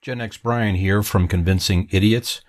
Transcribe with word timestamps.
Gen 0.00 0.20
X 0.20 0.36
Brian 0.36 0.76
here 0.76 1.02
from 1.02 1.26
Convincing 1.26 1.88
Idiots. 1.90 2.40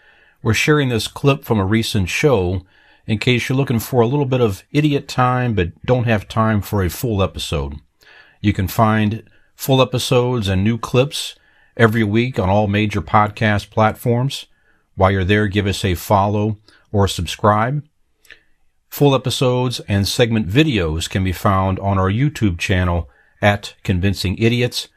We're 0.44 0.53
sharing 0.53 0.89
this 0.89 1.07
clip 1.07 1.43
from 1.43 1.59
a 1.59 1.65
recent 1.65 2.07
show 2.07 2.61
in 3.07 3.17
case 3.17 3.49
you're 3.49 3.57
looking 3.57 3.79
for 3.79 4.01
a 4.01 4.07
little 4.07 4.27
bit 4.27 4.39
of 4.39 4.63
idiot 4.71 5.07
time 5.07 5.55
but 5.55 5.71
don't 5.83 6.04
have 6.04 6.27
time 6.27 6.62
for 6.62 6.83
a 6.83 6.91
full 6.91 7.23
episode. 7.23 7.73
You 8.39 8.54
can 8.54 8.67
find 8.67 9.23
full 9.55 9.81
episodes 9.81 10.47
and 10.47 10.63
new 10.63 10.77
clips 10.77 11.35
every 11.75 12.04
week 12.04 12.38
on 12.38 12.49
all 12.49 12.67
major 12.67 13.01
podcast 13.01 13.72
platforms. 13.72 14.46
While 14.94 15.10
you're 15.10 15.24
there, 15.24 15.47
give 15.47 15.66
us 15.66 15.84
a 15.84 15.96
follow 15.96 16.59
or 16.91 17.08
subscribe. 17.08 17.84
Full 18.90 19.16
episodes 19.16 19.80
and 19.88 20.08
segment 20.08 20.48
videos 20.48 21.09
can 21.09 21.23
be 21.23 21.34
found 21.34 21.80
on 21.80 21.98
our 21.98 22.12
YouTube 22.12 22.59
channel 22.59 23.09
at 23.41 23.73
Convincing 23.84 24.38
Idiots. 24.38 24.88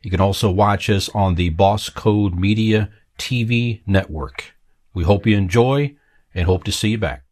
You 0.00 0.10
can 0.10 0.20
also 0.20 0.50
watch 0.50 0.88
us 0.88 1.08
on 1.08 1.34
the 1.34 1.48
Boss 1.50 1.88
Code 1.88 2.38
Media 2.38 2.88
TV 3.18 3.82
network. 3.84 4.54
We 4.94 5.02
hope 5.02 5.26
you 5.26 5.36
enjoy 5.36 5.96
and 6.32 6.46
hope 6.46 6.62
to 6.64 6.72
see 6.72 6.90
you 6.90 6.98
back. 6.98 7.24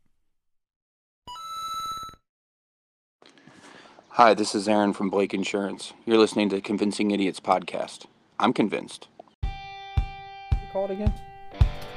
Hi, 4.11 4.35
this 4.35 4.55
is 4.55 4.67
Aaron 4.69 4.93
from 4.93 5.11
Blake 5.11 5.33
Insurance. 5.33 5.93
You're 6.07 6.19
listening 6.19 6.49
to 6.49 6.61
Convincing 6.61 7.13
Idiots 7.13 7.39
podcast. 7.39 8.07
I'm 8.41 8.53
convinced. 8.53 9.09
Call 10.73 10.87
it 10.87 10.91
again. 10.91 11.13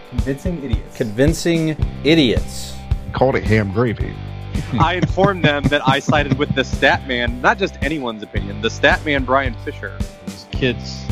Convincing 0.09 0.63
idiots. 0.63 0.97
Convincing 0.97 1.69
Idiots. 2.03 2.75
called 3.13 3.35
it 3.35 3.43
ham 3.43 3.71
gravy. 3.71 4.13
I 4.79 4.95
informed 4.95 5.43
them 5.43 5.63
that 5.65 5.87
I 5.87 5.99
sided 5.99 6.37
with 6.37 6.53
the 6.53 6.63
stat 6.63 7.07
man, 7.07 7.41
not 7.41 7.57
just 7.57 7.75
anyone's 7.81 8.21
opinion, 8.21 8.61
the 8.61 8.69
stat 8.69 9.03
man 9.03 9.23
Brian 9.23 9.55
Fisher. 9.65 9.97
These 10.59 10.75
kids 10.75 11.05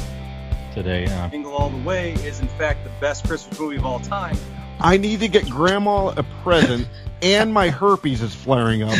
today. 0.73 1.05
Uh, 1.05 1.29
Jingle 1.29 1.53
All 1.53 1.69
the 1.69 1.81
Way 1.83 2.13
is 2.15 2.41
in 2.41 2.49
fact 2.49 2.83
the 2.83 2.89
best 2.99 3.25
Christmas 3.25 3.57
movie 3.57 3.77
of 3.77 3.85
all 3.85 3.99
time. 4.01 4.35
I 4.81 4.97
need 4.97 5.22
to 5.22 5.30
get 5.30 5.49
grandma 5.49 6.09
a 6.17 6.23
present, 6.44 6.85
and 7.22 7.53
my 7.53 7.69
herpes 7.69 8.22
is 8.22 8.35
flaring 8.35 8.83
up. 8.83 8.94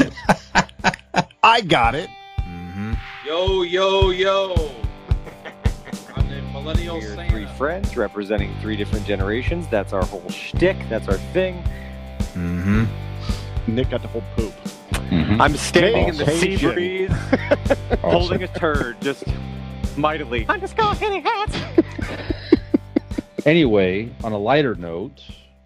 I 1.44 1.61
got 1.61 1.95
it. 1.95 2.09
Yo, 3.25 3.63
yo, 3.63 4.11
yo. 4.11 4.72
I'm 6.16 6.30
the 6.30 6.41
millennial 6.53 6.95
We're 6.95 7.16
Santa. 7.16 7.29
three 7.29 7.45
friends 7.57 7.97
representing 7.97 8.57
three 8.61 8.77
different 8.77 9.05
generations. 9.05 9.67
That's 9.67 9.91
our 9.91 10.05
whole 10.05 10.29
shtick. 10.29 10.77
That's 10.88 11.09
our 11.09 11.17
thing. 11.33 11.61
Mm-hmm. 12.35 12.85
Nick 13.75 13.89
got 13.89 14.02
the 14.02 14.07
whole 14.07 14.23
poop. 14.38 14.53
I'm 15.11 15.57
standing 15.57 16.07
in 16.07 16.16
the 16.16 16.25
sea 16.25 16.57
Caucasian. 16.57 16.73
breeze, 16.73 17.11
holding 18.02 18.44
a 18.44 18.47
turd, 18.47 19.00
just 19.02 19.25
mightily. 19.98 20.45
I'm 20.48 20.59
just 20.59 20.78
going 20.78 20.98
hitting 20.98 21.23
hats. 21.23 21.58
anyway, 23.45 24.09
on 24.23 24.31
a 24.31 24.38
lighter 24.38 24.76
note, 24.76 25.22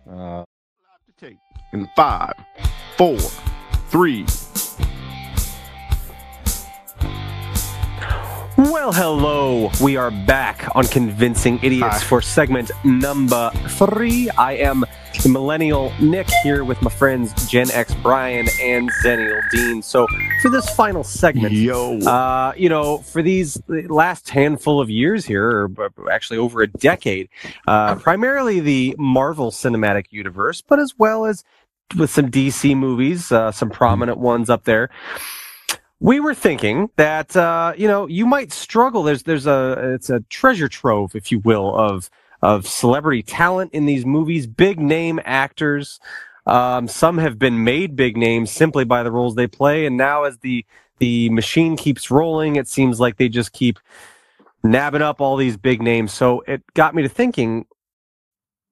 uh, 0.09 0.43
in 1.73 1.89
five, 1.95 2.33
four, 2.97 3.17
three. 3.89 4.25
Well, 8.69 8.93
hello. 8.93 9.71
We 9.81 9.97
are 9.97 10.11
back 10.11 10.69
on 10.75 10.85
Convincing 10.85 11.57
Idiots 11.63 11.97
Hi. 11.97 11.99
for 12.03 12.21
segment 12.21 12.69
number 12.83 13.49
three. 13.69 14.29
I 14.37 14.53
am 14.53 14.85
the 15.23 15.29
millennial 15.29 15.91
Nick 15.99 16.27
here 16.43 16.63
with 16.63 16.79
my 16.83 16.91
friends 16.91 17.49
Gen 17.49 17.71
X 17.71 17.95
Brian 18.03 18.47
and 18.61 18.87
Zennial 19.03 19.41
Dean. 19.49 19.81
So, 19.81 20.05
for 20.43 20.49
this 20.49 20.69
final 20.75 21.03
segment, 21.03 21.53
Yo. 21.53 21.97
Uh, 22.01 22.53
you 22.55 22.69
know, 22.69 22.99
for 22.99 23.23
these 23.23 23.59
last 23.67 24.29
handful 24.29 24.79
of 24.79 24.91
years 24.91 25.25
here, 25.25 25.49
or 25.49 26.11
actually 26.11 26.37
over 26.37 26.61
a 26.61 26.67
decade, 26.67 27.29
uh, 27.67 27.95
primarily 27.95 28.59
the 28.59 28.95
Marvel 28.99 29.49
Cinematic 29.49 30.05
Universe, 30.11 30.61
but 30.61 30.77
as 30.77 30.93
well 30.99 31.25
as 31.25 31.43
with 31.97 32.11
some 32.11 32.29
DC 32.29 32.77
movies, 32.77 33.31
uh, 33.31 33.51
some 33.51 33.71
prominent 33.71 34.19
ones 34.19 34.51
up 34.51 34.65
there. 34.65 34.91
We 36.01 36.19
were 36.19 36.33
thinking 36.33 36.89
that 36.95 37.37
uh, 37.37 37.73
you 37.77 37.87
know 37.87 38.07
you 38.07 38.25
might 38.25 38.51
struggle. 38.51 39.03
There's 39.03 39.21
there's 39.21 39.45
a 39.45 39.93
it's 39.93 40.09
a 40.09 40.21
treasure 40.21 40.67
trove, 40.67 41.15
if 41.15 41.31
you 41.31 41.37
will, 41.37 41.75
of 41.75 42.09
of 42.41 42.65
celebrity 42.65 43.21
talent 43.21 43.71
in 43.71 43.85
these 43.85 44.03
movies, 44.03 44.47
big 44.47 44.79
name 44.79 45.19
actors. 45.23 45.99
Um, 46.47 46.87
some 46.87 47.19
have 47.19 47.37
been 47.37 47.63
made 47.63 47.95
big 47.95 48.17
names 48.17 48.49
simply 48.49 48.83
by 48.83 49.03
the 49.03 49.11
roles 49.11 49.35
they 49.35 49.45
play, 49.45 49.85
and 49.85 49.95
now 49.95 50.23
as 50.23 50.39
the 50.39 50.65
the 50.97 51.29
machine 51.29 51.77
keeps 51.77 52.09
rolling, 52.09 52.55
it 52.55 52.67
seems 52.67 52.99
like 52.99 53.17
they 53.17 53.29
just 53.29 53.53
keep 53.53 53.77
nabbing 54.63 55.03
up 55.03 55.21
all 55.21 55.37
these 55.37 55.55
big 55.55 55.83
names. 55.83 56.11
So 56.11 56.41
it 56.47 56.63
got 56.73 56.95
me 56.95 57.03
to 57.03 57.09
thinking. 57.09 57.67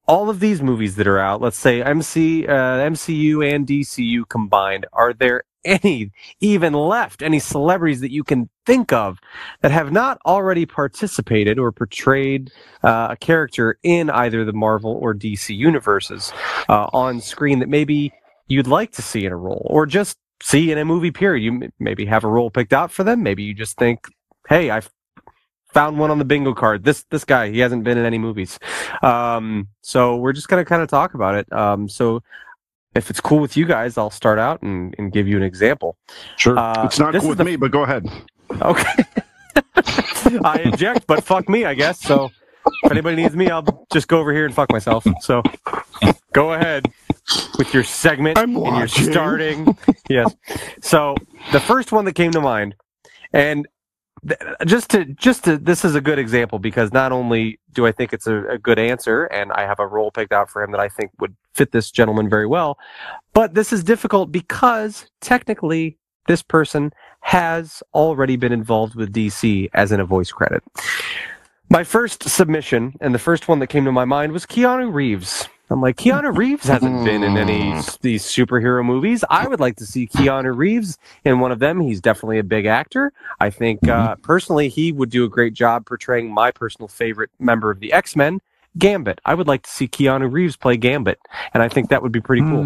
All 0.07 0.31
of 0.31 0.39
these 0.39 0.63
movies 0.63 0.95
that 0.95 1.05
are 1.05 1.19
out, 1.19 1.39
let's 1.39 1.55
say 1.55 1.83
MC, 1.83 2.47
uh, 2.47 2.51
MCU 2.51 3.47
and 3.47 3.67
DCU 3.67 4.27
combined, 4.27 4.87
are 4.91 5.13
there 5.13 5.43
any 5.65 6.11
even 6.39 6.73
left? 6.73 7.21
Any 7.21 7.39
celebrities 7.39 8.01
that 8.01 8.11
you 8.11 8.23
can 8.23 8.49
think 8.65 8.93
of 8.93 9.19
that 9.61 9.71
have 9.71 9.91
not 9.91 10.19
already 10.25 10.65
participated 10.65 11.59
or 11.59 11.71
portrayed 11.71 12.51
uh, 12.83 13.09
a 13.11 13.17
character 13.17 13.77
in 13.83 14.09
either 14.09 14.45
the 14.45 14.53
Marvel 14.53 14.97
or 15.01 15.13
DC 15.13 15.55
universes 15.55 16.31
uh, 16.67 16.87
on 16.93 17.21
screen 17.21 17.59
that 17.59 17.69
maybe 17.69 18.13
you'd 18.47 18.67
like 18.67 18.91
to 18.93 19.01
see 19.01 19.25
in 19.25 19.31
a 19.31 19.37
role 19.37 19.65
or 19.69 19.85
just 19.85 20.17
see 20.41 20.71
in 20.71 20.77
a 20.77 20.85
movie 20.85 21.11
period? 21.11 21.43
You 21.43 21.69
maybe 21.79 22.05
have 22.05 22.23
a 22.23 22.29
role 22.29 22.49
picked 22.49 22.73
out 22.73 22.91
for 22.91 23.03
them. 23.03 23.23
Maybe 23.23 23.43
you 23.43 23.53
just 23.53 23.77
think, 23.77 24.07
hey, 24.47 24.71
I 24.71 24.81
found 25.73 25.99
one 25.99 26.11
on 26.11 26.19
the 26.19 26.25
bingo 26.25 26.53
card. 26.53 26.83
This 26.83 27.05
this 27.09 27.25
guy, 27.25 27.49
he 27.49 27.59
hasn't 27.59 27.83
been 27.83 27.97
in 27.97 28.05
any 28.05 28.17
movies. 28.17 28.59
Um, 29.01 29.67
so 29.81 30.17
we're 30.17 30.33
just 30.33 30.47
gonna 30.47 30.65
kind 30.65 30.81
of 30.81 30.89
talk 30.89 31.13
about 31.13 31.35
it. 31.35 31.51
Um, 31.53 31.87
so 31.87 32.23
if 32.95 33.09
it's 33.09 33.19
cool 33.21 33.39
with 33.39 33.55
you 33.55 33.65
guys, 33.65 33.97
I'll 33.97 34.09
start 34.09 34.39
out 34.39 34.61
and, 34.61 34.95
and 34.97 35.11
give 35.11 35.27
you 35.27 35.37
an 35.37 35.43
example. 35.43 35.97
Sure. 36.37 36.57
uh, 36.57 36.85
it's 36.85 36.99
not 36.99 37.13
cool 37.15 37.29
with 37.29 37.37
the- 37.37 37.45
me, 37.45 37.55
but 37.55 37.71
go 37.71 37.83
ahead. 37.83 38.07
Okay. 38.61 39.03
I 40.43 40.61
inject, 40.65 41.05
but 41.07 41.23
fuck 41.23 41.47
me, 41.49 41.65
I 41.65 41.73
guess. 41.73 41.99
So 42.01 42.29
if 42.83 42.91
anybody 42.91 43.15
needs 43.15 43.35
me, 43.35 43.49
I'll 43.49 43.85
just 43.91 44.07
go 44.07 44.19
over 44.19 44.33
here 44.33 44.45
and 44.45 44.53
fuck 44.53 44.71
myself. 44.71 45.05
So 45.21 45.41
go 46.33 46.53
ahead 46.53 46.85
with 47.57 47.73
your 47.73 47.83
segment 47.83 48.37
I'm 48.37 48.55
and 48.55 48.77
you're 48.77 48.87
starting. 48.87 49.77
yes. 50.09 50.35
So 50.81 51.15
the 51.51 51.59
first 51.59 51.91
one 51.91 52.05
that 52.05 52.13
came 52.13 52.31
to 52.31 52.41
mind, 52.41 52.75
and 53.33 53.67
just 54.65 54.89
to 54.91 55.05
just 55.05 55.43
to 55.45 55.57
this 55.57 55.85
is 55.85 55.95
a 55.95 56.01
good 56.01 56.19
example 56.19 56.59
because 56.59 56.91
not 56.91 57.11
only 57.11 57.59
do 57.73 57.87
I 57.87 57.91
think 57.91 58.13
it's 58.13 58.27
a, 58.27 58.43
a 58.45 58.57
good 58.57 58.79
answer, 58.79 59.25
and 59.25 59.51
I 59.51 59.61
have 59.65 59.79
a 59.79 59.87
role 59.87 60.11
picked 60.11 60.33
out 60.33 60.49
for 60.49 60.63
him 60.63 60.71
that 60.71 60.79
I 60.79 60.89
think 60.89 61.11
would 61.19 61.35
fit 61.53 61.71
this 61.71 61.91
gentleman 61.91 62.29
very 62.29 62.47
well, 62.47 62.77
but 63.33 63.53
this 63.53 63.71
is 63.71 63.83
difficult 63.83 64.31
because 64.31 65.09
technically 65.21 65.97
this 66.27 66.41
person 66.41 66.91
has 67.21 67.81
already 67.93 68.35
been 68.35 68.51
involved 68.51 68.95
with 68.95 69.13
DC 69.13 69.69
as 69.73 69.91
in 69.91 69.99
a 69.99 70.05
voice 70.05 70.31
credit. 70.31 70.63
My 71.69 71.83
first 71.83 72.27
submission 72.27 72.93
and 73.01 73.13
the 73.13 73.19
first 73.19 73.47
one 73.47 73.59
that 73.59 73.67
came 73.67 73.85
to 73.85 73.91
my 73.91 74.05
mind 74.05 74.31
was 74.31 74.45
Keanu 74.45 74.93
Reeves. 74.93 75.47
I'm 75.71 75.81
like, 75.81 75.97
Keanu 75.97 76.35
Reeves 76.35 76.67
hasn't 76.67 77.05
been 77.05 77.23
in 77.23 77.37
any 77.37 77.73
s- 77.73 77.97
these 77.97 78.23
superhero 78.23 78.83
movies. 78.83 79.23
I 79.29 79.47
would 79.47 79.59
like 79.59 79.75
to 79.77 79.85
see 79.85 80.07
Keanu 80.07 80.55
Reeves 80.55 80.97
in 81.25 81.39
one 81.39 81.51
of 81.51 81.59
them. 81.59 81.79
He's 81.79 82.01
definitely 82.01 82.39
a 82.39 82.43
big 82.43 82.65
actor. 82.65 83.13
I 83.39 83.49
think 83.51 83.87
uh, 83.87 84.15
personally 84.17 84.69
he 84.69 84.91
would 84.91 85.09
do 85.11 85.23
a 85.25 85.29
great 85.29 85.53
job 85.53 85.85
portraying 85.85 86.33
my 86.33 86.51
personal 86.51 86.87
favorite 86.87 87.29
member 87.39 87.69
of 87.69 87.79
the 87.79 87.93
X 87.93 88.15
Men, 88.15 88.41
Gambit. 88.77 89.19
I 89.25 89.35
would 89.35 89.47
like 89.47 89.63
to 89.63 89.69
see 89.69 89.87
Keanu 89.87 90.31
Reeves 90.31 90.55
play 90.55 90.75
Gambit, 90.77 91.19
and 91.53 91.61
I 91.61 91.69
think 91.69 91.89
that 91.89 92.01
would 92.01 92.11
be 92.11 92.21
pretty 92.21 92.41
cool. 92.41 92.63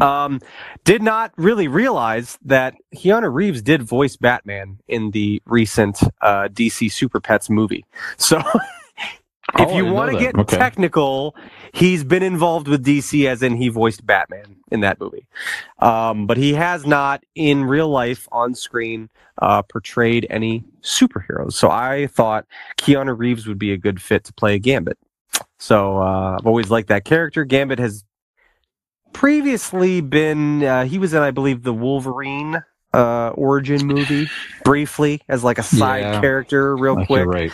Um, 0.00 0.40
did 0.84 1.02
not 1.02 1.32
really 1.36 1.66
realize 1.68 2.38
that 2.44 2.74
Keanu 2.94 3.32
Reeves 3.32 3.62
did 3.62 3.82
voice 3.82 4.16
Batman 4.16 4.78
in 4.86 5.10
the 5.10 5.42
recent 5.46 6.00
uh, 6.22 6.48
DC 6.48 6.92
Super 6.92 7.20
Pets 7.20 7.50
movie. 7.50 7.84
So, 8.16 8.40
if 9.54 9.68
I 9.70 9.76
you 9.76 9.86
want 9.86 10.12
to 10.12 10.18
get 10.18 10.36
Okay. 10.36 10.58
technical, 10.58 11.34
he's 11.72 12.04
been 12.04 12.22
involved 12.22 12.68
with 12.68 12.84
DC 12.84 13.26
as 13.26 13.42
in 13.42 13.56
he 13.56 13.68
voiced 13.68 14.04
Batman 14.06 14.56
in 14.70 14.80
that 14.80 15.00
movie. 15.00 15.26
Um, 15.78 16.26
but 16.26 16.36
he 16.36 16.54
has 16.54 16.86
not 16.86 17.24
in 17.34 17.64
real 17.64 17.88
life 17.88 18.28
on 18.30 18.54
screen 18.54 19.08
uh, 19.40 19.62
portrayed 19.62 20.26
any 20.30 20.64
superheroes. 20.82 21.54
So 21.54 21.70
I 21.70 22.06
thought 22.08 22.46
Keanu 22.78 23.16
Reeves 23.16 23.46
would 23.46 23.58
be 23.58 23.72
a 23.72 23.76
good 23.76 24.00
fit 24.02 24.24
to 24.24 24.32
play 24.32 24.58
Gambit. 24.58 24.98
So 25.58 25.98
uh, 25.98 26.36
I've 26.38 26.46
always 26.46 26.70
liked 26.70 26.88
that 26.88 27.04
character. 27.04 27.44
Gambit 27.44 27.78
has 27.78 28.04
previously 29.12 30.00
been 30.00 30.62
uh, 30.62 30.84
he 30.84 30.98
was 30.98 31.12
in 31.14 31.22
I 31.22 31.30
believe 31.30 31.62
the 31.62 31.72
Wolverine 31.72 32.62
uh, 32.94 33.30
origin 33.30 33.84
movie 33.84 34.28
briefly 34.64 35.22
as 35.28 35.42
like 35.42 35.58
a 35.58 35.62
side 35.62 36.00
Yeah. 36.02 36.20
character 36.20 36.76
real 36.76 37.04
quick. 37.06 37.26
right. 37.26 37.52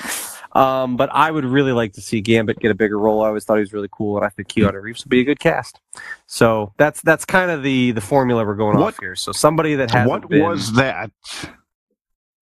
Um, 0.55 0.97
but 0.97 1.11
I 1.13 1.31
would 1.31 1.45
really 1.45 1.73
like 1.73 1.95
to 1.95 2.01
see 2.01 2.21
Gambit 2.21 2.61
get 2.61 2.71
a 2.71 2.75
bigger 2.75 2.99
role. 2.99 3.23
I 3.23 3.29
always 3.29 3.45
thought 3.45 3.57
he 3.57 3.61
was 3.61 3.73
really 3.73 3.89
cool, 3.91 4.17
and 4.17 4.25
I 4.25 4.29
think 4.29 4.49
Keanu 4.49 4.81
Reeves 4.81 5.05
would 5.05 5.11
be 5.11 5.21
a 5.21 5.25
good 5.25 5.41
cast. 5.41 5.81
So 6.27 6.73
that's 6.77 7.01
that's 7.03 7.25
kind 7.25 7.51
of 7.51 7.63
the 7.63 7.91
the 7.91 8.01
formula 8.01 8.45
we're 8.45 8.55
going 8.55 8.79
What- 8.79 8.95
off 8.95 9.01
here. 9.01 9.17
So 9.17 9.33
somebody 9.33 9.75
that 9.77 9.91
has 9.91 10.09
What 10.09 10.29
been, 10.29 10.43
was 10.43 10.73
that? 10.75 11.11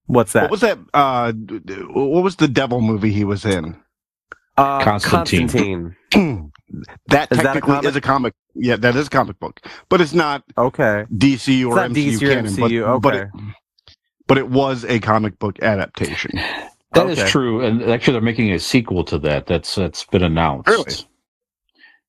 what's 0.07 0.33
that? 0.35 0.43
What 0.43 0.51
was 0.51 0.61
that? 0.61 0.79
Uh, 0.93 1.33
d- 1.33 1.61
d- 1.65 1.75
what 1.91 2.23
was 2.23 2.37
the 2.37 2.49
devil 2.49 2.81
movie 2.81 3.13
he 3.13 3.25
was 3.25 3.45
in? 3.45 3.77
Uh, 4.59 4.83
Constantine. 4.85 5.49
Constantine. 5.49 5.97
that 7.09 7.33
Is 7.33 7.39
that 7.39 7.57
a 7.57 7.61
technically 7.61 7.89
is 7.89 7.97
a 7.97 8.01
comic. 8.03 8.35
Yeah, 8.55 8.77
that 8.77 8.95
is 8.97 9.07
a 9.07 9.11
comic 9.11 9.41
book, 9.41 9.61
but 9.89 10.03
it's 10.03 10.13
not 10.13 10.43
Okay. 10.59 11.07
DC 11.17 11.67
or 11.67 11.75
not 11.77 11.91
MCU 11.91 12.13
DC 12.19 12.23
or 12.23 12.29
canon. 12.35 12.47
MCU, 12.53 13.01
but, 13.01 13.01
but, 13.01 13.15
it, 13.17 13.29
but 14.29 14.37
it 14.39 14.49
was 14.51 14.85
a 14.85 15.01
comic 15.01 15.39
book 15.39 15.59
adaptation. 15.63 16.33
That 16.95 17.09
is 17.09 17.19
Okay. 17.19 17.29
true, 17.29 17.65
and 17.65 17.83
actually, 17.85 18.13
they're 18.13 18.21
making 18.23 18.53
a 18.53 18.59
sequel 18.59 19.05
to 19.05 19.19
that. 19.21 19.47
That's 19.47 19.75
that's 19.75 20.05
been 20.05 20.23
announced. 20.23 20.69
Really? 20.69 20.93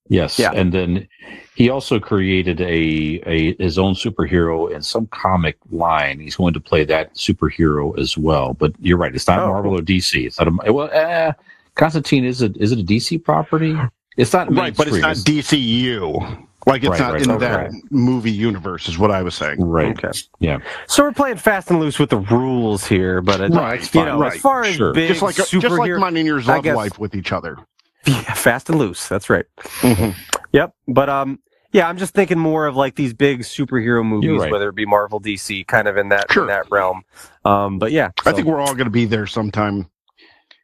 Yes, 0.09 0.37
Yeah. 0.37 0.51
and 0.53 0.73
then 0.73 1.07
he 1.55 1.69
also 1.69 1.99
created 1.99 2.59
a, 2.59 3.21
a 3.25 3.55
his 3.57 3.79
own 3.79 3.93
superhero 3.93 4.69
in 4.69 4.81
some 4.81 5.07
comic 5.07 5.57
line. 5.71 6.19
He's 6.19 6.35
going 6.35 6.53
to 6.53 6.59
play 6.59 6.83
that 6.85 7.15
superhero 7.15 7.97
as 7.97 8.17
well. 8.17 8.53
But 8.53 8.73
you're 8.81 8.97
right; 8.97 9.15
it's 9.15 9.27
not 9.27 9.39
Oh, 9.39 9.47
Marvel 9.47 9.77
or 9.79 9.81
DC. 9.81 10.25
It's 10.25 10.39
not 10.39 10.49
a 10.67 10.73
well. 10.73 10.89
Uh, 10.93 11.31
Constantine 11.75 12.25
is 12.25 12.41
it 12.41 12.57
is 12.57 12.71
it 12.73 12.79
a 12.79 12.83
DC 12.83 13.23
property? 13.23 13.75
It's 14.17 14.33
not 14.33 14.53
right, 14.53 14.75
but 14.75 14.87
it's 14.89 14.97
not. 14.97 15.15
DCU. 15.17 16.47
Like 16.65 16.83
it's 16.83 16.91
Right, 16.91 16.99
not 16.99 17.13
right, 17.13 17.21
in 17.23 17.31
okay. 17.31 17.45
that 17.45 17.71
movie 17.91 18.31
universe, 18.31 18.87
is 18.87 18.97
what 18.97 19.11
I 19.11 19.21
was 19.21 19.35
saying. 19.35 19.59
right. 19.61 19.97
Okay. 20.01 20.17
Yeah. 20.39 20.59
So 20.87 21.03
we're 21.03 21.11
playing 21.11 21.37
fast 21.37 21.69
and 21.69 21.79
loose 21.79 21.99
with 21.99 22.09
the 22.09 22.17
rules 22.19 22.85
here, 22.85 23.21
but 23.21 23.41
it, 23.41 23.51
Right, 23.51 23.81
you 23.81 23.85
fine, 23.87 24.05
know, 24.05 24.19
right, 24.19 24.33
as 24.33 24.39
far 24.41 24.63
as 24.63 24.75
sure. 24.75 24.93
big 24.93 25.09
Just 25.09 25.21
like 25.21 25.35
just 25.35 25.53
like 25.53 25.63
superhero, 25.63 25.99
mine 25.99 26.15
and 26.17 26.25
yours 26.25 26.47
I 26.47 26.55
love 26.55 26.63
guess- 26.63 26.75
life 26.75 26.99
with 26.99 27.15
each 27.15 27.31
other. 27.33 27.57
yeah, 28.05 28.33
fast 28.33 28.69
and 28.69 28.79
loose. 28.79 29.07
That's 29.09 29.29
right. 29.29 29.45
Mhm. 29.81 30.15
Yep. 30.53 30.73
But 30.87 31.09
um, 31.09 31.39
yeah, 31.73 31.89
I'm 31.89 31.97
just 31.97 32.13
thinking 32.13 32.37
more 32.39 32.65
of 32.67 32.75
like 32.75 32.95
these 32.95 33.13
big 33.13 33.41
superhero 33.41 34.05
movies, 34.05 34.39
right. 34.39 34.51
whether 34.51 34.69
it 34.69 34.75
be 34.75 34.85
Marvel, 34.85 35.19
DC, 35.19 35.65
kind 35.67 35.87
of 35.87 35.97
in 35.97 36.09
that 36.09 36.31
Sure. 36.31 36.43
in 36.43 36.47
that 36.47 36.69
realm. 36.71 37.01
Um, 37.43 37.77
but 37.79 37.91
yeah, 37.91 38.11
I 38.25 38.31
think 38.31 38.47
we're 38.47 38.61
all 38.61 38.73
going 38.73 38.85
to 38.85 38.89
be 38.91 39.05
there 39.05 39.27
sometime. 39.27 39.87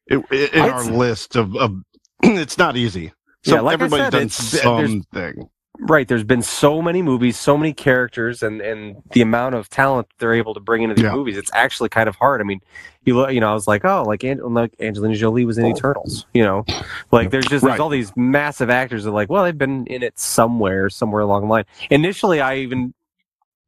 In, 0.07 0.23
in 0.31 0.61
our 0.61 0.83
list 0.85 1.35
of, 1.35 1.55
of 1.55 1.75
it's 2.23 2.57
not 2.57 2.77
easy. 2.77 3.11
So 3.43 3.55
Yeah, 3.55 3.61
like 3.61 3.71
I 3.71 3.73
everybody's 3.85 4.05
said, 4.05 4.11
done 4.11 4.21
it's- 4.23 4.51
there's- 4.51 4.63
something. 4.63 5.49
Right. 5.81 6.07
There's 6.07 6.23
been 6.23 6.41
so 6.41 6.81
many 6.81 7.01
movies, 7.01 7.37
so 7.37 7.57
many 7.57 7.73
characters, 7.73 8.43
and 8.43 8.61
and 8.61 9.01
the 9.11 9.21
amount 9.21 9.55
of 9.55 9.69
talent 9.69 10.07
they're 10.19 10.33
able 10.33 10.53
to 10.53 10.59
bring 10.59 10.83
into 10.83 10.95
these 10.95 11.03
Yeah. 11.05 11.13
movies, 11.13 11.37
it's 11.37 11.51
actually 11.53 11.89
kind 11.89 12.09
of 12.09 12.15
hard. 12.15 12.41
I 12.41 12.43
mean, 12.43 12.59
you 13.05 13.15
look, 13.15 13.31
you 13.31 13.39
know, 13.39 13.49
I 13.49 13.53
was 13.53 13.67
like, 13.67 13.85
oh, 13.85 14.03
like, 14.03 14.23
An- 14.23 14.53
like 14.53 14.73
Angelina 14.79 15.15
Jolie 15.15 15.45
was 15.45 15.57
in 15.57 15.65
oh. 15.65 15.69
Eternals, 15.69 16.25
you 16.33 16.43
know, 16.43 16.65
like 17.11 17.31
there's 17.31 17.45
just 17.47 17.63
Right. 17.63 17.71
there's 17.71 17.79
all 17.79 17.89
these 17.89 18.11
massive 18.15 18.69
actors 18.69 19.03
that 19.05 19.11
like, 19.11 19.29
well, 19.29 19.43
they've 19.43 19.57
been 19.57 19.85
in 19.87 20.03
it 20.03 20.19
somewhere, 20.19 20.89
somewhere 20.89 21.21
along 21.21 21.43
the 21.43 21.47
line. 21.47 21.65
Initially, 21.89 22.41
I 22.41 22.57
even 22.57 22.93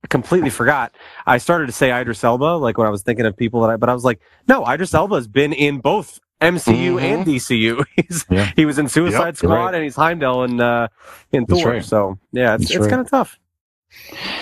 completely 0.10 0.50
forgot. 0.50 0.94
I 1.28 1.38
started 1.38 1.68
to 1.68 1.72
say 1.72 1.92
Idris 1.98 2.24
Elba, 2.24 2.58
like 2.58 2.78
when 2.78 2.88
I 2.88 2.90
was 2.90 3.04
thinking 3.04 3.26
of 3.26 3.38
people 3.38 3.62
that 3.62 3.70
I, 3.70 3.78
but 3.78 3.88
I 3.90 3.94
was 3.94 4.04
like, 4.04 4.20
no, 4.48 4.66
Idris 4.68 4.94
Elba 4.94 5.16
has 5.16 5.28
been 5.28 5.54
in 5.54 5.80
both 5.80 6.20
MCU 6.42 6.96
Mhm. 6.96 7.02
and 7.02 7.26
DCU. 7.26 7.86
He's, 7.96 8.26
Yeah. 8.30 8.52
He 8.56 8.66
was 8.66 8.80
in 8.80 8.88
Suicide 8.90 9.26
Yep, 9.28 9.36
Squad 9.38 9.54
right. 9.66 9.76
and 9.76 9.84
he's 9.84 9.96
Heimdall 9.96 10.44
in 10.46 10.60
uh, 10.60 10.88
in 11.32 11.46
That's 11.48 11.62
Thor. 11.62 11.72
right. 11.72 11.86
So 11.86 12.18
yeah, 12.32 12.56
it's, 12.56 12.64
That's 12.64 12.72
it's 12.76 12.80
right. 12.82 12.90
kind 12.90 13.02
of 13.02 13.10
tough. 13.10 13.40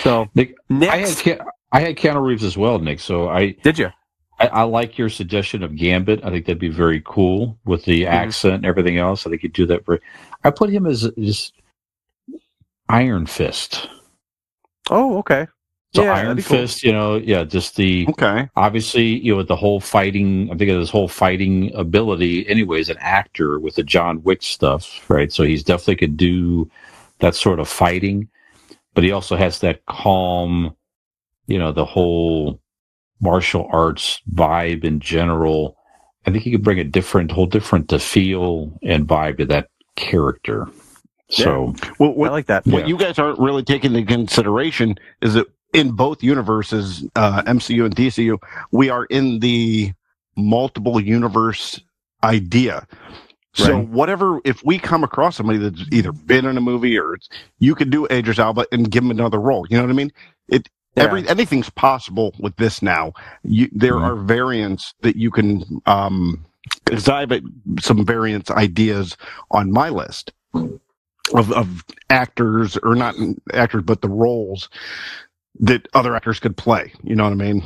So 0.02 0.30
Nick, 0.36 0.56
I 0.72 0.98
had 0.98 1.42
I 1.72 1.80
had 1.82 1.96
Keanu 1.98 2.26
Reeves 2.26 2.44
as 2.44 2.58
well, 2.58 2.80
Nick. 2.80 3.00
So 3.00 3.30
I 3.30 3.52
did 3.52 3.78
you? 3.78 3.90
I, 4.40 4.48
I 4.48 4.62
like 4.64 4.98
your 4.98 5.10
suggestion 5.10 5.64
of 5.64 5.76
Gambit. 5.76 6.24
I 6.24 6.30
think 6.30 6.46
that'd 6.46 6.60
be 6.60 6.70
very 6.70 7.02
cool 7.06 7.58
with 7.66 7.84
the 7.86 8.04
Mm-hmm. 8.04 8.14
accent 8.14 8.54
and 8.56 8.66
everything 8.66 8.98
else. 8.98 9.28
I 9.28 9.30
think 9.30 9.44
you'd 9.44 9.54
do 9.54 9.66
that 9.66 9.86
very. 9.86 10.00
I 10.46 10.52
put 10.52 10.70
him 10.70 10.86
as 10.86 11.10
just 11.18 11.54
Iron 12.88 13.26
Fist. 13.26 13.90
Oh, 14.90 15.18
okay. 15.20 15.48
So 15.94 16.04
Yeah, 16.04 16.14
Iron 16.14 16.28
that'd 16.30 16.46
cool. 16.46 16.58
Fist, 16.58 16.84
you 16.84 16.92
know, 16.92 17.16
yeah, 17.18 17.44
just 17.44 17.76
the 17.76 18.06
Okay. 18.10 18.48
obviously, 18.56 19.06
you 19.06 19.32
know, 19.32 19.38
with 19.38 19.48
the 19.48 19.56
whole 19.56 19.80
fighting. 19.80 20.50
I 20.52 20.56
think 20.56 20.70
of 20.70 20.80
this 20.80 20.90
whole 20.92 21.08
fighting 21.08 21.74
ability. 21.74 22.48
Anyways, 22.48 22.90
an 22.90 22.98
actor 23.00 23.60
with 23.60 23.76
the 23.76 23.84
John 23.84 24.22
Wick 24.24 24.44
stuff, 24.44 25.10
right? 25.10 25.32
So 25.32 25.44
he's 25.44 25.64
definitely 25.64 25.96
could 25.96 26.18
do 26.18 26.70
that 27.20 27.34
sort 27.36 27.60
of 27.60 27.68
fighting, 27.68 28.30
but 28.94 29.04
he 29.04 29.12
also 29.12 29.36
has 29.36 29.60
that 29.60 29.84
calm, 29.88 30.76
you 31.48 31.58
know, 31.58 31.72
the 31.72 31.86
whole 31.86 32.62
martial 33.20 33.68
arts 33.72 34.22
vibe 34.34 34.84
in 34.84 35.00
general. 35.00 35.76
I 36.26 36.32
think 36.32 36.44
he 36.44 36.52
could 36.52 36.64
bring 36.64 36.80
a 36.80 36.84
different, 36.84 37.32
whole 37.32 37.48
different 37.48 37.90
to 37.90 38.00
feel 38.00 38.78
and 38.84 39.08
vibe 39.08 39.38
to 39.40 39.46
that 39.48 39.70
character. 39.96 40.68
So 41.30 41.74
Well, 42.00 42.14
I 42.26 42.30
like 42.30 42.46
that. 42.48 42.66
what 42.68 42.82
Yeah. 42.84 42.88
you 42.88 42.98
guys 42.98 43.20
aren't 43.20 43.40
really 43.40 43.64
taking 43.64 43.94
into 43.96 44.12
consideration 44.12 44.98
is 45.22 45.34
that 45.34 45.48
in 45.74 45.92
both 45.92 46.24
universes, 46.24 47.06
uh, 47.16 47.44
MCU 47.44 47.86
and 47.86 47.96
DCU, 47.96 48.38
we 48.72 48.90
are 48.90 49.06
in 49.06 49.40
the 49.40 49.94
multiple 50.38 51.00
universe 51.00 51.82
idea. 52.24 52.88
So 53.54 53.80
Right. 53.80 53.88
whatever, 53.90 54.40
if 54.46 54.64
we 54.64 54.80
come 54.80 55.04
across 55.04 55.38
somebody 55.38 55.60
that's 55.60 55.84
either 55.92 56.12
been 56.14 56.46
in 56.46 56.58
a 56.58 56.62
movie 56.62 56.98
or 57.00 57.16
it's, 57.16 57.30
you 57.60 57.76
could 57.76 57.90
do 57.90 58.06
Idris 58.08 58.40
Elba 58.40 58.68
and 58.72 58.90
give 58.92 59.04
him 59.04 59.12
another 59.12 59.40
role. 59.40 59.66
You 59.70 59.78
know 59.78 59.84
what 59.84 59.90
I 59.92 59.96
mean? 59.96 60.12
It 60.50 60.70
Yeah. 60.96 61.04
every 61.06 61.28
anything's 61.28 61.70
possible 61.72 62.34
with 62.40 62.56
this 62.58 62.82
now. 62.82 63.14
You, 63.44 63.70
there 63.74 63.96
Mhm. 63.96 64.04
are 64.04 64.16
variants 64.16 64.94
that 65.02 65.16
you 65.18 65.32
can 65.32 65.82
um, 65.86 66.46
exhibit 66.92 67.44
some 67.80 68.06
variants 68.06 68.52
ideas 68.52 69.18
on 69.52 69.72
my 69.72 69.90
list 69.90 70.32
of, 71.34 71.52
of 71.54 71.84
actors 72.10 72.78
or 72.78 72.96
not 72.96 73.16
actors, 73.54 73.84
but 73.84 74.02
the 74.02 74.10
roles 74.10 74.70
that 75.60 75.88
other 75.94 76.16
actors 76.16 76.40
could 76.40 76.58
play. 76.58 76.94
You 77.04 77.16
know 77.16 77.24
what 77.26 77.34
I 77.34 77.36
mean? 77.36 77.64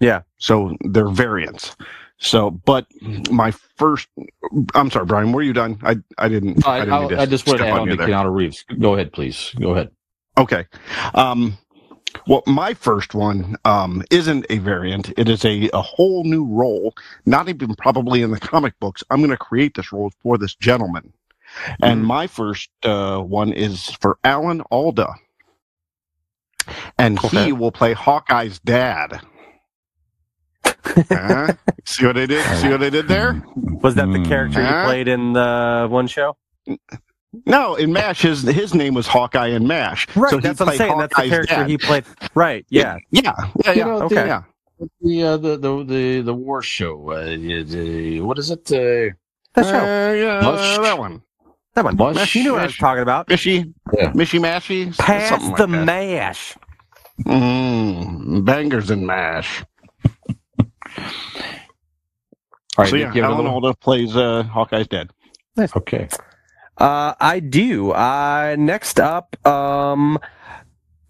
Yeah. 0.00 0.22
So 0.38 0.76
they're 0.84 1.08
variants. 1.08 1.76
So, 2.18 2.50
but 2.50 2.86
my 3.30 3.50
first, 3.50 4.08
I'm 4.74 4.90
sorry, 4.90 5.04
Brian, 5.06 5.32
were 5.32 5.42
you 5.42 5.52
done? 5.52 5.78
I, 5.82 5.96
I 6.16 6.28
didn't. 6.28 6.66
I, 6.66 6.80
didn't 6.80 6.94
I, 6.94 7.08
to 7.08 7.20
I 7.20 7.26
just 7.26 7.46
want 7.46 7.58
to 7.58 7.64
step 7.64 7.74
add 7.74 7.80
on 7.80 7.80
on 7.80 7.88
to 7.88 7.96
there. 7.96 8.08
Keanu 8.08 8.32
Reeves. 8.34 8.64
Go 8.78 8.94
ahead, 8.94 9.12
please. 9.12 9.52
Go 9.60 9.72
ahead. 9.72 9.90
Okay. 10.38 10.66
Um, 11.14 11.58
well, 12.26 12.42
my 12.46 12.74
first 12.74 13.14
one 13.14 13.56
um, 13.64 14.02
isn't 14.10 14.46
a 14.48 14.58
variant. 14.58 15.12
It 15.18 15.28
is 15.28 15.44
a, 15.44 15.68
a 15.72 15.82
whole 15.82 16.24
new 16.24 16.44
role, 16.46 16.94
not 17.26 17.48
even 17.48 17.74
probably 17.74 18.22
in 18.22 18.30
the 18.30 18.40
comic 18.40 18.78
books. 18.80 19.02
I'm 19.10 19.18
going 19.18 19.30
to 19.30 19.36
create 19.36 19.74
this 19.74 19.92
role 19.92 20.12
for 20.22 20.38
this 20.38 20.54
gentleman. 20.54 21.12
And 21.82 22.02
Mm. 22.02 22.06
my 22.06 22.26
first 22.26 22.70
uh, 22.84 23.20
one 23.20 23.52
is 23.52 23.90
for 24.00 24.18
Alan 24.24 24.60
Alda. 24.70 25.08
And 26.98 27.18
Okay. 27.24 27.46
he 27.46 27.52
will 27.52 27.72
play 27.72 27.92
Hawkeye's 27.92 28.58
dad. 28.60 29.20
Huh? 31.10 31.52
See 31.86 32.06
what 32.06 32.16
I 32.18 32.26
did? 32.26 32.44
See 32.58 32.68
what 32.68 32.82
I 32.82 32.90
did 32.90 33.08
there? 33.08 33.42
Was 33.82 33.94
that 33.96 34.06
the 34.12 34.22
character 34.22 34.60
you 34.62 34.84
played 34.84 35.08
in 35.08 35.32
the 35.32 35.86
one 35.90 36.06
show? 36.06 36.36
No, 37.46 37.74
in 37.74 37.92
MASH, 37.92 38.22
his 38.22 38.42
his 38.42 38.74
name 38.74 38.94
was 38.94 39.06
Hawkeye 39.06 39.48
in 39.48 39.66
MASH. 39.66 40.06
Right, 40.14 40.30
So 40.30 40.40
that's 40.40 40.60
what 40.60 40.68
I'm 40.68 40.76
played 40.76 40.78
saying. 40.78 40.98
That's 40.98 41.16
the 41.16 41.28
character 41.28 41.54
dad. 41.56 41.68
he 41.70 41.78
played. 41.78 42.04
Right, 42.34 42.64
yeah. 42.68 42.96
Yeah, 43.10 43.32
yeah, 43.64 43.72
You 43.72 43.78
yeah. 43.78 43.84
know, 43.86 44.02
Okay. 44.02 44.26
yeah. 44.26 44.42
The 45.00 45.22
uh, 45.22 45.36
the, 45.38 45.56
the 45.56 45.84
the 45.84 46.20
the 46.20 46.34
war 46.34 46.62
show. 46.62 47.10
Uh, 47.10 47.24
the, 47.24 48.20
what 48.20 48.38
is 48.38 48.50
it? 48.50 48.70
Uh, 48.70 49.14
That 49.54 49.64
show. 49.64 49.78
Uh, 49.78 50.12
yeah, 50.12 50.80
that 50.82 50.98
one. 50.98 51.22
that 51.74 51.84
one. 51.84 51.96
Mush. 51.96 52.34
You 52.36 52.44
knew 52.44 52.52
what 52.52 52.62
I 52.62 52.66
was 52.66 52.76
talking 52.76 53.02
about. 53.02 53.26
Mishy, 53.28 53.72
Yeah. 53.96 54.12
Mishy 54.12 54.38
Mashy, 54.38 54.96
Pass 54.98 55.42
like 55.42 55.56
the 55.56 55.66
that. 55.66 55.84
mash. 55.84 56.56
Mm, 57.22 58.44
bangers 58.44 58.90
and 58.90 59.06
mash. 59.06 59.64
all 60.98 61.04
right, 62.78 62.88
so 62.90 62.96
yeah, 62.96 63.14
you 63.14 63.22
have 63.22 63.30
Alan 63.32 63.46
another 63.46 63.54
one? 63.54 63.64
Alda 63.64 63.74
plays 63.74 64.16
uh, 64.16 64.42
Hawkeye's 64.44 64.88
dad. 64.88 65.10
Okay. 65.76 66.08
Uh, 66.78 67.14
I 67.20 67.38
do. 67.38 67.92
Uh, 67.92 68.56
next 68.58 68.98
up, 68.98 69.36
um, 69.46 70.18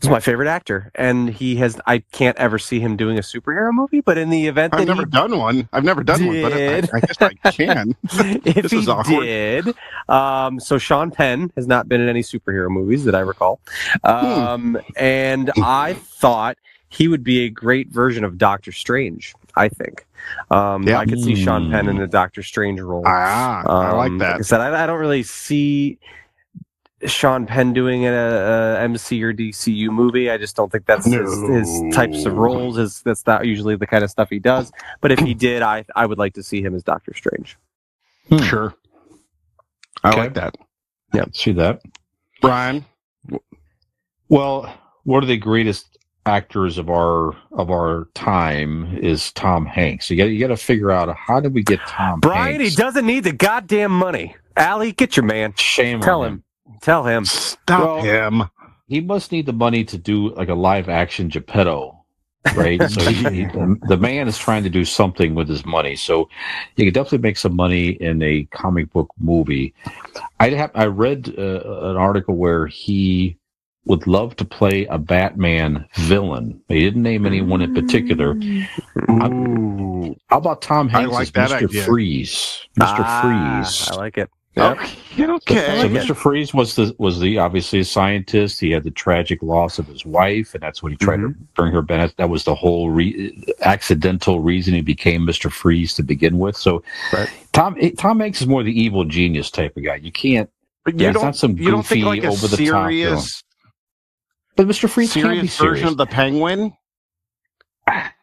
is 0.04 0.10
my 0.10 0.20
favorite 0.20 0.48
actor, 0.48 0.90
and 0.94 1.28
he 1.28 1.56
has. 1.56 1.80
I 1.86 1.98
can't 2.12 2.36
ever 2.38 2.58
see 2.58 2.80
him 2.80 2.96
doing 2.96 3.18
a 3.18 3.22
superhero 3.22 3.72
movie, 3.72 4.00
but 4.00 4.18
in 4.18 4.30
the 4.30 4.46
event 4.46 4.72
that 4.72 4.80
I've 4.82 4.86
never 4.86 5.02
he 5.02 5.10
done 5.10 5.38
one. 5.38 5.68
I've 5.72 5.84
never 5.84 6.02
done 6.04 6.24
one, 6.26 6.40
but 6.42 6.52
I, 6.52 6.56
Did. 6.56 6.90
I 6.94 7.00
guess 7.00 7.16
I 7.20 7.50
can. 7.50 7.96
if 8.44 8.62
This 8.62 8.72
he 8.72 8.78
is 8.78 8.86
did, 9.08 9.74
um, 10.08 10.60
so 10.60 10.78
Sean 10.78 11.10
Penn 11.10 11.50
has 11.56 11.66
not 11.66 11.88
been 11.88 12.00
in 12.00 12.08
any 12.08 12.22
superhero 12.22 12.68
movies 12.70 13.04
that 13.04 13.14
I 13.14 13.20
recall, 13.20 13.60
Hmm. 14.04 14.08
um, 14.10 14.78
and 14.96 15.50
I 15.62 15.94
thought 15.94 16.56
he 16.88 17.08
would 17.08 17.24
be 17.24 17.44
a 17.44 17.48
great 17.50 17.88
version 17.88 18.22
of 18.24 18.38
Doctor 18.38 18.70
Strange. 18.72 19.34
I 19.56 19.68
think 19.68 20.06
um, 20.50 20.84
Yeah. 20.84 20.98
I 20.98 21.04
could 21.06 21.20
see 21.20 21.34
Sean 21.34 21.70
Penn 21.70 21.88
in 21.88 21.96
Hmm. 21.96 22.02
a 22.02 22.06
Doctor 22.06 22.42
Strange 22.42 22.80
role. 22.80 23.02
Ah, 23.06 23.62
I 23.66 23.90
like 23.92 24.10
Um, 24.12 24.18
Like 24.18 24.28
I 24.28 24.38
that. 24.38 24.44
said, 24.46 24.60
I, 24.60 24.84
I 24.84 24.86
don't 24.86 24.98
really 25.00 25.22
see 25.22 25.98
Sean 27.06 27.44
Penn 27.46 27.72
doing 27.72 28.06
a, 28.06 28.12
a 28.12 28.80
MC 28.80 29.22
or 29.22 29.34
DCU 29.34 29.90
movie. 29.90 30.30
I 30.30 30.38
just 30.38 30.56
don't 30.56 30.70
think 30.72 30.86
that's 30.86 31.04
his, 31.04 31.38
his 31.48 31.94
types 31.94 32.24
of 32.24 32.34
roles. 32.34 32.76
His, 32.76 33.02
that's 33.02 33.26
not 33.26 33.44
usually 33.46 33.76
the 33.76 33.86
kind 33.86 34.02
of 34.04 34.10
stuff 34.10 34.30
he 34.30 34.38
does. 34.38 34.72
But 35.00 35.12
if 35.12 35.18
he 35.18 35.34
did, 35.34 35.60
I 35.62 35.84
I 35.94 36.06
would 36.06 36.18
like 36.18 36.34
to 36.34 36.42
see 36.42 36.62
him 36.62 36.74
as 36.74 36.82
Doctor 36.82 37.12
Strange. 37.14 37.56
Hmm. 38.28 38.38
Sure. 38.38 38.74
I 40.02 40.10
Okay. 40.10 40.20
like 40.20 40.34
that. 40.34 40.56
Yeah, 41.12 41.24
see 41.32 41.52
that. 41.52 41.80
Brian, 42.40 42.84
Well, 44.28 44.72
one 45.04 45.22
of 45.22 45.28
the 45.28 45.36
greatest 45.36 45.98
actors 46.26 46.78
of 46.78 46.88
our 46.88 47.36
of 47.52 47.70
our 47.70 48.08
time 48.14 48.96
is 48.96 49.30
Tom 49.32 49.66
Hanks. 49.66 50.10
You 50.10 50.16
got 50.16 50.24
you 50.24 50.40
got 50.40 50.48
to 50.48 50.56
figure 50.56 50.90
out 50.90 51.14
how 51.16 51.40
do 51.40 51.48
we 51.50 51.62
get 51.62 51.80
Tom 51.86 52.20
Brian, 52.20 52.60
Hanks? 52.60 52.70
he 52.70 52.76
doesn't 52.82 53.04
need 53.06 53.24
the 53.24 53.32
goddamn 53.32 53.92
money. 53.92 54.36
Allie, 54.56 54.92
get 54.92 55.16
your 55.16 55.24
man. 55.24 55.52
Shame 55.56 56.00
Tell 56.00 56.22
on 56.22 56.28
him. 56.32 56.44
Tell 56.82 57.04
him. 57.04 57.24
Stop 57.24 57.84
Well- 57.84 58.02
him. 58.02 58.42
He 58.86 59.00
must 59.00 59.32
need 59.32 59.46
the 59.46 59.52
money 59.54 59.82
to 59.84 59.96
do 59.96 60.34
like 60.34 60.50
a 60.50 60.54
live 60.54 60.90
action 60.90 61.28
Geppetto, 61.30 62.04
right? 62.54 62.82
so 62.90 63.00
he, 63.10 63.14
he- 63.44 63.46
the 63.88 63.96
man 63.98 64.28
is 64.28 64.36
trying 64.36 64.62
to 64.64 64.68
do 64.70 64.84
something 64.84 65.34
with 65.34 65.48
his 65.48 65.64
money. 65.64 65.96
So 65.96 66.28
he 66.76 66.84
could 66.84 66.92
definitely 66.92 67.18
make 67.26 67.38
some 67.38 67.56
money 67.56 67.88
in 67.92 68.22
a 68.22 68.44
comic 68.52 68.90
book 68.92 69.08
movie. 69.18 69.72
I 70.38 70.50
have 70.50 70.70
I 70.74 70.84
read 70.86 71.34
uh, 71.38 71.42
an 71.90 71.96
article 71.96 72.36
where 72.36 72.66
he 72.66 73.38
would 73.86 74.06
love 74.06 74.36
to 74.36 74.44
play 74.44 74.84
a 74.86 74.98
Batman 74.98 75.86
villain. 75.96 76.60
He 76.68 76.80
didn't 76.84 77.02
name 77.02 77.24
anyone 77.26 77.62
in 77.62 77.74
particular. 77.74 78.34
Ooh. 79.10 80.14
How 80.28 80.38
about 80.38 80.60
Tom 80.62 80.88
Hanks 80.88 81.12
like 81.12 81.36
as 81.38 81.50
Mr. 81.52 81.64
idea. 81.64 81.84
Freeze? 81.84 82.66
Mr. 82.78 82.96
Ah, 83.00 83.62
Freeze. 83.62 83.88
I 83.90 83.94
like 83.96 84.18
it. 84.18 84.30
Yep. 84.56 84.78
Oh, 84.78 84.82
okay. 85.36 85.80
So 85.80 85.86
okay. 85.86 85.88
Mr. 85.88 86.16
Freeze 86.16 86.54
was 86.54 86.76
the 86.76 86.94
was 86.98 87.18
the 87.18 87.38
obviously 87.38 87.80
a 87.80 87.84
scientist. 87.84 88.60
He 88.60 88.70
had 88.70 88.84
the 88.84 88.90
tragic 88.90 89.42
loss 89.42 89.78
of 89.78 89.86
his 89.86 90.04
wife, 90.06 90.54
and 90.54 90.62
that's 90.62 90.82
when 90.82 90.92
he 90.92 90.96
tried 90.96 91.16
to 91.18 91.28
mm-hmm. 91.28 91.44
bring 91.54 91.72
her 91.72 91.82
back. 91.82 92.14
That 92.16 92.28
was 92.30 92.44
the 92.44 92.54
whole 92.54 92.90
re- 92.90 93.44
accidental 93.62 94.40
reason 94.40 94.74
he 94.74 94.80
became 94.80 95.26
Mr. 95.26 95.50
Freeze 95.50 95.94
to 95.94 96.02
begin 96.02 96.38
with. 96.38 96.56
So 96.56 96.82
Right. 97.12 97.28
Tom 97.52 97.76
eh, 97.80 97.90
Tom 97.98 98.20
Hanks 98.20 98.40
is 98.40 98.46
more 98.46 98.62
the 98.62 98.80
evil 98.80 99.04
genius 99.04 99.50
type 99.50 99.76
of 99.76 99.84
guy. 99.84 99.96
You 99.96 100.12
can't. 100.12 100.48
But 100.84 100.94
Yeah, 100.94 101.02
you 101.02 101.08
it's 101.08 101.14
don't, 101.14 101.24
not 101.24 101.36
some 101.36 101.58
you 101.58 101.70
don't 101.70 101.84
think 101.84 102.04
goofy, 102.04 102.20
like 102.20 102.24
a 102.24 102.28
over 102.28 102.46
the 102.46 102.56
top 102.56 102.56
serious, 102.56 103.42
But 104.56 104.68
Mr. 104.68 104.88
Freeze 104.88 105.12
can 105.12 105.22
be 105.22 105.28
serious 105.28 105.54
serious. 105.54 105.58
version 105.58 105.88
of 105.88 105.96
the 105.96 106.06
Penguin? 106.06 106.76
Ah, 107.88 108.13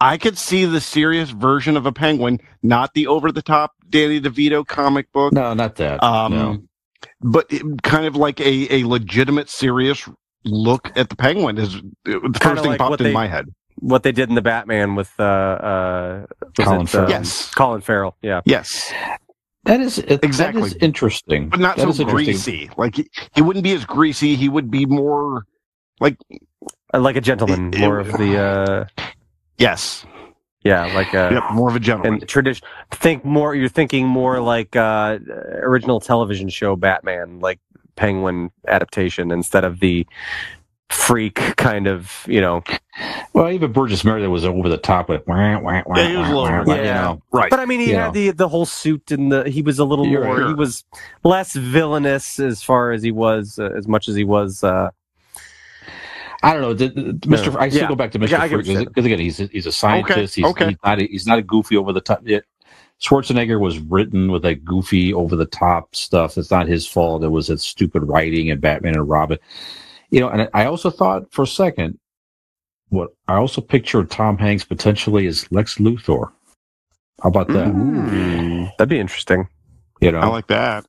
I 0.00 0.16
could 0.16 0.38
see 0.38 0.64
the 0.64 0.80
serious 0.80 1.30
version 1.30 1.76
of 1.76 1.84
a 1.86 1.92
Penguin, 1.92 2.38
not 2.62 2.94
the 2.94 3.06
over-the-top 3.08 3.72
Danny 3.90 4.20
DeVito 4.20 4.66
comic 4.66 5.10
book. 5.12 5.32
no, 5.32 5.54
not 5.54 5.76
that. 5.76 6.02
Um, 6.02 6.32
no. 6.32 6.58
but 7.20 7.46
it- 7.50 7.82
kind 7.82 8.06
of 8.06 8.14
like 8.16 8.40
a, 8.40 8.72
a 8.72 8.84
legitimate, 8.84 9.48
serious 9.48 10.08
look 10.44 10.92
at 10.96 11.08
the 11.08 11.16
Penguin 11.16 11.58
is 11.58 11.74
the 12.04 12.20
first 12.20 12.40
Kinda 12.40 12.62
thing 12.62 12.70
like 12.72 12.78
popped 12.78 12.90
what 12.90 13.00
in 13.00 13.04
they- 13.08 13.12
my 13.12 13.26
head. 13.26 13.46
What 13.80 14.02
they 14.02 14.10
did 14.10 14.28
in 14.28 14.34
the 14.34 14.42
Batman 14.42 14.96
with 14.96 15.12
uh, 15.20 15.22
uh, 15.22 16.26
Colin 16.58 16.80
it, 16.82 16.88
Farrell. 16.88 17.04
um, 17.06 17.10
Yes. 17.12 17.54
Colin 17.54 17.80
Farrell. 17.80 18.16
Yeah. 18.22 18.40
Yes, 18.44 18.92
That 19.66 19.78
is 19.80 19.98
Exactly. 19.98 20.62
That 20.62 20.66
is 20.66 20.74
interesting, 20.80 21.48
but 21.48 21.60
not 21.60 21.76
That 21.76 21.94
so 21.94 22.04
greasy. 22.04 22.70
Like 22.76 22.96
he, 22.96 23.08
he 23.36 23.40
wouldn't 23.42 23.62
be 23.62 23.72
as 23.74 23.84
greasy. 23.84 24.34
He 24.34 24.48
would 24.48 24.68
be 24.68 24.84
more 24.86 25.44
like 26.00 26.16
Uh, 26.92 26.98
like 26.98 27.14
a 27.14 27.20
gentleman, 27.20 27.72
It- 27.72 27.78
more 27.78 28.00
it- 28.00 28.08
of 28.08 28.18
the 28.18 28.36
uh, 28.36 28.84
yes, 29.58 30.04
yeah, 30.64 30.86
like 30.94 31.12
a 31.14 31.30
yep, 31.34 31.52
more 31.52 31.68
of 31.68 31.76
a 31.76 31.80
gentleman. 31.80 32.14
and 32.20 32.28
tradition. 32.28 32.66
Think 32.90 33.24
more. 33.24 33.54
You're 33.54 33.68
thinking 33.68 34.06
more 34.06 34.40
like 34.40 34.76
uh, 34.76 35.18
original 35.62 36.00
television 36.00 36.48
show 36.48 36.76
Batman, 36.76 37.40
like 37.40 37.60
Penguin 37.96 38.50
adaptation, 38.66 39.30
instead 39.30 39.64
of 39.64 39.80
the 39.80 40.06
freak 40.90 41.34
kind 41.56 41.86
of 41.86 42.24
you 42.26 42.40
know. 42.40 42.62
Well, 43.34 43.50
even 43.52 43.72
Burgess 43.72 44.04
Meredith 44.04 44.30
was 44.30 44.44
over 44.44 44.68
the 44.68 44.78
top 44.78 45.08
with 45.08 45.24
wah, 45.28 45.58
wah, 45.60 45.82
wah, 45.86 45.96
Yeah, 45.98 46.08
he 46.08 46.16
was 46.16 46.26
a 46.28 46.34
little- 46.34 46.42
wah, 46.44 46.64
wah, 46.64 46.74
you 46.74 46.82
know. 46.82 47.22
right. 47.30 47.50
But 47.50 47.60
I 47.60 47.66
mean, 47.66 47.78
he 47.80 47.92
Yeah. 47.92 48.06
had 48.06 48.14
the 48.14 48.30
the 48.30 48.48
whole 48.48 48.66
suit 48.66 49.10
and 49.12 49.30
the 49.30 49.48
he 49.48 49.62
was 49.62 49.78
a 49.78 49.84
little 49.84 50.06
You're 50.06 50.24
more. 50.24 50.38
right. 50.38 50.48
He 50.48 50.54
was 50.54 50.84
less 51.24 51.52
villainous 51.54 52.40
as 52.40 52.62
far 52.62 52.90
as 52.90 53.02
he 53.02 53.12
was, 53.12 53.58
uh, 53.58 53.70
as 53.76 53.86
much 53.86 54.08
as 54.08 54.16
he 54.16 54.24
was. 54.24 54.64
Uh, 54.64 54.90
I 56.42 56.52
don't 56.52 56.62
know. 56.62 56.74
The, 56.74 56.88
the- 56.88 57.12
Mr. 57.28 57.56
I 57.56 57.68
still 57.68 57.82
Yeah. 57.82 57.88
go 57.88 57.96
back 57.96 58.12
to 58.12 58.18
Mr. 58.18 58.30
Yeah, 58.30 58.42
I 58.42 58.48
get 58.48 58.56
what 58.56 58.66
you're 58.66 58.84
because 58.84 59.04
again, 59.04 59.18
he's 59.18 59.40
a, 59.40 59.46
he's 59.46 59.66
a 59.66 59.72
scientist. 59.72 60.36
He's, 60.36 60.44
okay. 60.44 60.68
he's 60.68 60.76
not 60.84 61.00
a, 61.00 61.04
he's 61.06 61.26
not 61.26 61.38
a 61.38 61.42
goofy 61.42 61.76
over 61.76 61.92
the 61.92 62.00
top. 62.00 62.22
It, 62.26 62.44
Schwarzenegger 63.00 63.60
was 63.60 63.78
written 63.78 64.30
with 64.32 64.42
that 64.42 64.64
goofy 64.64 65.14
over 65.14 65.36
the 65.36 65.46
top 65.46 65.94
stuff. 65.94 66.36
It's 66.36 66.50
not 66.50 66.66
his 66.66 66.86
fault. 66.86 67.22
It 67.22 67.28
was 67.28 67.46
that 67.46 67.60
stupid 67.60 68.02
writing 68.04 68.50
and 68.50 68.60
Batman 68.60 68.96
and 68.96 69.08
Robin. 69.08 69.38
You 70.10 70.20
know, 70.20 70.28
and 70.30 70.48
I 70.54 70.64
also 70.64 70.90
thought 70.90 71.32
for 71.32 71.42
a 71.42 71.46
second, 71.46 71.98
what 72.88 73.10
I 73.28 73.34
also 73.34 73.60
pictured 73.60 74.10
Tom 74.10 74.38
Hanks 74.38 74.64
potentially 74.64 75.26
as 75.26 75.50
Lex 75.52 75.76
Luthor. 75.76 76.32
How 77.22 77.28
about 77.28 77.48
that? 77.48 77.68
mm, 77.68 78.70
that'd 78.78 78.88
be 78.88 78.98
interesting. 78.98 79.48
You 80.00 80.12
know, 80.12 80.20
I 80.20 80.26
like 80.26 80.46
that. 80.48 80.86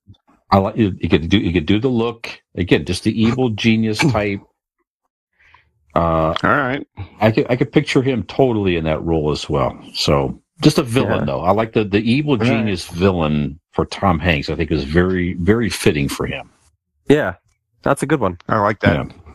I 0.51 0.57
like 0.57 0.77
you, 0.77 0.95
you 0.99 1.09
could 1.09 1.29
do 1.29 1.37
you 1.37 1.51
could 1.53 1.65
do 1.65 1.79
the 1.79 1.89
look 1.89 2.41
again, 2.55 2.85
just 2.85 3.03
the 3.03 3.19
evil 3.21 3.49
genius 3.49 3.97
type. 4.11 4.41
Uh, 5.95 6.33
All 6.43 6.49
right. 6.49 6.85
I 7.19 7.31
could 7.31 7.47
I 7.49 7.55
could 7.55 7.71
picture 7.71 8.01
him 8.01 8.23
totally 8.23 8.75
in 8.77 8.83
that 8.85 9.03
role 9.03 9.31
as 9.31 9.49
well. 9.49 9.77
So 9.93 10.39
just 10.61 10.77
a 10.77 10.83
villain 10.83 11.19
Yeah. 11.19 11.25
though. 11.25 11.41
I 11.41 11.51
like 11.51 11.73
the 11.73 11.83
the 11.83 11.99
evil 11.99 12.37
Right. 12.37 12.47
genius 12.47 12.87
villain 12.87 13.59
for 13.71 13.85
Tom 13.85 14.19
Hanks. 14.19 14.49
I 14.49 14.55
think 14.55 14.71
is 14.71 14.83
very 14.83 15.33
very 15.33 15.69
fitting 15.69 16.07
for 16.07 16.25
him. 16.27 16.49
Yeah, 17.07 17.35
that's 17.81 18.03
a 18.03 18.05
good 18.05 18.19
one. 18.19 18.37
I 18.47 18.59
like 18.59 18.79
that. 18.81 18.95
Yeah. 19.07 19.33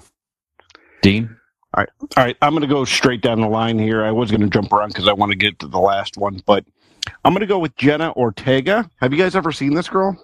Dean, 1.03 1.37
All 1.75 1.83
right, 1.83 1.89
all 2.17 2.25
right. 2.25 2.37
I'm 2.41 2.53
going 2.53 2.63
to 2.63 2.67
go 2.69 2.85
straight 2.85 3.21
down 3.21 3.41
the 3.41 3.49
line 3.49 3.79
here. 3.79 4.05
I 4.05 4.11
was 4.13 4.31
going 4.31 4.41
to 4.41 4.47
jump 4.49 4.73
around 4.73 4.89
because 4.89 5.09
I 5.09 5.13
want 5.13 5.33
to 5.33 5.37
get 5.37 5.59
to 5.59 5.67
the 5.67 5.81
last 5.81 6.17
one, 6.17 6.41
but 6.47 6.65
I'm 7.25 7.33
going 7.35 7.41
to 7.41 7.47
go 7.47 7.59
with 7.59 7.77
Jenna 7.77 8.13
Ortega. 8.13 8.89
Have 9.01 9.13
you 9.13 9.19
guys 9.19 9.35
ever 9.37 9.53
seen 9.53 9.75
this 9.75 9.89
girl? 9.89 10.17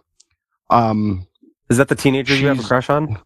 Um, 0.71 1.27
Is 1.69 1.77
that 1.77 1.89
the 1.89 1.95
teenager 1.97 2.35
you 2.35 2.47
have 2.47 2.61
a 2.61 2.63
crush 2.63 2.89
on? 2.89 3.19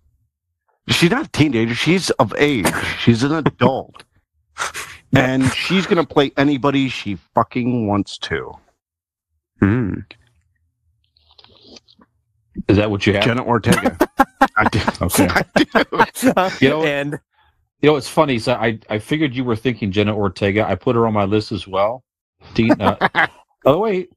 She's 0.88 1.10
not 1.10 1.26
a 1.26 1.30
teenager. 1.30 1.74
She's 1.74 2.10
of 2.10 2.34
age. 2.36 2.70
She's 3.00 3.22
an 3.22 3.32
adult, 3.32 4.04
and 5.14 5.44
she's 5.52 5.86
going 5.86 6.04
to 6.04 6.06
play 6.06 6.32
anybody 6.36 6.88
she 6.88 7.16
fucking 7.34 7.86
wants 7.86 8.18
to. 8.18 8.52
Hmm. 9.60 9.94
is 12.68 12.76
that 12.76 12.90
what 12.90 13.06
you 13.06 13.14
have? 13.14 13.24
Jenna 13.24 13.44
Ortega. 13.44 13.96
I 14.56 14.68
do. 14.68 14.80
Okay. 15.02 15.28
I 15.74 16.48
do. 16.50 16.64
You 16.64 16.70
know- 16.70 16.84
and 16.84 17.18
You 17.80 17.90
know, 17.90 17.96
it's 17.96 18.08
funny. 18.08 18.38
So 18.38 18.54
I 18.54 18.78
I 18.90 18.98
figured 18.98 19.34
you 19.34 19.44
were 19.44 19.56
thinking 19.56 19.90
Jenna 19.92 20.14
Ortega. 20.16 20.66
I 20.68 20.74
put 20.74 20.96
her 20.96 21.06
on 21.06 21.12
my 21.12 21.24
list 21.24 21.52
as 21.52 21.66
well. 21.66 22.02
Dean. 22.54 22.72
Uh, 22.80 23.26
oh 23.64 23.78
wait. 23.80 24.10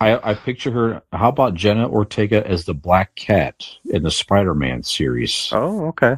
I, 0.00 0.30
I 0.30 0.34
picture 0.34 0.70
her. 0.72 1.02
How 1.12 1.28
about 1.30 1.54
Jenna 1.54 1.88
Ortega 1.88 2.46
as 2.46 2.64
the 2.64 2.74
Black 2.74 3.14
Cat 3.14 3.66
in 3.86 4.02
the 4.02 4.10
Spider-Man 4.10 4.82
series? 4.82 5.50
oh, 5.52 5.86
okay. 5.86 6.16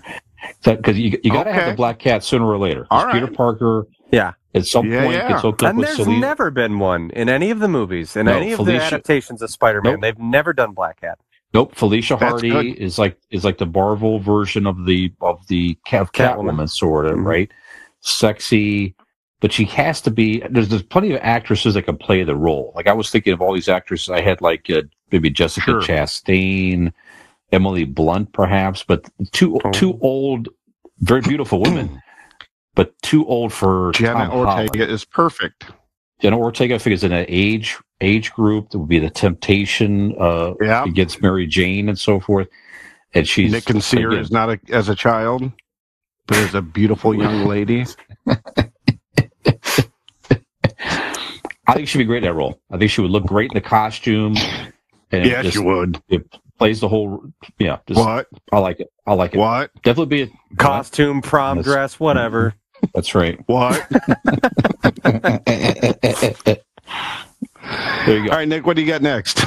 because 0.65 0.99
you 0.99 1.19
you 1.23 1.31
got 1.33 1.45
to 1.45 1.53
have 1.53 1.63
Okay. 1.63 1.71
the 1.73 1.77
black 1.77 1.99
cat 1.99 2.23
sooner 2.25 2.47
or 2.47 2.59
later. 2.59 2.87
All 2.91 3.05
right. 3.05 3.13
Peter 3.15 3.27
Parker, 3.27 3.87
Yeah. 4.13 4.33
at 4.55 4.67
some 4.67 4.91
Yeah, 4.91 5.03
point 5.05 5.17
yeah. 5.17 5.29
gets 5.29 5.43
hooked 5.43 5.63
up 5.65 5.71
And 5.71 5.79
with 5.79 5.89
there's 5.89 5.99
Selena. 5.99 6.21
never 6.21 6.51
been 6.51 6.79
one 6.79 7.11
in 7.11 7.29
any 7.29 7.51
of 7.51 7.59
the 7.59 7.67
movies, 7.69 8.15
in 8.17 8.27
No, 8.27 8.37
any 8.37 8.53
of 8.53 8.65
the 8.65 8.81
adaptations 8.81 9.43
of 9.43 9.51
Spider-Man. 9.51 9.95
Nope. 9.95 10.01
They've 10.03 10.19
never 10.19 10.53
done 10.53 10.73
Black 10.73 11.01
Cat. 11.01 11.19
nope, 11.55 11.75
Felicia 11.75 12.17
That's 12.21 12.31
Hardy 12.31 12.51
good. 12.51 12.67
is 12.79 12.99
like 12.99 13.17
is 13.31 13.45
like 13.45 13.59
the 13.59 13.67
Marvel 13.67 14.19
version 14.21 14.67
of 14.67 14.87
the 14.87 15.13
of 15.21 15.45
the 15.49 15.77
Cat, 15.85 16.13
Catwoman. 16.13 16.37
Catwoman, 16.55 16.69
sort 16.71 17.07
of 17.07 17.17
Mhm. 17.19 17.25
right. 17.25 17.51
Sexy, 18.01 18.95
but 19.41 19.53
she 19.53 19.65
has 19.67 20.01
to 20.03 20.11
be. 20.11 20.43
There's 20.51 20.69
there's 20.69 20.83
plenty 20.83 21.13
of 21.13 21.21
actresses 21.23 21.75
that 21.75 21.83
can 21.83 21.97
play 21.97 22.25
the 22.25 22.37
role. 22.37 22.73
Like 22.75 22.87
I 22.87 22.93
was 22.93 23.11
thinking 23.11 23.33
of 23.33 23.41
all 23.41 23.53
these 23.55 23.69
actresses. 23.69 24.11
I 24.11 24.21
had 24.21 24.41
like 24.41 24.69
uh, 24.71 24.83
maybe 25.13 25.31
Jessica 25.31 25.65
Sure. 25.65 25.81
Chastain, 25.83 26.93
Emily 27.53 27.85
Blunt, 27.85 28.33
perhaps, 28.33 28.83
but 28.87 29.09
too 29.33 29.61
Oh. 29.65 29.71
too 29.71 29.99
old, 30.03 30.49
very 31.01 31.21
beautiful 31.23 31.61
women. 31.61 32.01
But 32.75 32.95
too 33.03 33.27
old 33.27 33.53
for 33.53 33.91
Jenna 33.93 34.13
Tom 34.27 34.31
Holland. 34.31 34.69
Ortega 34.71 34.89
is 34.89 35.05
perfect. 35.05 35.65
Jenna 36.23 36.39
Ortega 36.39 36.79
figures 36.79 37.03
in 37.03 37.11
an 37.11 37.27
age 37.29 37.77
age 38.01 38.33
group 38.33 38.71
that 38.71 38.79
would 38.79 38.89
be 38.89 39.01
the 39.01 39.11
temptation 39.11 40.15
uh 40.21 40.55
Yeah. 40.61 40.85
against 40.85 41.21
Mary 41.21 41.45
Jane 41.49 41.89
and 41.89 41.99
so 41.99 42.21
forth. 42.21 42.47
And 43.15 43.27
she's 43.27 43.51
Nick 43.51 43.65
can 43.65 43.81
see 43.81 44.01
her 44.03 44.11
again, 44.11 44.21
as 44.21 44.31
not 44.31 44.51
a, 44.51 44.61
as 44.71 44.89
a 44.89 44.95
child, 44.95 45.51
but 46.29 46.37
as 46.37 46.55
a 46.55 46.63
beautiful 46.63 47.13
young 47.17 47.47
lady. 47.47 47.85
I 51.69 51.75
think 51.75 51.87
she'd 51.89 51.99
be 51.99 52.05
great 52.05 52.25
in 52.25 52.29
that 52.29 52.35
role. 52.35 52.59
I 52.71 52.79
think 52.79 52.91
she 52.91 53.01
would 53.03 53.11
look 53.11 53.27
great 53.27 53.53
in 53.53 53.55
the 53.55 53.61
costume. 53.61 54.37
And 55.13 55.25
it 55.25 55.43
just 55.43 55.63
would. 55.63 56.03
plays 56.59 56.81
the 56.81 56.89
whole 56.89 57.23
yeah, 57.59 57.79
just, 57.87 58.01
What? 58.01 58.27
I 58.53 58.59
like 58.59 58.81
it. 58.81 58.91
I 59.07 59.15
like 59.15 59.35
it. 59.35 59.39
What? 59.39 59.71
Definitely 59.83 60.25
be 60.27 60.33
a 60.33 60.57
Costume, 60.57 61.23
prom 61.23 61.59
Yes. 61.59 61.65
dress, 61.67 62.01
whatever. 62.01 62.55
That's 62.95 63.15
right. 63.15 63.39
What? 63.47 63.87
There 68.07 68.17
you 68.19 68.25
go. 68.29 68.31
right, 68.35 68.49
Nick. 68.49 68.65
What 68.67 68.77
do 68.77 68.83
you 68.83 68.89
got 68.89 69.03
next? 69.03 69.45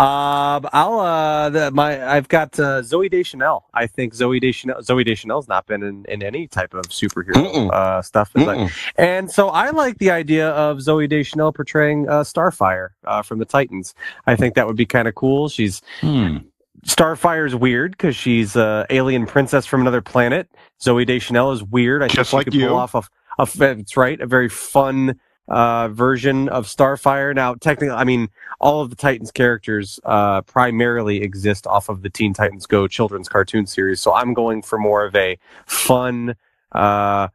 Um, 0.00 0.66
I'll 0.72 0.98
uh, 1.00 1.50
the, 1.50 1.70
my 1.72 2.02
I've 2.10 2.28
got 2.28 2.58
uh, 2.58 2.80
Zooey 2.80 3.10
Deschanel. 3.10 3.66
I 3.74 3.86
think 3.86 4.14
Zooey 4.14 4.40
Deschanel 4.40 4.76
Zooey 4.80 5.04
Deschanel's 5.04 5.46
not 5.46 5.66
been 5.66 5.82
in, 5.82 6.04
in 6.08 6.22
any 6.22 6.46
type 6.48 6.72
of 6.74 6.84
superhero 6.86 7.70
uh, 7.72 8.00
stuff, 8.00 8.30
like- 8.34 8.70
and 8.96 9.30
so 9.30 9.48
I 9.50 9.70
like 9.70 9.98
the 9.98 10.10
idea 10.10 10.48
of 10.50 10.78
Zooey 10.78 11.08
Deschanel 11.08 11.52
portraying 11.52 12.08
uh, 12.08 12.20
Starfire 12.22 12.90
uh, 13.04 13.20
from 13.22 13.38
the 13.40 13.44
Titans. 13.44 13.94
I 14.26 14.36
think 14.36 14.54
that 14.54 14.66
would 14.66 14.76
be 14.76 14.86
kind 14.86 15.06
of 15.06 15.14
cool. 15.14 15.48
She's 15.50 15.82
Hmm. 16.00 16.38
Starfire's 16.86 17.54
weird 17.54 17.90
because 17.92 18.16
she's 18.16 18.56
a 18.56 18.86
alien 18.88 19.26
princess 19.26 19.66
from 19.66 19.82
another 19.82 20.00
planet. 20.00 20.48
Zooey 20.80 21.06
Deschanel 21.06 21.52
is 21.52 21.62
weird. 21.62 22.02
I 22.02 22.06
think 22.06 22.16
Just 22.16 22.30
she 22.30 22.36
like 22.36 22.44
could 22.46 22.54
you. 22.54 22.68
pull 22.68 22.76
off 22.78 22.94
a, 22.94 23.02
a 23.38 23.46
that's 23.54 23.98
right, 23.98 24.18
a 24.18 24.26
very 24.26 24.48
fun 24.48 25.20
uh, 25.50 25.88
version 25.88 26.48
of 26.48 26.66
Starfire. 26.66 27.34
Now, 27.34 27.54
technically, 27.54 27.94
I 27.94 28.04
mean, 28.04 28.28
all 28.60 28.80
of 28.80 28.90
the 28.90 28.96
Titans 28.96 29.30
characters 29.30 30.00
uh, 30.04 30.42
primarily 30.42 31.22
exist 31.22 31.66
off 31.66 31.88
of 31.88 32.02
the 32.02 32.10
Teen 32.10 32.32
Titans 32.32 32.66
Go 32.66 32.86
children's 32.86 33.28
cartoon 33.28 33.66
series. 33.66 34.00
So 34.00 34.14
I'm 34.14 34.32
going 34.32 34.62
for 34.62 34.78
more 34.78 35.04
of 35.04 35.14
a 35.14 35.38
fun, 35.66 36.36
uh, 36.72 37.28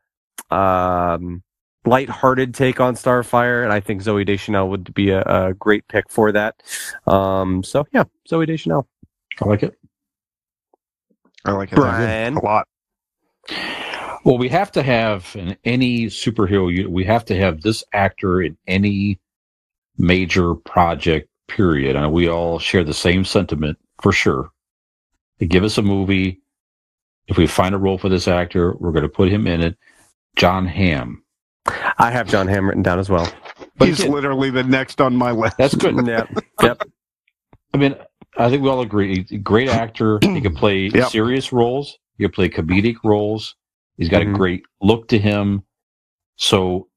um, 0.50 1.44
light-hearted 1.86 2.56
take 2.56 2.80
on 2.80 2.96
Starfire, 2.96 3.64
and 3.64 3.72
I 3.72 3.80
think 3.80 4.02
Zooey 4.02 4.26
Deschanel 4.26 4.70
would 4.70 4.94
be 4.94 5.12
a, 5.12 5.22
a 5.22 5.54
great 5.54 5.88
pick 5.88 6.10
for 6.10 6.32
that. 6.32 6.56
Um, 7.06 7.64
so 7.64 7.86
yeah, 7.92 8.06
Zooey 8.30 8.48
Deschanel. 8.48 8.88
I 9.42 9.46
like 9.46 9.62
it. 9.64 9.78
I 11.44 11.52
like 11.52 11.72
it 11.72 11.76
Brian. 11.76 12.38
a 12.38 12.44
lot. 12.44 12.68
Well, 14.26 14.38
we 14.40 14.50
have 14.50 14.72
to 14.74 14.84
have 14.84 15.32
in 15.36 15.56
any 15.64 16.08
superhero 16.08 16.88
we 16.90 17.04
have 17.06 17.26
to 17.26 17.38
have 17.38 17.62
this 17.62 17.84
actor 17.94 18.42
in 18.42 18.58
any 18.68 19.20
major 19.98 20.56
project, 20.56 21.30
period. 21.48 21.96
And 21.96 22.12
we 22.12 22.28
all 22.28 22.58
share 22.60 22.84
the 22.84 22.94
same 22.94 23.24
sentiment 23.24 23.78
for 24.02 24.12
sure. 24.12 24.50
They 25.40 25.46
give 25.46 25.64
us 25.64 25.78
a 25.78 25.82
movie. 25.84 26.42
If 27.28 27.38
we 27.38 27.48
find 27.48 27.74
a 27.76 27.78
role 27.78 27.98
for 28.00 28.10
this 28.10 28.28
actor, 28.28 28.74
we're 28.80 28.92
going 28.92 29.04
to 29.04 29.10
put 29.10 29.30
him 29.30 29.48
in 29.48 29.62
it. 29.62 29.78
John 30.36 30.66
Hamm. 30.66 31.24
I 31.98 32.12
have 32.12 32.28
John 32.28 32.48
Hamm 32.48 32.68
written 32.68 32.84
down 32.84 33.00
as 33.00 33.10
well. 33.10 33.32
But 33.78 33.88
He's 33.90 34.00
again- 34.02 34.12
literally 34.14 34.50
the 34.50 34.64
next 34.64 35.02
on 35.02 35.16
my 35.16 35.32
list. 35.32 35.58
That's 35.58 35.76
good. 35.76 35.96
yeah, 36.08 36.26
yep. 36.62 36.82
I 37.74 37.78
mean, 37.78 37.96
I 38.38 38.50
think 38.50 38.64
we 38.64 38.70
all 38.70 38.82
agree. 38.82 39.24
Great 39.24 39.70
actor. 39.70 40.20
He 40.22 40.42
can 40.42 40.56
play 40.56 40.90
Yep. 40.94 41.10
serious 41.10 41.52
roles. 41.54 41.98
He 42.18 42.24
can 42.24 42.32
play 42.32 42.50
comedic 42.50 42.96
roles. 43.04 43.56
He's 43.98 44.10
got 44.10 44.22
Mhm. 44.22 44.34
a 44.34 44.38
great 44.38 44.64
look 44.82 45.08
to 45.10 45.20
him. 45.20 45.64
So, 46.38 46.88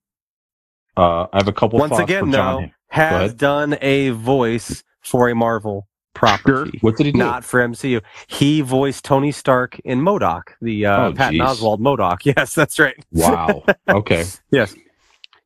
uh, 0.96 1.26
I 1.32 1.36
have 1.38 1.48
a 1.48 1.52
couple 1.52 1.78
Once 1.78 1.90
thoughts 1.90 2.02
again, 2.02 2.26
for 2.26 2.32
John. 2.32 2.62
though, 2.62 2.68
Hamm. 2.88 3.20
has 3.20 3.34
done 3.34 3.76
a 3.80 4.10
voice 4.10 4.82
for 5.00 5.28
a 5.28 5.34
Marvel 5.34 5.86
property. 6.14 6.78
What 6.80 6.96
did 6.96 7.06
he 7.06 7.12
do? 7.12 7.18
Not 7.18 7.44
for 7.44 7.60
MCU. 7.60 8.00
He 8.26 8.60
voiced 8.60 9.04
Tony 9.04 9.30
Stark 9.30 9.78
in 9.84 10.00
MODOK, 10.00 10.54
the 10.60 10.86
uh, 10.86 11.06
Oh, 11.08 11.12
Patton. 11.14 11.38
Oswalt 11.38 11.78
MODOK. 11.78 12.18
Yes, 12.36 12.54
that's 12.54 12.78
right. 12.78 12.96
Wow. 13.12 13.62
Okay. 13.88 14.24
Yes. 14.50 14.74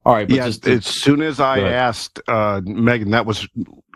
All 0.04 0.14
right. 0.14 0.26
But 0.26 0.36
yeah, 0.36 0.46
just 0.46 0.66
as 0.66 0.86
soon 0.86 1.20
as 1.22 1.38
I 1.38 1.60
asked 1.60 2.20
uh, 2.26 2.60
Megan, 2.64 3.10
that 3.10 3.26
was 3.26 3.46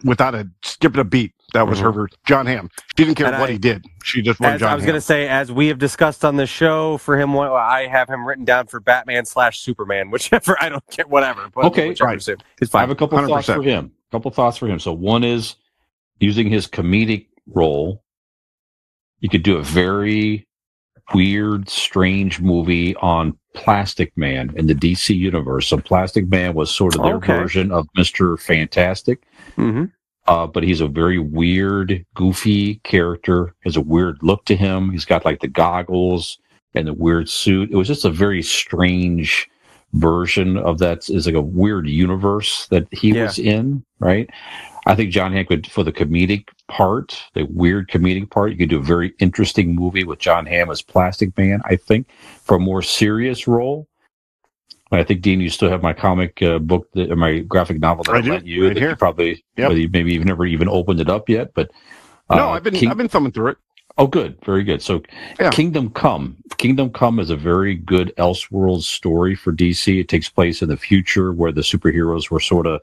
without 0.04 0.34
a 0.36 0.48
skipping 0.62 1.00
a 1.00 1.04
beat. 1.04 1.32
That 1.55 1.67
was 1.69 1.79
her 1.79 2.09
John 2.26 2.47
Hamm. 2.47 2.71
She 2.97 3.05
didn't 3.05 3.17
care 3.17 3.29
And 3.29 3.38
what 3.41 3.49
I- 3.49 3.53
he 3.53 3.59
did. 3.59 3.85
She 4.03 4.21
just 4.21 4.41
wanted 4.41 4.55
As 4.57 4.61
John 4.61 4.73
I 4.73 4.75
was 4.75 4.85
going 4.85 4.95
to 4.97 5.00
say, 5.00 5.29
as 5.29 5.50
we 5.50 5.69
have 5.69 5.79
discussed 5.79 6.25
on 6.25 6.37
the 6.37 6.47
show, 6.47 6.99
for 6.99 7.19
him, 7.19 7.37
I 7.38 7.87
have 7.91 8.09
him 8.09 8.26
written 8.26 8.45
down 8.45 8.67
for 8.67 8.81
Batman 8.81 9.25
slash 9.25 9.61
Superman, 9.61 10.11
whichever. 10.12 10.57
I 10.61 10.69
don't 10.69 10.87
care, 10.91 11.07
whatever. 11.07 11.49
But 11.55 11.67
Okay, 11.67 11.95
right. 12.00 12.21
suit. 12.23 12.43
It's 12.61 12.75
I 12.75 12.81
have 12.81 12.91
a 12.91 12.95
couple 12.95 13.19
thoughts 13.19 13.49
100%. 13.49 13.55
for 13.57 13.62
him. 13.62 13.93
A 14.11 14.12
couple 14.12 14.31
thoughts 14.31 14.57
for 14.59 14.67
him. 14.69 14.79
So 14.79 14.93
one 14.93 15.25
is 15.25 15.55
using 16.21 16.49
his 16.49 16.67
comedic 16.67 17.29
role. 17.47 18.03
You 19.21 19.29
could 19.29 19.43
do 19.43 19.57
a 19.57 19.62
very 19.62 20.47
weird, 21.15 21.69
strange 21.69 22.41
movie 22.41 22.95
on 22.97 23.38
Plastic 23.55 24.12
Man 24.17 24.53
in 24.57 24.67
the 24.67 24.75
DC 24.75 25.17
universe. 25.17 25.69
So 25.69 25.79
Plastic 25.79 26.29
Man 26.29 26.55
was 26.55 26.71
sort 26.75 26.97
of 26.97 27.03
their 27.03 27.15
Okay. 27.17 27.33
version 27.37 27.71
of 27.73 27.87
Mister 27.97 28.37
Fantastic. 28.37 29.23
hmm 29.55 29.85
Uh, 30.28 30.47
but 30.47 30.62
he's 30.64 30.80
a 30.80 30.88
very 30.88 31.18
weird, 31.18 32.04
goofy 32.14 32.76
character. 32.85 33.54
Has 33.64 33.76
a 33.76 33.80
weird 33.80 34.18
look 34.23 34.45
to 34.47 34.56
him. 34.56 34.90
He's 34.90 35.04
got 35.04 35.25
like 35.25 35.40
the 35.40 35.49
goggles 35.49 36.38
and 36.75 36.87
the 36.87 36.92
weird 36.92 37.28
suit. 37.28 37.71
It 37.71 37.76
was 37.76 37.88
just 37.88 38.04
a 38.04 38.11
very 38.11 38.42
strange 38.42 39.49
version 39.92 40.56
of 40.56 40.78
that. 40.78 41.09
Is 41.09 41.26
like 41.26 41.35
a 41.37 41.40
weird 41.40 41.88
universe 41.88 42.66
that 42.68 42.87
he 42.92 43.12
Yeah. 43.14 43.25
was 43.25 43.38
in, 43.38 43.85
right? 44.00 44.28
I 44.88 44.95
think 44.95 45.11
John 45.11 45.33
Hamm 45.33 45.47
would 45.50 45.66
for 45.66 45.83
the 45.83 45.92
comedic 45.92 46.49
part, 46.68 47.21
the 47.35 47.45
weird 47.45 47.88
comedic 47.88 48.30
part. 48.30 48.52
You 48.52 48.56
could 48.59 48.68
do 48.68 48.78
a 48.78 48.83
very 48.83 49.14
interesting 49.18 49.75
movie 49.75 50.04
with 50.04 50.19
John 50.21 50.47
Hamm 50.47 50.71
as 50.71 50.82
Plastic 50.82 51.36
Man. 51.36 51.60
I 51.65 51.76
think 51.76 52.08
for 52.43 52.56
a 52.56 52.60
more 52.60 52.82
serious 52.82 53.47
role. 53.49 53.89
I 54.92 55.02
think 55.02 55.20
Dean, 55.22 55.40
you 55.40 55.50
still 55.50 55.68
have 55.68 55.82
my 55.82 55.92
comic 55.92 56.40
uh, 56.42 56.58
book, 56.60 56.88
that, 56.94 57.10
or 57.10 57.16
my 57.16 57.40
graphic 57.40 57.80
novel 57.80 58.04
that 58.04 58.14
I 58.14 58.18
I, 58.18 58.20
do, 58.20 58.30
lent 58.30 58.46
you. 58.46 58.68
right 58.68 58.76
here. 58.76 58.90
you 58.90 58.96
probably, 58.96 59.44
Yep. 59.56 59.72
you 59.72 59.88
maybe 59.92 60.12
you've 60.14 60.25
never 60.25 60.46
even 60.46 60.68
opened 60.68 61.00
it 61.00 61.08
up 61.08 61.28
yet, 61.28 61.52
but 61.54 61.70
uh, 62.30 62.36
no, 62.36 62.49
I've 62.50 62.62
been 62.62 62.75
King- 62.75 62.90
I've 62.90 62.96
been 62.96 63.08
thumbing 63.08 63.32
through 63.32 63.49
it. 63.49 63.58
Oh, 63.99 64.06
good, 64.06 64.36
very 64.44 64.62
good. 64.62 64.82
So, 64.82 65.02
Yeah. 65.40 65.50
Kingdom 65.50 65.88
Come. 65.90 66.36
Kingdom 66.58 66.90
Come 66.90 67.18
is 67.18 67.30
a 67.30 67.36
very 67.36 67.75
good 67.75 68.12
Elseworlds 68.18 68.82
story 68.82 69.34
for 69.34 69.52
DC. 69.52 69.99
It 69.99 70.08
takes 70.08 70.28
place 70.28 70.60
in 70.60 70.68
the 70.68 70.76
future 70.76 71.32
where 71.32 71.50
the 71.50 71.62
superheroes 71.62 72.30
were 72.30 72.40
sort 72.40 72.66
of 72.66 72.80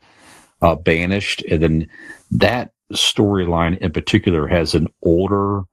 uh, 0.63 0.75
banished, 0.75 1.43
and 1.51 1.61
then 1.61 1.89
that 2.31 2.71
storyline 2.91 3.77
in 3.77 3.91
particular 3.91 4.47
has 4.47 4.73
an 4.75 4.87
older, 5.03 5.63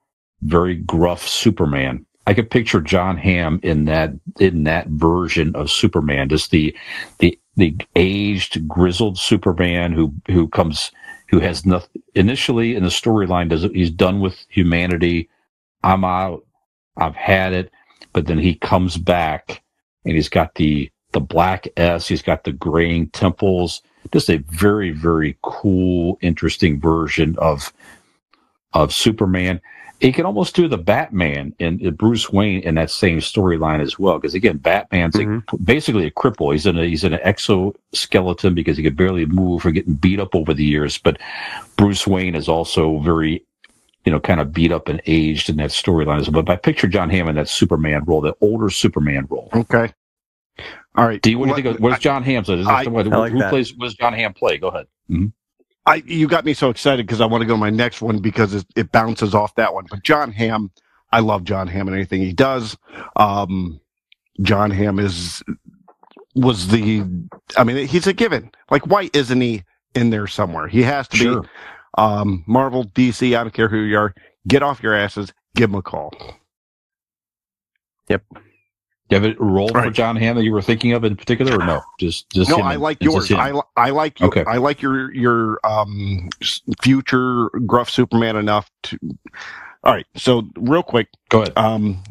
very 0.42 0.74
gruff 0.76 1.26
Superman. 1.26 2.04
I 2.26 2.34
could 2.34 2.50
picture 2.50 2.80
John 2.80 3.16
Hamm 3.16 3.60
in 3.62 3.86
that 3.86 4.12
in 4.38 4.64
that 4.64 4.88
version 4.88 5.54
of 5.56 5.70
Superman, 5.70 6.28
just 6.28 6.50
the 6.50 6.76
the 7.18 7.38
the 7.56 7.76
aged, 7.96 8.68
grizzled 8.68 9.18
Superman 9.18 9.92
who 9.92 10.14
who 10.28 10.48
comes 10.48 10.92
who 11.30 11.40
has 11.40 11.64
nothing 11.64 12.02
initially 12.14 12.74
in 12.74 12.82
the 12.82 12.88
storyline 12.88 13.48
does 13.48 13.62
he's 13.62 13.90
done 13.90 14.20
with 14.20 14.44
humanity. 14.48 15.28
I'm 15.82 16.04
out. 16.04 16.44
I've 16.96 17.14
had 17.14 17.52
it. 17.52 17.70
But 18.12 18.26
then 18.26 18.38
he 18.38 18.54
comes 18.54 18.96
back 18.96 19.62
and 20.04 20.14
he's 20.14 20.28
got 20.28 20.54
the 20.56 20.90
the 21.12 21.20
black 21.20 21.68
s 21.76 22.06
he's 22.08 22.22
got 22.22 22.44
the 22.44 22.52
graying 22.52 23.08
temples. 23.10 23.82
Just 24.12 24.30
a 24.30 24.38
very 24.48 24.90
very 24.90 25.38
cool 25.42 26.18
interesting 26.20 26.80
version 26.80 27.36
of 27.38 27.72
of 28.72 28.92
superman 28.92 29.60
he 30.00 30.12
can 30.12 30.24
almost 30.26 30.54
do 30.56 30.66
the 30.68 30.78
batman 30.78 31.54
and 31.60 31.96
bruce 31.96 32.30
wayne 32.30 32.60
in 32.62 32.74
that 32.76 32.90
same 32.90 33.18
storyline 33.18 33.80
as 33.80 33.98
well 33.98 34.18
because 34.18 34.34
again 34.34 34.56
batman's 34.56 35.14
a, 35.16 35.22
basically 35.64 36.06
a 36.06 36.10
cripple 36.10 36.52
he's 36.52 36.66
in 36.66 36.78
a 36.78 36.84
he's 36.86 37.04
in 37.04 37.12
an 37.12 37.20
exoskeleton 37.22 38.54
because 38.54 38.76
he 38.76 38.82
could 38.82 38.96
barely 38.96 39.26
move 39.26 39.64
or 39.66 39.70
getting 39.70 39.94
beat 39.94 40.18
up 40.20 40.34
over 40.34 40.52
the 40.54 40.64
years 40.64 40.98
but 40.98 41.18
Bruce 41.76 42.06
Wayne 42.06 42.34
is 42.34 42.46
also 42.46 42.98
very, 42.98 43.42
you 44.04 44.12
know, 44.12 44.20
kind 44.20 44.38
of 44.38 44.52
beat 44.52 44.70
up 44.70 44.88
and 44.88 45.00
aged 45.06 45.48
in 45.48 45.56
that 45.56 45.70
storyline. 45.70 46.20
as 46.20 46.28
well. 46.28 46.42
But 46.42 46.52
I 46.52 46.56
picture 46.56 46.86
John 46.86 47.08
Hamm 47.08 47.26
in 47.28 47.36
that 47.36 47.48
Superman 47.48 48.04
role, 48.04 48.20
that 48.20 48.34
older 48.42 48.68
Superman 48.68 49.26
role. 49.30 49.48
Okay. 49.54 49.90
All 50.96 51.06
right. 51.06 51.22
Do 51.22 51.30
you, 51.30 51.38
what 51.38 51.46
do 51.46 51.50
you 51.50 51.54
think? 51.54 51.66
Of, 51.76 51.80
where's 51.80 51.98
John 51.98 52.22
Hamm? 52.22 52.44
So 52.44 52.52
is 52.54 52.66
that 52.66 52.70
I- 52.74 52.84
the 52.84 52.90
one- 52.90 53.08
like 53.08 53.32
who 53.32 53.38
that. 53.38 53.48
plays? 53.48 53.74
What 53.74 53.86
does 53.86 53.94
John 53.94 54.12
Hamm 54.12 54.34
play? 54.34 54.58
Go 54.58 54.68
ahead. 54.68 54.86
Mhm. 55.10 55.32
I 55.86 56.02
you 56.06 56.28
got 56.28 56.44
me 56.44 56.54
so 56.54 56.70
excited 56.70 57.06
because 57.06 57.20
I 57.20 57.26
want 57.26 57.42
to 57.42 57.46
go 57.46 57.54
to 57.54 57.58
my 57.60 57.70
next 57.70 58.02
one 58.02 58.18
because 58.20 58.54
it, 58.54 58.66
it 58.76 58.92
bounces 58.92 59.34
off 59.34 59.54
that 59.56 59.74
one. 59.74 59.86
But 59.90 60.02
John 60.04 60.32
Hamm, 60.32 60.70
I 61.12 61.20
love 61.20 61.44
John 61.44 61.68
Hamm 61.68 61.88
and 61.88 61.96
anything 61.96 62.22
he 62.22 62.32
does. 62.32 62.76
Um, 63.16 63.80
John 64.42 64.70
Hamm 64.70 64.98
is 64.98 65.42
was 66.34 66.68
the 66.68 67.04
I 67.56 67.64
mean 67.64 67.86
he's 67.86 68.06
a 68.06 68.12
given. 68.12 68.50
Like 68.70 68.86
why 68.86 69.10
isn't 69.12 69.40
he 69.40 69.64
in 69.94 70.10
there 70.10 70.26
somewhere? 70.26 70.68
He 70.68 70.82
has 70.82 71.08
to 71.08 71.16
Sure. 71.16 71.42
be. 71.42 71.48
Um, 71.98 72.44
Marvel, 72.46 72.84
DC, 72.84 73.36
I 73.36 73.42
don't 73.42 73.52
care 73.54 73.68
who 73.68 73.78
you 73.80 73.98
are. 73.98 74.14
Get 74.48 74.62
off 74.62 74.82
your 74.82 74.94
asses. 74.94 75.32
Give 75.56 75.70
him 75.70 75.76
a 75.76 75.82
call. 75.82 76.14
Do 79.10 79.16
you 79.16 79.22
have 79.22 79.36
a 79.40 79.44
role 79.44 79.68
for 79.68 79.90
John 79.90 80.14
Hamm 80.16 80.36
that 80.36 80.44
you 80.44 80.52
were 80.52 80.62
thinking 80.62 80.92
of 80.92 81.02
in 81.04 81.16
particular, 81.16 81.54
or 81.60 81.64
no? 81.66 81.82
Just, 81.98 82.30
just 82.30 82.48
no, 82.48 82.58
him 82.58 82.64
I 82.66 82.76
like 82.76 82.98
it's 83.00 83.12
yours. 83.12 83.32
I, 83.32 83.50
li- 83.50 83.60
I 83.76 83.90
like 83.90 84.20
your, 84.20 84.28
Okay. 84.28 84.44
I 84.46 84.58
like 84.58 84.80
your 84.80 85.12
your 85.12 85.58
um 85.64 86.28
future 86.80 87.48
gruff 87.66 87.90
Superman 87.90 88.36
enough 88.36 88.70
to. 88.84 88.98
All 89.82 89.92
right, 89.94 90.06
so 90.14 90.44
real 90.56 90.82
quick, 90.84 91.08
Go 91.30 91.40
ahead. 91.42 91.56
um, 91.56 92.02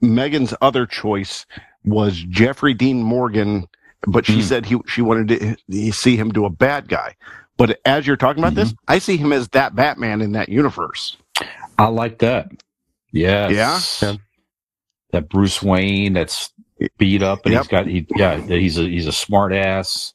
Megan's 0.00 0.54
other 0.62 0.86
choice 0.86 1.44
was 1.84 2.22
Jeffrey 2.30 2.72
Dean 2.74 3.02
Morgan, 3.02 3.66
but 4.06 4.24
she 4.24 4.38
Mm. 4.38 4.42
said 4.42 4.66
he 4.66 4.78
she 4.86 5.02
wanted 5.02 5.58
to 5.70 5.92
see 5.92 6.16
him 6.16 6.30
do 6.30 6.44
a 6.46 6.50
bad 6.50 6.88
guy. 6.88 7.14
But 7.58 7.78
as 7.84 8.06
you're 8.06 8.16
talking 8.16 8.42
about 8.42 8.54
this, 8.54 8.68
Mm-hmm. 8.72 8.84
I 8.92 8.98
see 9.00 9.16
him 9.18 9.32
as 9.32 9.48
that 9.48 9.74
Batman 9.74 10.22
in 10.22 10.32
that 10.32 10.48
universe. 10.48 11.16
I 11.76 11.88
like 11.88 12.18
that. 12.20 12.50
Yes. 13.12 14.00
Yeah? 14.02 14.14
That 15.12 15.28
Bruce 15.28 15.62
Wayne 15.62 16.12
that's 16.12 16.52
beat 16.98 17.22
up 17.22 17.44
and 17.44 17.52
Yep. 17.54 17.62
he's 17.62 17.68
got 17.68 17.86
he 17.86 18.06
yeah 18.16 18.36
he's 18.40 18.78
a 18.78 18.82
he's 18.82 19.06
a 19.06 19.12
smart 19.12 19.52
ass. 19.52 20.14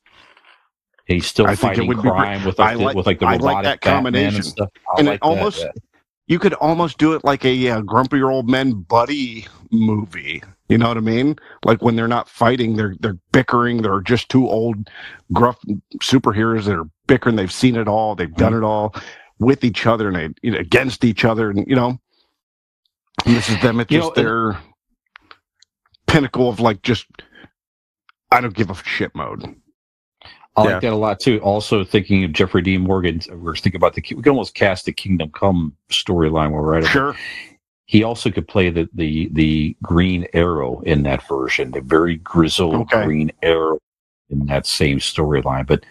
He's 1.06 1.26
still 1.26 1.48
I 1.48 1.56
fighting 1.56 1.92
crime 1.96 2.46
with 2.46 2.58
like, 2.60 2.78
like- 2.78 2.96
with 2.96 3.06
like 3.06 3.20
the 3.20 3.26
I 3.26 3.32
like 3.34 3.42
robotic 3.42 3.64
that 3.66 3.82
Batman 3.82 4.04
combination. 4.04 4.36
and 4.36 4.46
stuff. 4.46 4.70
I 4.96 5.00
And 5.00 5.08
it 5.08 5.12
like 5.12 5.20
that, 5.20 5.26
almost- 5.26 5.60
yeah. 5.62 5.72
You 6.28 6.40
could 6.40 6.54
almost 6.54 6.98
do 7.00 7.14
it 7.16 7.26
like 7.26 7.44
a 7.44 7.68
uh, 7.70 7.82
grumpy 7.82 8.22
old 8.24 8.50
men 8.50 8.72
buddy 8.84 9.46
movie. 9.72 10.42
You 10.70 10.78
know 10.78 10.88
what 10.88 10.96
I 10.96 11.02
mean? 11.02 11.36
Like 11.66 11.82
when 11.82 11.98
they're 11.98 12.08
not 12.08 12.30
fighting, 12.30 12.78
they're 12.78 12.96
they're 13.02 13.18
bickering. 13.34 13.82
They're 13.82 14.00
just 14.00 14.30
two 14.30 14.48
old 14.48 14.90
gruff 15.34 15.58
superheroes 16.02 16.64
that 16.66 16.76
are 16.80 16.88
bickering. 17.08 17.36
They've 17.36 17.52
seen 17.52 17.76
it 17.76 17.90
all. 17.90 18.16
They've 18.16 18.34
done 18.34 18.54
it 18.54 18.64
all. 18.64 18.96
with 19.40 19.66
each 19.66 19.86
other 19.86 20.08
and 20.08 20.16
they, 20.16 20.30
you 20.42 20.52
know, 20.52 20.60
against 20.60 21.04
each 21.04 21.26
other, 21.26 21.50
and 21.50 21.66
you 21.68 21.76
know, 21.76 22.00
and 23.26 23.36
this 23.36 23.50
is 23.50 23.60
them 23.62 23.82
at 23.82 23.90
just 23.90 24.16
know, 24.16 24.24
their 24.24 24.60
pinnacle 26.14 26.50
of 26.50 26.60
like 26.60 26.82
just 26.82 27.06
I 28.32 28.42
don't 28.42 28.54
give 28.56 28.70
a 28.70 28.76
shit 28.76 29.14
mode. 29.16 29.44
I 30.56 30.64
Yeah. 30.64 30.72
like 30.74 30.82
that 30.82 30.94
a 30.94 30.96
lot 30.96 31.20
too. 31.20 31.40
Also 31.42 31.84
thinking 31.84 32.24
of 32.24 32.32
Jeffrey 32.34 32.62
Dean 32.62 32.82
Morgan, 32.82 33.20
uh, 33.32 33.36
we're 33.38 33.56
thinking 33.56 33.78
about 33.80 33.94
the 33.96 34.02
we 34.16 34.22
can 34.22 34.30
almost 34.30 34.54
cast 34.56 34.86
the 34.86 34.92
Kingdom 34.92 35.32
Come 35.32 35.76
storyline 35.92 36.52
where 36.52 36.62
we're 36.62 36.78
at. 36.78 36.84
it. 36.84 36.88
Sure, 36.88 37.16
He 37.86 38.04
also 38.04 38.30
could 38.32 38.48
play 38.48 38.70
the 38.70 38.88
the 38.94 39.30
the 39.34 39.76
Green 39.84 40.28
Arrow 40.34 40.82
in 40.82 41.04
that 41.04 41.28
version, 41.28 41.72
the 41.72 41.82
very 41.82 42.18
grizzled 42.18 42.76
Okay. 42.76 43.04
Green 43.06 43.32
Arrow 43.42 43.80
in 44.30 44.46
that 44.48 44.66
same 44.66 45.00
storyline. 45.00 45.66
But 45.68 45.84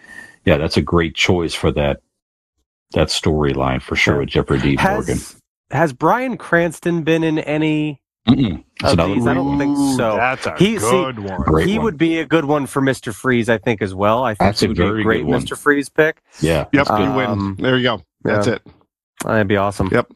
yeah, 0.45 0.57
that's 0.57 0.77
a 0.77 0.81
great 0.81 1.15
choice 1.15 1.53
for 1.53 1.71
that 1.73 2.01
that 2.91 3.07
storyline 3.07 3.81
for 3.81 3.95
sure 3.95 4.19
with 4.19 4.29
Jeffrey 4.29 4.59
Dean 4.59 4.77
Morgan. 4.83 5.15
Has 5.17 5.35
has 5.71 5.93
Bryan 5.93 6.37
Cranston 6.37 7.03
been 7.03 7.23
in 7.23 7.39
any? 7.39 7.99
Mm-mm. 8.27 8.63
It's 8.75 8.83
of 8.85 8.93
another 8.93 9.13
these, 9.15 9.27
I 9.27 9.33
don't 9.33 9.57
think 9.59 9.77
so. 9.97 10.15
That's 10.15 10.45
a 10.45 10.55
He- 10.57 10.79
see, 10.79 10.85
one. 10.85 11.15
Great 11.43 11.67
he 11.67 11.77
one. 11.77 11.83
would 11.85 11.97
be 11.97 12.19
a 12.19 12.25
good 12.25 12.45
one 12.45 12.65
for 12.67 12.81
Mister 12.81 13.11
Freeze, 13.11 13.49
I 13.49 13.57
think, 13.57 13.81
as 13.81 13.93
well. 13.93 14.23
I 14.23 14.31
think 14.33 14.39
That's 14.39 14.59
he 14.61 14.65
a 14.65 14.69
would 14.69 14.77
be 14.77 14.83
very 14.83 15.01
a 15.01 15.03
great. 15.03 15.25
Mister 15.25 15.55
Freeze 15.57 15.89
pick. 15.89 16.21
yeah. 16.39 16.59
Yep, 16.59 16.69
that's 16.71 16.89
good. 16.89 16.97
good 16.99 17.07
Um, 17.25 17.55
win. 17.57 17.63
There 17.63 17.77
you 17.77 17.83
go. 17.83 18.01
That's 18.23 18.47
yeah. 18.47 18.53
it. 18.53 18.61
That'd 19.25 19.47
be 19.47 19.55
awesome. 19.57 19.89
Yep. 19.91 20.11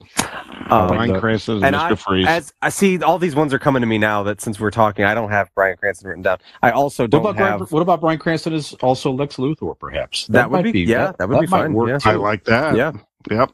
Um, 0.69 0.87
Brian. 0.89 1.19
Cranston 1.21 1.57
is 1.57 1.63
and 1.63 1.75
Mr. 1.75 1.91
I, 1.91 1.95
Freeze. 1.95 2.27
as 2.27 2.53
I 2.61 2.67
see, 2.69 3.01
all 3.01 3.17
these 3.19 3.35
ones 3.35 3.53
are 3.53 3.59
coming 3.59 3.81
to 3.81 3.85
me 3.85 3.97
now. 3.97 4.23
That 4.23 4.41
since 4.41 4.59
we're 4.59 4.71
talking, 4.71 5.05
I 5.05 5.13
don't 5.13 5.29
have 5.29 5.49
Bryan 5.55 5.77
Cranston 5.77 6.09
written 6.09 6.23
down. 6.23 6.39
I 6.61 6.71
also 6.71 7.07
don't 7.07 7.21
about, 7.21 7.37
have. 7.37 7.57
Brian, 7.59 7.69
what 7.69 7.81
about 7.81 8.01
Bryan 8.01 8.19
Cranston 8.19 8.53
is 8.53 8.73
also 8.75 9.11
Lex 9.11 9.37
Luthor, 9.37 9.77
perhaps? 9.79 10.27
That 10.27 10.49
would 10.51 10.65
might 10.65 10.73
be- 10.73 10.81
yeah, 10.81 11.13
that 11.19 11.29
would 11.29 11.39
be 11.39 11.47
fine, 11.47 11.73
work 11.73 11.87
yeah. 12.03 12.11
I 12.11 12.15
like 12.15 12.43
that. 12.45 12.75
yeah, 12.75 12.91
Yep. 13.31 13.51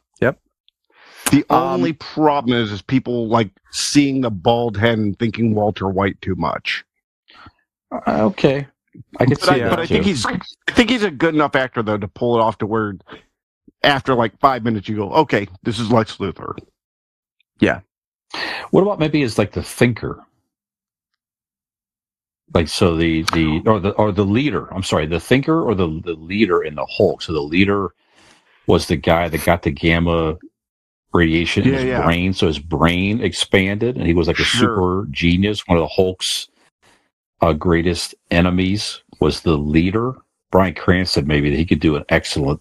The 1.30 1.44
Um, 1.50 1.62
only 1.74 1.92
problem 1.94 2.56
is, 2.56 2.70
is 2.72 2.82
people 2.82 3.28
like 3.28 3.50
seeing 3.72 4.20
the 4.20 4.30
bald 4.30 4.76
head 4.76 4.98
and 4.98 5.18
thinking 5.18 5.54
Walter 5.54 5.88
White 5.88 6.20
too 6.20 6.34
much. 6.36 6.84
Uh, 7.92 8.24
okay, 8.26 8.66
I 9.18 9.24
can 9.26 9.30
But, 9.34 9.42
see 9.42 9.50
I, 9.50 9.58
that. 9.60 9.70
but 9.70 9.80
I 9.80 9.86
think 9.86 10.04
he's, 10.04 10.24
I 10.26 10.38
think 10.72 10.90
he's 10.90 11.02
a 11.02 11.10
good 11.10 11.34
enough 11.34 11.56
actor 11.56 11.82
though 11.82 11.98
to 11.98 12.08
pull 12.08 12.36
it 12.36 12.40
off 12.42 12.58
to 12.58 12.66
where, 12.66 12.94
after 13.82 14.14
like 14.14 14.38
five 14.40 14.64
minutes, 14.64 14.88
you 14.88 14.96
go, 14.96 15.10
okay, 15.12 15.48
this 15.62 15.78
is 15.78 15.90
Lex 15.90 16.16
Luthor. 16.16 16.56
Yeah. 17.60 17.80
What 18.70 18.82
about 18.82 18.98
maybe 18.98 19.22
as 19.22 19.38
like 19.38 19.52
the 19.52 19.62
thinker? 19.62 20.24
Like 22.52 22.68
so 22.68 22.96
the 22.96 23.22
the 23.32 23.62
or 23.66 23.80
the 23.80 23.90
or 23.92 24.12
the 24.12 24.24
leader. 24.24 24.72
I'm 24.72 24.82
sorry, 24.82 25.06
the 25.06 25.20
thinker 25.20 25.62
or 25.62 25.74
the 25.74 26.00
the 26.04 26.14
leader 26.14 26.62
in 26.62 26.74
the 26.76 26.86
Hulk. 26.86 27.22
So 27.22 27.32
the 27.32 27.40
leader 27.40 27.94
was 28.66 28.86
the 28.86 28.96
guy 28.96 29.28
that 29.28 29.44
got 29.44 29.62
the 29.62 29.70
gamma 29.70 30.36
radiation 31.14 31.62
in 31.64 31.70
Yeah, 31.72 31.74
his 31.76 31.84
yeah. 31.84 32.02
brain, 32.04 32.32
so 32.34 32.46
his 32.48 32.58
brain 32.58 33.22
expanded, 33.22 33.96
and 33.96 34.06
he 34.06 34.14
was 34.14 34.26
like 34.26 34.38
a 34.40 34.44
Sure. 34.44 34.60
super 35.04 35.06
genius. 35.10 35.66
One 35.66 35.78
of 35.78 35.82
the 35.82 35.88
Hulk's 35.88 36.48
uh, 37.40 37.52
greatest 37.52 38.14
enemies 38.30 39.02
was 39.20 39.40
the 39.42 39.56
leader. 39.56 40.14
Bryan 40.50 40.74
Cranston, 40.74 41.26
maybe 41.26 41.50
that 41.50 41.56
he 41.56 41.64
could 41.64 41.80
do 41.80 41.96
an 41.96 42.04
excellent, 42.08 42.60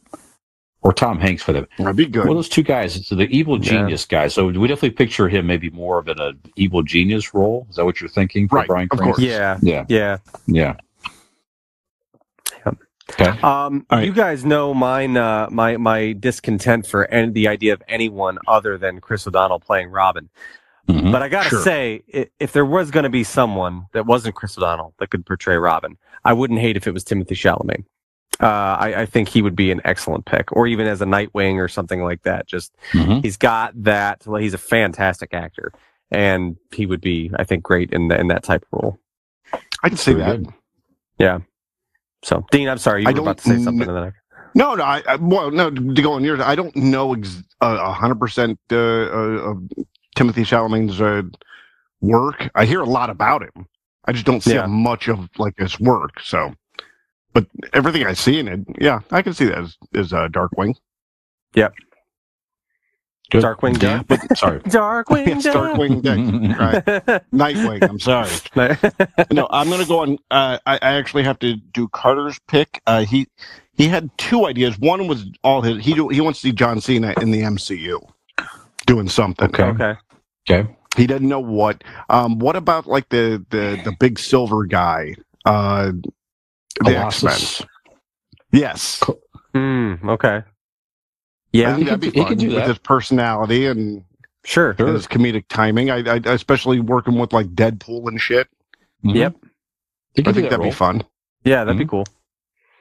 or 0.81 0.93
Tom 0.93 1.19
Hanks 1.19 1.43
for 1.43 1.53
that. 1.53 1.67
That'd 1.77 1.95
be 1.95 2.05
good. 2.07 2.25
Well, 2.25 2.35
those 2.35 2.49
two 2.49 2.63
guys, 2.63 3.05
so 3.07 3.15
the 3.15 3.27
evil 3.35 3.57
Yeah. 3.57 3.71
genius 3.71 4.05
guy. 4.05 4.27
So 4.27 4.47
we 4.47 4.67
definitely 4.67 4.91
picture 4.91 5.29
him 5.29 5.45
maybe 5.47 5.69
more 5.69 5.99
of 5.99 6.07
an 6.07 6.39
evil 6.55 6.81
genius 6.83 7.33
role. 7.33 7.67
Is 7.69 7.75
that 7.77 7.85
what 7.85 8.01
you're 8.01 8.09
thinking 8.09 8.47
for 8.47 8.57
Right, 8.57 8.67
Brian 8.67 8.87
of 8.91 8.97
Cranston? 8.97 9.13
course. 9.13 9.19
yeah, 9.21 9.57
Yeah, 9.61 9.85
yeah. 9.89 10.17
yeah. 10.47 10.75
Yep. 13.19 13.19
Okay. 13.29 13.41
Um, 13.41 13.85
All 13.89 13.97
right. 13.99 14.05
you 14.05 14.13
guys 14.13 14.45
know 14.45 14.73
mine. 14.73 15.17
Uh, 15.17 15.47
my 15.51 15.77
my 15.77 16.13
discontent 16.13 16.87
for 16.87 17.05
any, 17.05 17.31
the 17.31 17.47
idea 17.47 17.73
of 17.73 17.83
anyone 17.87 18.37
other 18.47 18.77
than 18.77 19.01
Chris 19.01 19.27
O'Donnell 19.27 19.59
playing 19.59 19.89
Robin. 19.89 20.29
Mhm. 20.87 21.11
But 21.11 21.21
I 21.21 21.29
gotta 21.29 21.49
Sure. 21.49 21.61
say, 21.61 22.01
if 22.39 22.51
there 22.53 22.65
was 22.65 22.91
going 22.91 23.03
to 23.03 23.09
be 23.09 23.23
someone 23.23 23.85
that 23.93 24.05
wasn't 24.05 24.35
Chris 24.35 24.57
O'Donnell 24.57 24.93
that 24.99 25.09
could 25.09 25.25
portray 25.25 25.55
Robin, 25.57 25.97
I 26.25 26.33
wouldn't 26.33 26.59
hate 26.59 26.75
if 26.77 26.87
it 26.87 26.91
was 26.93 27.03
Timothée 27.05 27.29
Chalamet. 27.37 27.85
Uh, 28.41 28.77
I, 28.79 29.01
I 29.01 29.05
think 29.05 29.29
he 29.29 29.41
would 29.41 29.55
be 29.55 29.71
an 29.71 29.79
excellent 29.85 30.25
pick, 30.25 30.51
or 30.51 30.65
even 30.67 30.87
as 30.87 31.01
a 31.01 31.05
Nightwing 31.05 31.55
or 31.55 31.67
something 31.67 32.01
like 32.03 32.23
that. 32.23 32.47
Just 32.47 32.73
Mhm. 32.91 33.21
he's 33.23 33.37
got 33.37 33.71
that. 33.83 34.23
Well, 34.25 34.41
he's 34.41 34.53
a 34.53 34.57
fantastic 34.57 35.33
actor, 35.33 35.71
and 36.11 36.57
he 36.73 36.85
would 36.85 36.99
be, 37.01 37.31
I 37.37 37.43
think, 37.43 37.63
great 37.63 37.91
in 37.93 38.07
the, 38.09 38.19
in 38.19 38.27
that 38.29 38.43
type 38.43 38.65
of 38.73 38.81
role. 38.81 38.99
I 39.83 39.89
can 39.89 39.97
see 39.97 40.13
that. 40.13 40.41
good. 40.43 40.53
So, 42.23 42.45
Dean, 42.51 42.69
I'm 42.69 42.77
sorry, 42.79 43.03
you 43.03 43.09
I 43.09 43.13
were 43.13 43.19
about 43.21 43.39
to 43.39 43.43
say 43.43 43.59
something. 43.59 43.87
kn- 43.87 43.95
then 43.95 44.03
I- 44.05 44.11
No, 44.55 44.75
no. 44.75 44.83
I, 44.83 45.03
I 45.07 45.15
well, 45.17 45.51
no. 45.51 45.69
To 45.71 46.01
go 46.01 46.13
on 46.13 46.23
yours, 46.23 46.39
I 46.41 46.55
don't 46.55 46.75
know 46.75 47.13
ex- 47.15 47.43
uh, 47.61 47.77
a 47.81 47.93
hundred 47.93 48.19
percent 48.19 48.59
uh, 48.71 48.75
uh, 48.77 49.51
of 49.51 49.57
Timothée 50.17 50.45
Chalamet's 50.45 51.01
uh, 51.01 51.23
work. 52.01 52.49
I 52.55 52.65
hear 52.65 52.81
a 52.81 52.85
lot 52.85 53.09
about 53.09 53.43
him. 53.43 53.67
I 54.05 54.11
just 54.13 54.25
don't 54.25 54.41
see 54.43 54.53
Yeah. 54.55 54.65
much 54.67 55.07
of 55.09 55.29
like 55.37 55.55
his 55.57 55.79
work. 55.79 56.19
So, 56.21 56.53
but 57.33 57.47
everything 57.73 58.05
I 58.05 58.13
see 58.13 58.39
in 58.39 58.47
it, 58.47 58.61
yeah, 58.79 59.01
I 59.11 59.21
can 59.21 59.33
see 59.33 59.45
that 59.45 59.57
as, 59.59 59.77
as 59.95 60.13
uh, 60.13 60.27
Darkwing. 60.29 60.75
Good. 63.31 63.43
Darkwing 63.43 63.73
Yeah, 63.81 63.97
Duck. 64.03 64.07
but 64.07 64.37
sorry. 64.37 64.59
Darkwing 64.61 65.27
Yes, 65.27 65.47
Darkwing, 65.47 66.01
Duck. 66.03 66.59
right. 66.59 67.23
Nightwing. 67.33 67.89
I'm 67.89 67.99
sorry. 67.99 68.29
no, 69.31 69.47
I'm 69.49 69.69
gonna 69.69 69.85
go 69.85 69.99
on. 69.99 70.17
Uh, 70.31 70.59
I, 70.65 70.75
I 70.75 70.93
actually 70.93 71.23
have 71.23 71.39
to 71.39 71.55
do 71.55 71.87
Carter's 71.89 72.39
pick. 72.47 72.81
Uh, 72.85 73.05
he 73.05 73.27
he 73.75 73.87
had 73.87 74.09
two 74.17 74.45
ideas. 74.45 74.77
One 74.77 75.07
was 75.07 75.25
all 75.43 75.61
his. 75.61 75.83
He 75.83 75.93
do, 75.93 76.09
he 76.09 76.21
wants 76.21 76.41
to 76.41 76.47
see 76.49 76.53
John 76.53 76.79
Cena 76.81 77.13
in 77.21 77.31
the 77.31 77.41
MCU 77.41 77.99
doing 78.85 79.09
something. 79.09 79.47
Okay. 79.49 79.63
okay. 79.63 79.95
Okay. 80.49 80.69
He 80.95 81.07
doesn't 81.07 81.27
know 81.27 81.39
what. 81.39 81.83
Um, 82.09 82.37
what 82.37 82.55
about 82.55 82.85
like 82.85 83.09
the 83.09 83.43
the 83.49 83.81
the 83.83 83.95
big 83.99 84.19
silver 84.19 84.65
guy? 84.65 85.15
Uh, 85.45 85.91
the 86.81 86.95
X 86.97 87.23
Men. 87.23 87.33
Colossus. 87.33 87.61
Yes, 88.51 89.01
Hmm. 89.55 89.95
okay. 90.07 90.43
I 91.53 91.57
Yeah. 91.57 91.75
think 91.75 91.77
He 91.79 91.83
that'd 91.85 92.01
could 92.01 92.01
be 92.01 92.07
do- 92.11 92.13
he 92.13 92.19
fun 92.23 92.29
could 92.29 92.39
do 92.39 92.47
with 92.47 92.55
that. 92.57 92.67
his 92.67 92.77
personality 92.79 93.65
and, 93.67 94.03
Sure. 94.43 94.75
and 94.79 94.89
his 94.89 95.07
comedic 95.07 95.45
timing. 95.49 95.89
I, 95.91 95.97
I 95.97 96.19
especially 96.25 96.79
working 96.79 97.17
with 97.19 97.31
like 97.33 97.47
Deadpool 97.55 98.07
and 98.07 98.19
shit. 98.19 98.47
Mhm. 99.05 99.15
Yep. 99.15 99.35
I 99.41 100.21
think 100.21 100.35
that 100.35 100.49
that'd 100.49 100.61
be 100.61 100.71
fun. 100.71 101.03
Yeah, 101.43 101.63
that'd 101.63 101.77
be 101.77 101.85
Mhm. 101.85 101.89
cool. 101.89 102.05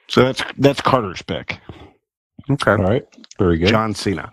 So 0.09 0.25
that's 0.25 0.43
that's 0.59 0.81
Carter's 0.81 1.23
pick. 1.23 1.59
Okay. 2.51 2.71
All 2.73 2.77
right. 2.79 3.05
Very 3.39 3.59
good. 3.59 3.69
John 3.69 3.95
Cena. 3.95 4.31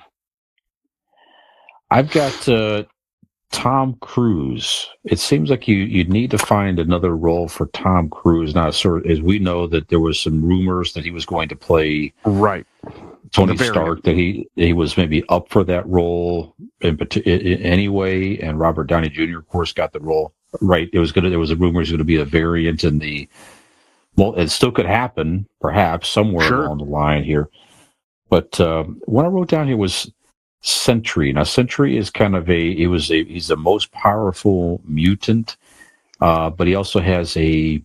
I've 1.91 2.11
got 2.11 2.47
uh, 2.49 2.83
Tom 3.51 3.95
Cruise. 4.01 4.87
It 5.05 5.19
seems 5.19 5.49
like 5.49 5.67
you 5.67 5.77
you 5.77 6.03
need 6.05 6.31
to 6.31 6.37
find 6.37 6.79
another 6.79 7.15
role 7.15 7.47
for 7.47 7.67
Tom 7.67 8.09
Cruise. 8.09 8.53
Now, 8.55 8.69
sort 8.71 9.05
as 9.07 9.21
we 9.21 9.39
know 9.39 9.67
that 9.67 9.87
there 9.89 9.99
was 9.99 10.19
some 10.19 10.43
rumors 10.43 10.93
that 10.93 11.03
he 11.03 11.11
was 11.11 11.25
going 11.25 11.49
to 11.49 11.55
play 11.55 12.13
Right. 12.25 12.65
Tony 13.31 13.57
Stark, 13.57 14.03
that 14.03 14.15
he 14.15 14.47
he 14.55 14.73
was 14.73 14.97
maybe 14.97 15.23
up 15.29 15.49
for 15.49 15.63
that 15.65 15.87
role 15.87 16.55
in, 16.81 16.97
parti- 16.97 17.23
i- 17.25 17.35
i- 17.35 17.61
anyway, 17.63 18.37
and 18.39 18.59
Robert 18.59 18.85
Downey 18.87 19.09
Jr. 19.09 19.39
of 19.39 19.47
course 19.49 19.73
got 19.73 19.93
the 19.93 19.99
role. 19.99 20.33
Right. 20.61 20.89
It 20.93 20.99
was 20.99 21.11
gonna. 21.11 21.29
There 21.29 21.39
was 21.39 21.51
a 21.51 21.55
rumor 21.55 21.79
it 21.79 21.83
was 21.83 21.89
going 21.91 21.99
to 21.99 22.03
be 22.05 22.15
a 22.17 22.25
variant 22.25 22.83
in 22.83 22.99
the. 22.99 23.29
Well, 24.15 24.35
it 24.35 24.49
still 24.49 24.71
could 24.71 24.87
happen, 24.87 25.47
perhaps 25.61 26.09
somewhere 26.09 26.47
Sure. 26.47 26.65
along 26.65 26.79
the 26.79 26.83
line 26.85 27.23
here. 27.23 27.49
But 28.29 28.59
um, 28.59 28.99
what 29.05 29.25
I 29.25 29.29
wrote 29.29 29.47
down 29.49 29.67
here 29.67 29.77
was 29.77 30.11
Sentry. 30.61 31.31
Now, 31.33 31.43
Sentry 31.43 31.97
is 31.97 32.09
kind 32.09 32.35
of 32.35 32.49
a. 32.49 32.75
He 32.75 32.87
was 32.87 33.11
a. 33.11 33.23
He's 33.23 33.47
the 33.47 33.57
most 33.57 33.91
powerful 33.91 34.81
mutant, 34.85 35.57
uh, 36.21 36.49
but 36.49 36.67
he 36.67 36.75
also 36.75 36.99
has 36.99 37.37
a 37.37 37.83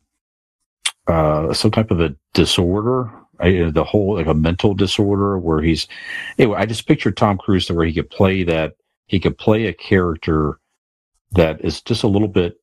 uh, 1.07 1.53
some 1.53 1.71
type 1.71 1.91
of 1.91 2.01
a 2.01 2.15
disorder. 2.33 3.11
I, 3.41 3.59
uh, 3.61 3.71
the 3.71 3.85
whole 3.85 4.15
like 4.15 4.27
a 4.27 4.35
mental 4.35 4.75
disorder 4.75 5.39
where 5.39 5.63
he's. 5.63 5.87
Anyway, 6.39 6.57
I 6.59 6.67
just 6.67 6.87
pictured 6.87 7.17
Tom 7.17 7.39
Cruise 7.39 7.67
to 7.67 7.75
where 7.75 7.87
he 7.87 7.93
could 7.93 8.11
play 8.11 8.45
that. 8.45 8.75
He 9.07 9.21
could 9.21 9.39
play 9.39 9.67
a 9.67 9.73
character 9.73 10.59
that 11.33 11.65
is 11.65 11.81
just 11.83 12.03
a 12.03 12.09
little 12.09 12.29
bit 12.29 12.59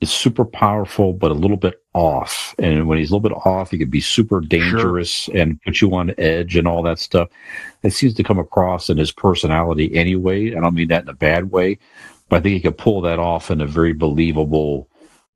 is 0.00 0.10
super 0.10 0.44
powerful 0.44 1.12
but 1.12 1.30
a 1.30 1.34
little 1.34 1.56
bit 1.56 1.82
off 1.94 2.54
and 2.58 2.86
when 2.88 2.98
he's 2.98 3.10
a 3.10 3.14
little 3.14 3.28
bit 3.28 3.36
off 3.46 3.70
he 3.70 3.78
could 3.78 3.90
be 3.90 4.00
super 4.00 4.40
dangerous 4.40 5.28
and 5.34 5.60
put 5.62 5.80
you 5.80 5.94
on 5.94 6.14
edge 6.18 6.56
and 6.56 6.66
all 6.66 6.82
that 6.82 6.98
stuff 6.98 7.28
it 7.82 7.90
seems 7.90 8.14
to 8.14 8.22
come 8.22 8.38
across 8.38 8.90
in 8.90 8.98
his 8.98 9.12
personality 9.12 9.94
anyway 9.96 10.48
i 10.54 10.60
don't 10.60 10.74
mean 10.74 10.88
that 10.88 11.04
in 11.04 11.08
a 11.08 11.14
bad 11.14 11.50
way 11.50 11.78
but 12.28 12.36
i 12.36 12.40
think 12.40 12.54
he 12.54 12.60
could 12.60 12.78
pull 12.78 13.00
that 13.00 13.18
off 13.18 13.50
in 13.50 13.60
a 13.60 13.66
very 13.66 13.92
believable 13.92 14.88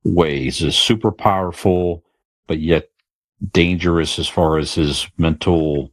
way 0.04 0.40
he's 0.40 0.58
just 0.58 0.80
super 0.82 1.12
powerful 1.12 2.02
but 2.46 2.58
yet 2.58 2.90
dangerous 3.52 4.18
as 4.18 4.28
far 4.28 4.58
as 4.58 4.74
his 4.74 5.08
mental 5.18 5.90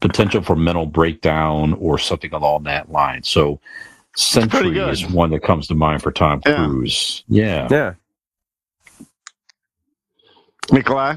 potential 0.00 0.42
for 0.42 0.56
mental 0.56 0.86
breakdown 0.86 1.74
or 1.74 1.98
something 1.98 2.32
along 2.32 2.62
that 2.64 2.90
line 2.90 3.22
so 3.22 3.60
pretty 4.14 4.50
Sentry 4.50 4.78
is 4.78 5.06
one 5.06 5.30
that 5.30 5.42
comes 5.42 5.66
to 5.68 5.74
mind 5.74 6.02
for 6.02 6.12
Tom 6.12 6.40
Yeah. 6.46 6.66
Cruise. 6.66 7.24
Yeah. 7.28 7.68
Yeah. 7.70 7.94
Nikolai. 10.70 11.16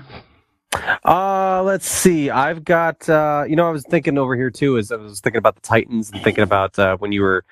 Uh, 1.05 1.62
let's 1.63 1.88
see. 1.88 2.29
I've 2.29 2.63
got, 2.65 3.08
uh, 3.10 3.45
you 3.47 3.55
know, 3.55 3.67
I 3.67 3.71
was 3.71 3.84
thinking 3.84 4.17
over 4.17 4.36
here 4.36 4.49
too, 4.49 4.77
as 4.77 4.91
I 4.91 4.97
was 4.97 5.19
thinking 5.21 5.38
about 5.38 5.55
the 5.55 5.62
Titans 5.62 6.12
and 6.12 6.21
thinking 6.23 6.43
about 6.43 6.77
uh, 6.79 6.97
when 6.97 7.12
you 7.12 7.21
were 7.21 7.45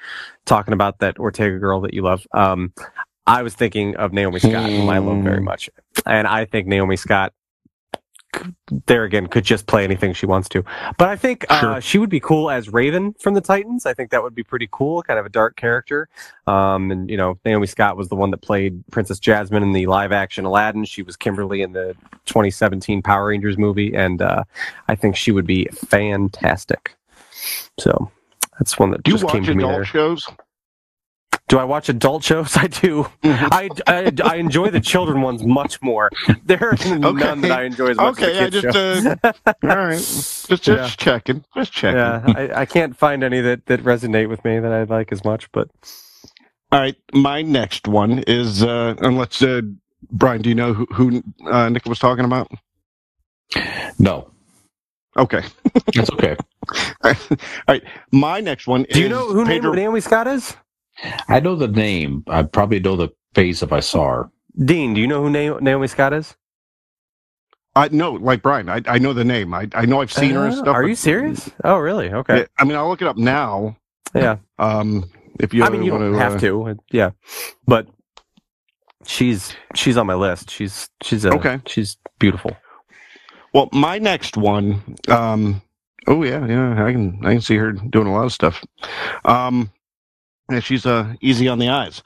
talking 0.45 0.73
about 0.73 0.99
that 0.99 1.17
Ortega 1.19 1.57
girl 1.59 1.79
that 1.81 1.93
you 1.93 2.01
love. 2.01 2.25
Um, 2.33 2.73
I 3.27 3.41
was 3.43 3.53
thinking 3.53 3.95
of 3.95 4.11
Naomi 4.11 4.39
Scott, 4.39 4.69
whom 4.69 4.89
I 4.89 4.97
love 4.97 5.23
very 5.23 5.37
Hmm. 5.37 5.45
much. 5.45 5.69
And 6.05 6.27
I 6.27 6.43
think 6.45 6.67
Naomi 6.67 6.97
Scott, 6.97 7.31
there 8.87 9.03
again, 9.03 9.27
could 9.27 9.43
just 9.43 9.67
play 9.67 9.83
anything 9.83 10.13
she 10.13 10.25
wants 10.25 10.49
to. 10.49 10.63
But 10.97 11.09
I 11.09 11.15
think 11.15 11.45
uh, 11.49 11.59
Sure. 11.59 11.81
she 11.81 11.97
would 11.97 12.09
be 12.09 12.19
cool 12.19 12.49
as 12.49 12.71
Raven 12.71 13.13
from 13.19 13.33
the 13.33 13.41
Titans. 13.41 13.85
I 13.85 13.93
think 13.93 14.11
that 14.11 14.23
would 14.23 14.35
be 14.35 14.43
pretty 14.43 14.67
cool, 14.71 15.01
kind 15.03 15.19
of 15.19 15.25
a 15.25 15.29
dark 15.29 15.55
character. 15.55 16.09
Um, 16.47 16.91
and, 16.91 17.09
you 17.09 17.17
know, 17.17 17.37
Naomi 17.45 17.67
Scott 17.67 17.97
was 17.97 18.09
the 18.09 18.15
one 18.15 18.31
that 18.31 18.37
played 18.41 18.83
Princess 18.91 19.19
Jasmine 19.19 19.63
in 19.63 19.71
the 19.71 19.85
live 19.87 20.11
action 20.11 20.45
Aladdin. 20.45 20.85
She 20.85 21.03
was 21.03 21.15
Kimberly 21.15 21.61
in 21.61 21.73
the 21.73 21.95
2017 22.25 23.01
Power 23.01 23.27
Rangers 23.27 23.57
movie. 23.57 23.93
And 23.95 24.21
uh, 24.21 24.43
I 24.87 24.95
think 24.95 25.15
she 25.15 25.31
would 25.31 25.45
be 25.47 25.65
fantastic. 25.73 26.95
So 27.79 28.11
that's 28.59 28.77
one 28.77 28.91
that 28.91 29.03
Do 29.03 29.11
you 29.11 29.17
just 29.17 29.31
came 29.31 29.41
watch 29.41 29.47
to 29.49 29.55
me 29.55 29.63
adult 29.63 29.75
there. 29.77 29.85
shows? 29.85 30.25
Do 31.49 31.59
I 31.59 31.65
watch 31.65 31.89
adult 31.89 32.23
shows? 32.23 32.57
I 32.57 32.67
do. 32.67 33.07
I, 33.23 33.69
I, 33.87 34.11
I 34.23 34.35
enjoy 34.37 34.71
the 34.71 34.81
children 34.81 35.21
ones 35.21 35.43
much 35.43 35.81
more. 35.81 36.11
There 36.43 36.63
are 36.71 36.77
none 37.11 37.41
that 37.41 37.51
I 37.51 37.63
enjoy 37.63 37.91
as 37.91 37.99
much 37.99 38.19
Okay, 38.19 38.39
I 38.39 38.47
as 38.47 38.51
the 38.51 38.51
just 38.51 38.63
kids 38.63 38.71
shows. 38.71 39.05
uh, 39.05 39.15
all 39.69 39.77
right, 39.77 40.09
just 40.47 40.63
just 40.63 40.67
Yeah. 40.67 40.89
checking, 40.97 41.45
just 41.55 41.71
checking. 41.73 41.97
yeah, 41.97 42.31
I, 42.35 42.61
I 42.61 42.65
can't 42.65 42.97
find 42.97 43.23
any 43.23 43.41
that, 43.41 43.65
that 43.67 43.81
resonate 43.83 44.29
with 44.29 44.43
me 44.45 44.59
that 44.59 44.71
I 44.73 44.83
like 44.83 45.11
as 45.11 45.23
much. 45.25 45.51
But 45.51 45.69
All 46.71 46.79
right, 46.79 46.95
my 47.13 47.41
next 47.41 47.87
one 47.87 48.19
is 48.27 48.63
uh, 48.63 48.95
unless 48.99 49.41
uh, 49.41 49.61
Brian, 50.11 50.41
do 50.41 50.49
you 50.49 50.55
know 50.55 50.73
who, 50.73 50.85
who 50.93 51.23
uh, 51.49 51.69
Nick 51.69 51.85
was 51.85 51.99
talking 51.99 52.25
about? 52.25 52.49
No, 53.99 54.31
Okay, 55.17 55.43
that's 55.95 56.09
okay. 56.11 56.35
all 57.03 57.13
right. 57.67 57.83
My 58.11 58.39
next 58.41 58.67
one 58.67 58.85
do 58.91 59.01
you 59.01 59.09
know 59.09 59.31
who 59.31 59.45
Pedro. 59.45 59.73
Naomi 59.73 60.01
Scott 60.01 60.27
is? 60.27 60.55
I 61.27 61.39
know 61.39 61.55
the 61.55 61.67
name. 61.67 62.23
I 62.27 62.43
probably 62.43 62.79
know 62.79 62.95
the 62.95 63.09
face 63.35 63.63
if 63.63 63.73
I 63.73 63.79
saw 63.79 64.09
her. 64.09 64.29
Dean, 64.65 64.93
do 64.93 65.01
you 65.01 65.07
know 65.07 65.23
who 65.23 65.29
Naomi 65.29 65.87
Scott 65.87 66.13
is? 66.13 66.35
I 67.75 67.87
no, 67.89 68.11
like 68.13 68.43
Brian. 68.43 68.69
I, 68.69 68.81
I 68.85 68.99
know 68.99 69.13
the 69.13 69.23
name. 69.25 69.53
I, 69.53 69.67
I 69.73 69.85
know 69.85 70.01
I've 70.01 70.13
seen 70.13 70.31
her 70.31 70.45
and 70.45 70.53
Uh, 70.53 70.57
stuff. 70.57 70.75
Are 70.75 70.87
you 70.87 70.95
serious? 70.95 71.49
Oh, 71.63 71.77
really? 71.79 72.11
Okay. 72.11 72.39
Yeah, 72.39 72.45
I 72.59 72.65
mean, 72.65 72.75
I'll 72.77 72.87
look 72.87 73.01
it 73.01 73.07
up 73.07 73.17
now. 73.17 73.75
Yeah. 74.13 74.37
Um, 74.59 75.09
if 75.39 75.53
you 75.53 75.63
I 75.63 75.69
mean, 75.69 75.81
you 75.83 75.91
wanna, 75.91 76.11
don't 76.11 76.19
have 76.19 76.35
uh, 76.35 76.39
to. 76.39 76.77
Yeah, 76.91 77.11
but 77.65 77.87
she's 79.05 79.55
she's 79.75 79.97
on 79.97 80.05
my 80.05 80.13
list. 80.13 80.51
She's 80.51 80.87
she's 81.01 81.25
a, 81.25 81.33
Okay. 81.33 81.59
She's 81.65 81.97
beautiful. 82.19 82.55
Well, 83.53 83.69
my 83.73 83.97
next 83.97 84.37
one. 84.37 84.83
Um, 85.07 85.61
oh 86.07 86.23
yeah, 86.23 86.45
yeah, 86.45 86.85
I 86.85 86.91
can 86.91 87.19
I 87.25 87.33
can 87.33 87.41
see 87.41 87.57
her 87.57 87.71
doing 87.71 88.07
a 88.07 88.13
lot 88.13 88.25
of 88.25 88.33
stuff. 88.33 88.63
Um, 89.25 89.71
yeah, 90.51 90.59
she's 90.59 90.85
uh 90.85 91.13
easy 91.21 91.47
on 91.47 91.59
the 91.59 91.69
eyes. 91.69 92.03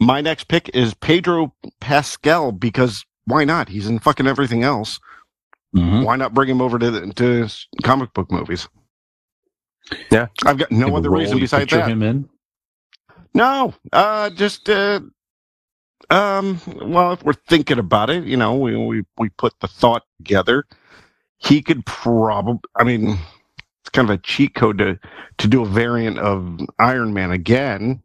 My 0.00 0.20
next 0.20 0.48
pick 0.48 0.70
is 0.74 0.94
Pedro 0.94 1.54
Pascal 1.80 2.52
because 2.52 3.04
why 3.26 3.44
not? 3.44 3.68
He's 3.68 3.86
in 3.86 3.98
fucking 3.98 4.26
everything 4.26 4.62
else. 4.62 4.98
Mhm. 5.76 6.04
Why 6.04 6.16
not 6.16 6.34
bring 6.34 6.48
him 6.48 6.60
over 6.60 6.78
to 6.78 6.90
the, 6.90 7.12
to 7.14 7.48
comic 7.82 8.12
book 8.14 8.30
movies? 8.32 8.68
Yeah. 10.10 10.26
I've 10.44 10.58
got 10.58 10.72
no 10.72 10.96
other 10.96 11.10
reason 11.10 11.38
besides 11.38 11.70
that. 11.70 11.88
him 11.88 12.02
in. 12.02 12.28
No, 13.34 13.74
uh, 13.92 14.30
just 14.30 14.68
uh, 14.68 15.00
um. 16.10 16.60
Well, 16.66 17.12
if 17.12 17.22
we're 17.22 17.32
thinking 17.32 17.78
about 17.78 18.10
it, 18.10 18.24
you 18.24 18.36
know, 18.36 18.56
we 18.56 18.76
we 18.76 19.04
we 19.18 19.28
put 19.30 19.54
the 19.60 19.68
thought 19.68 20.02
together. 20.18 20.64
He 21.38 21.62
could 21.62 21.86
probably. 21.86 22.60
I 22.76 22.84
mean, 22.84 23.18
it's 23.82 23.90
kind 23.90 24.10
of 24.10 24.14
a 24.14 24.18
cheat 24.22 24.54
code 24.54 24.78
to 24.78 24.98
to 25.38 25.48
do 25.48 25.62
a 25.62 25.66
variant 25.66 26.18
of 26.18 26.60
Iron 26.78 27.14
Man 27.14 27.32
again, 27.32 28.02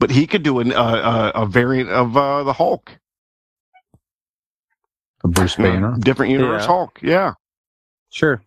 but 0.00 0.10
he 0.10 0.26
could 0.26 0.42
do 0.44 0.60
an, 0.60 0.72
uh, 0.72 1.32
a 1.34 1.42
a 1.42 1.46
variant 1.46 1.90
of 1.90 2.16
uh, 2.16 2.44
the 2.44 2.52
Hulk, 2.54 2.92
Bruce 5.24 5.56
Banner. 5.56 6.00
different 6.00 6.32
universe 6.32 6.64
Yeah. 6.64 6.66
Hulk. 6.66 7.00
Yeah, 7.02 7.34
Sure. 8.10 8.42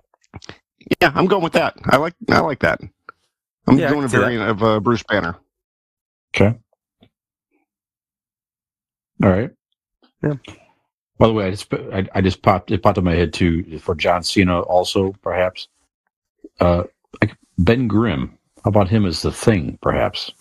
yeah. 1.02 1.12
I'm 1.16 1.28
going 1.28 1.44
with 1.44 1.54
that. 1.54 1.76
I 1.86 1.98
like 1.98 2.16
I 2.30 2.40
like 2.40 2.60
that. 2.62 2.82
I'm 3.68 3.80
Yeah, 3.80 3.88
doing 3.88 4.06
a 4.06 4.10
see 4.10 4.20
that. 4.20 4.34
variant 4.34 4.50
of 4.50 4.64
uh, 4.64 4.80
Bruce 4.82 5.04
Banner. 5.04 5.38
Okay. 6.36 6.58
All 9.24 9.30
right. 9.32 9.52
Yeah. 10.24 10.36
By 11.20 11.28
the 11.28 11.34
way, 11.34 11.48
I 11.48 11.52
just 11.52 11.74
I, 11.74 12.08
I 12.16 12.22
just 12.22 12.42
popped 12.42 12.72
it 12.72 12.84
popped 12.84 12.98
in 12.98 13.04
my 13.06 13.16
head 13.16 13.34
too 13.34 13.80
for 13.80 13.96
John 13.96 14.24
Cena 14.24 14.62
also 14.62 15.14
perhaps. 15.24 15.68
Uh, 16.60 16.84
like 17.22 17.36
Ben 17.58 17.88
Grimm. 17.88 18.38
How 18.63 18.70
about 18.70 18.88
him 18.89 19.06
as 19.06 19.22
the 19.22 19.32
Thing? 19.32 19.78
Perhaps 19.82 20.32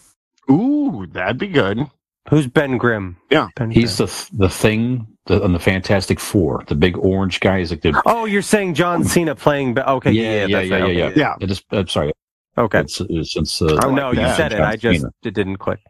Ooh, 0.51 1.07
that'd 1.12 1.38
be 1.38 1.48
good. 1.48 1.81
Who's 2.29 2.46
Ben 2.46 2.79
Grimm? 2.79 3.16
Yeah. 3.31 3.48
Ben 3.57 3.70
he's 3.70 3.96
Grimm. 3.96 4.09
the 4.09 4.29
the 4.38 4.48
Thing 4.48 5.07
the, 5.27 5.42
on 5.42 5.53
the 5.53 5.59
Fantastic 5.59 6.20
Four. 6.20 6.64
The 6.68 6.75
big 6.75 6.96
orange 6.98 7.40
guy 7.40 7.59
is 7.59 7.70
like 7.70 7.83
the 7.83 8.01
Oh, 8.07 8.25
you're 8.25 8.42
saying 8.42 8.75
John 8.75 9.05
Cena 9.05 9.35
playing? 9.35 9.75
Be- 9.75 9.83
okay. 9.83 10.12
yeah 10.12 10.46
yeah 10.46 10.59
that's 10.59 10.68
yeah 10.70 10.77
right, 10.79 10.94
yeah 10.94 11.05
okay, 11.07 11.20
yeah. 11.20 11.27
Yeah. 11.29 11.35
I 11.40 11.46
just 11.46 11.64
I'm 11.70 11.88
sorry. 11.88 12.12
Okay. 12.59 12.81
It's, 12.81 13.01
it's, 13.01 13.33
since 13.33 13.62
uh, 13.62 13.66
I 13.66 13.87
Oh 13.87 13.88
like 13.88 13.94
no, 13.96 14.11
you 14.11 14.16
that. 14.16 14.37
said 14.37 14.53
it. 14.53 14.57
John 14.59 14.66
I 14.66 14.77
just 14.77 15.01
Cena. 15.01 15.12
it 15.25 15.35
didn't 15.35 15.57
click. 15.57 15.81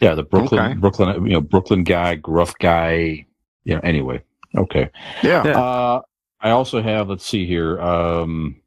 Yeah, 0.00 0.14
the 0.14 0.22
Brooklyn, 0.22 0.60
Okay. 0.60 0.74
Brooklyn, 0.74 1.26
you 1.26 1.32
know, 1.32 1.40
Brooklyn 1.40 1.82
guy, 1.84 2.14
gruff 2.14 2.54
guy. 2.58 3.26
You 3.64 3.74
know, 3.74 3.80
anyway, 3.80 4.22
okay. 4.56 4.90
Yeah. 5.22 5.44
Yeah. 5.44 5.60
Uh, 5.60 6.00
I 6.40 6.50
also 6.50 6.80
have, 6.80 7.08
let's 7.10 7.26
see 7.26 7.46
here. 7.46 7.80
Um, 7.80 8.60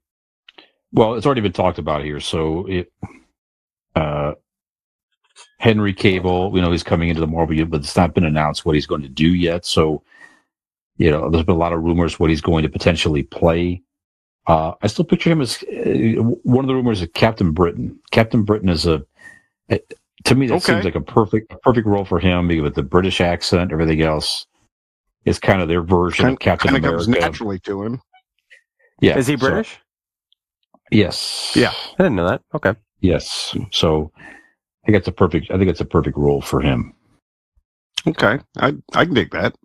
well, 0.94 1.16
it's 1.16 1.26
already 1.26 1.42
been 1.42 1.52
talked 1.54 1.78
about 1.80 2.04
here. 2.04 2.20
So 2.20 2.66
it, 2.68 2.92
uh, 3.96 4.34
Henry 5.60 5.94
Cavill, 5.94 6.56
you 6.56 6.62
know, 6.62 6.72
he's 6.72 6.84
coming 6.84 7.10
into 7.10 7.22
the 7.22 7.28
Marvel, 7.28 7.56
universe, 7.56 7.72
but 7.72 7.82
it's 7.86 7.96
not 7.96 8.14
been 8.14 8.26
announced 8.26 8.66
what 8.66 8.76
he's 8.76 8.88
going 8.88 9.02
to 9.04 9.10
do 9.10 9.28
yet. 9.34 9.66
So, 9.66 10.04
you 10.98 11.10
know, 11.12 11.30
there's 11.30 11.46
been 11.46 11.56
a 11.56 11.60
lot 11.60 11.74
of 11.74 11.82
rumors 11.84 12.20
what 12.20 12.30
he's 12.30 12.42
going 12.42 12.64
to 12.64 12.70
potentially 12.70 13.24
play. 13.24 13.82
Uh, 14.48 14.74
I 14.82 14.88
still 14.88 15.06
picture 15.06 15.30
him 15.30 15.42
as 15.42 15.64
uh, 15.64 16.22
one 16.44 16.66
of 16.66 16.68
the 16.68 16.76
rumors 16.76 17.02
is 17.02 17.08
Captain 17.14 17.52
Britain. 17.52 18.00
Captain 18.12 18.44
Britain 18.44 18.70
is 18.70 18.86
a, 18.88 19.04
to 20.26 20.36
me, 20.36 20.48
that 20.48 20.56
Okay. 20.56 20.74
seems 20.74 20.86
like 20.86 20.96
a 20.96 21.02
perfect, 21.02 21.52
a 21.54 21.58
perfect 21.58 21.88
role 21.88 22.06
for 22.06 22.20
him 22.20 22.48
with 22.48 22.76
the 22.76 22.84
British 22.84 23.22
accent, 23.22 23.72
everything 23.72 24.02
else. 24.02 24.48
It's 25.26 25.40
kind 25.40 25.62
of 25.62 25.68
their 25.68 25.84
version 25.84 26.24
Kind, 26.26 26.34
of 26.34 26.40
Captain 26.40 26.72
kind 26.72 26.86
of 26.86 26.92
comes 26.92 27.08
America. 27.08 27.26
naturally 27.28 27.60
to 27.60 27.84
him. 27.84 28.02
Yeah. 29.00 29.18
Is 29.18 29.28
he 29.28 29.38
so- 29.38 29.48
British? 29.50 29.80
Yes. 30.92 31.52
Yeah. 31.56 31.74
I 31.98 32.04
didn't 32.04 32.16
know 32.16 32.28
that. 32.28 32.42
Okay. 32.54 32.74
Yes. 33.00 33.56
So 33.72 34.12
I 34.18 34.86
think 34.86 34.98
it's 34.98 35.08
a 35.08 35.12
perfect. 35.12 35.50
I 35.52 35.58
think 35.58 35.70
it's 35.70 35.82
a 35.82 35.86
perfect 35.86 36.18
role 36.18 36.42
for 36.42 36.62
him. 36.62 36.94
Okay, 38.08 38.40
I 38.58 38.74
I 38.94 39.06
can 39.06 39.14
dig 39.14 39.32
that. 39.32 39.56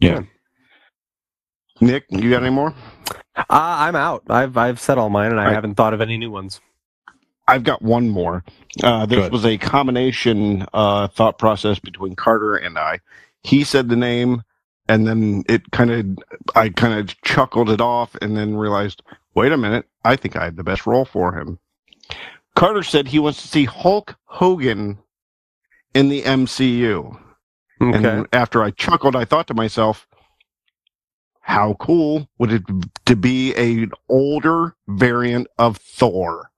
Yeah. 0.00 0.22
Nick, 1.80 2.04
you 2.10 2.30
got 2.30 2.42
any 2.42 2.54
more? 2.54 2.72
Uh, 3.36 3.44
I'm 3.48 3.96
out. 3.96 4.22
I've 4.28 4.56
I've 4.56 4.80
said 4.80 4.96
all 4.96 5.10
mine, 5.10 5.30
and 5.32 5.40
I 5.40 5.44
All 5.44 5.48
right. 5.48 5.54
haven't 5.54 5.74
thought 5.74 5.92
of 5.94 6.00
any 6.00 6.16
new 6.16 6.30
ones. 6.30 6.60
I've 7.48 7.64
got 7.64 7.82
one 7.82 8.08
more. 8.08 8.44
Uh, 8.82 9.06
this 9.06 9.18
Good. 9.18 9.32
was 9.32 9.44
a 9.44 9.58
combination 9.58 10.66
uh, 10.72 11.08
thought 11.08 11.38
process 11.38 11.78
between 11.78 12.16
Carter 12.16 12.54
and 12.56 12.78
I. 12.78 13.00
He 13.42 13.64
said 13.64 13.88
the 13.88 13.96
name, 13.96 14.42
and 14.88 15.06
then 15.06 15.42
it 15.48 15.70
kind 15.72 15.90
of, 15.90 16.06
I 16.54 16.70
kind 16.70 16.98
of 16.98 17.20
chuckled 17.22 17.68
it 17.70 17.80
off, 17.80 18.14
and 18.22 18.36
then 18.36 18.56
realized, 18.56 19.02
wait 19.34 19.52
a 19.52 19.56
minute, 19.56 19.86
I 20.04 20.16
think 20.16 20.36
I 20.36 20.44
had 20.44 20.56
the 20.56 20.64
best 20.64 20.86
role 20.86 21.04
for 21.04 21.38
him. 21.38 21.58
Carter 22.54 22.82
said 22.82 23.08
he 23.08 23.18
wants 23.18 23.42
to 23.42 23.48
see 23.48 23.64
Hulk 23.64 24.16
Hogan 24.24 24.98
in 25.94 26.08
the 26.08 26.22
MCU. 26.22 27.18
Okay. 27.82 28.08
And 28.08 28.26
after 28.32 28.62
I 28.62 28.70
chuckled, 28.70 29.16
I 29.16 29.24
thought 29.24 29.48
to 29.48 29.54
myself, 29.54 30.06
how 31.40 31.74
cool 31.74 32.28
would 32.38 32.52
it 32.52 32.62
to 33.06 33.16
be 33.16 33.52
an 33.54 33.90
older 34.08 34.76
variant 34.86 35.48
of 35.58 35.76
Thor? 35.78 36.50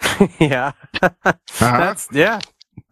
yeah. 0.38 0.72
Uh-huh. 1.02 1.32
That's 1.60 2.08
yeah. 2.12 2.40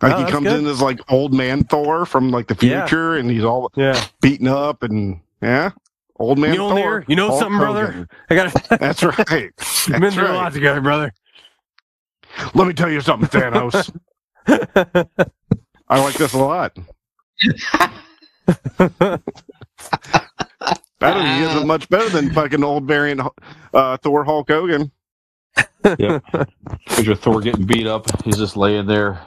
Like 0.00 0.14
Oh, 0.14 0.24
he 0.24 0.30
comes 0.30 0.46
good. 0.46 0.60
in 0.60 0.66
as 0.66 0.80
like 0.80 1.00
old 1.10 1.34
man 1.34 1.64
Thor 1.64 2.06
from 2.06 2.30
like 2.30 2.46
the 2.46 2.66
Yeah. 2.66 2.86
future, 2.86 3.16
and 3.16 3.30
he's 3.30 3.44
all 3.44 3.70
Yeah. 3.76 4.00
beaten 4.20 4.46
up 4.46 4.82
and 4.82 5.20
yeah, 5.42 5.70
old 6.18 6.38
man 6.38 6.54
Mjolnir, 6.54 6.83
Thor. 6.83 7.04
you 7.09 7.16
know 7.16 7.28
Hulk 7.28 7.40
something, 7.40 7.59
brother? 7.59 7.87
Hogan. 7.87 8.09
I 8.31 8.35
got. 8.35 8.68
That's 8.81 9.02
right. 9.02 9.18
Been 9.88 10.00
That's 10.00 10.14
through 10.14 10.28
a 10.28 10.35
lot 10.35 10.52
together, 10.52 10.81
brother. 10.81 11.12
Let 12.54 12.66
me 12.66 12.74
tell 12.74 12.90
you 12.90 13.00
something, 13.00 13.28
Thanos. 13.28 13.90
I 15.88 16.00
like 16.00 16.14
this 16.14 16.33
a 16.35 16.38
lot. 16.38 16.76
Better, 21.00 21.22
he 21.22 21.42
is 21.44 21.64
much 21.64 21.88
better 21.88 22.09
than 22.09 22.33
fucking 22.33 22.64
old 22.64 22.85
variant 22.85 23.20
uh, 23.72 23.96
Thor 23.98 24.24
Hulk 24.24 24.48
Hogan. 24.50 24.90
Picture 25.85 27.14
Thor 27.14 27.40
getting 27.40 27.66
beat 27.66 27.87
up. 27.87 28.07
He's 28.24 28.37
just 28.37 28.57
laying 28.57 28.87
there. 28.87 29.20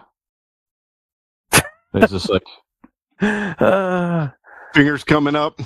It's 1.93 2.11
just 2.11 2.29
like 2.29 2.43
uh, 3.21 4.29
Fingers 4.73 5.03
coming 5.03 5.35
up. 5.35 5.59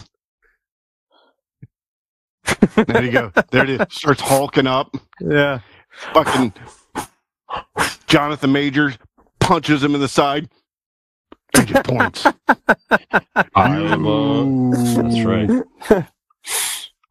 There 2.76 3.04
you 3.04 3.12
go. 3.12 3.32
There 3.52 3.64
it 3.64 3.70
is. 3.70 3.82
Starts 3.90 4.22
hulking 4.22 4.68
up. 4.68 4.96
Yeah. 5.20 5.60
Fucking 6.14 6.54
Jonathan 8.08 8.52
Majors 8.52 8.98
punches 9.40 9.84
him 9.84 9.96
in 9.96 10.02
the 10.02 10.08
side. 10.08 10.50
Agent 11.58 11.86
points. 11.86 12.26
I 13.56 13.78
am 13.78 14.06
a. 14.06 14.72
That's 14.96 15.22
right. 15.24 16.06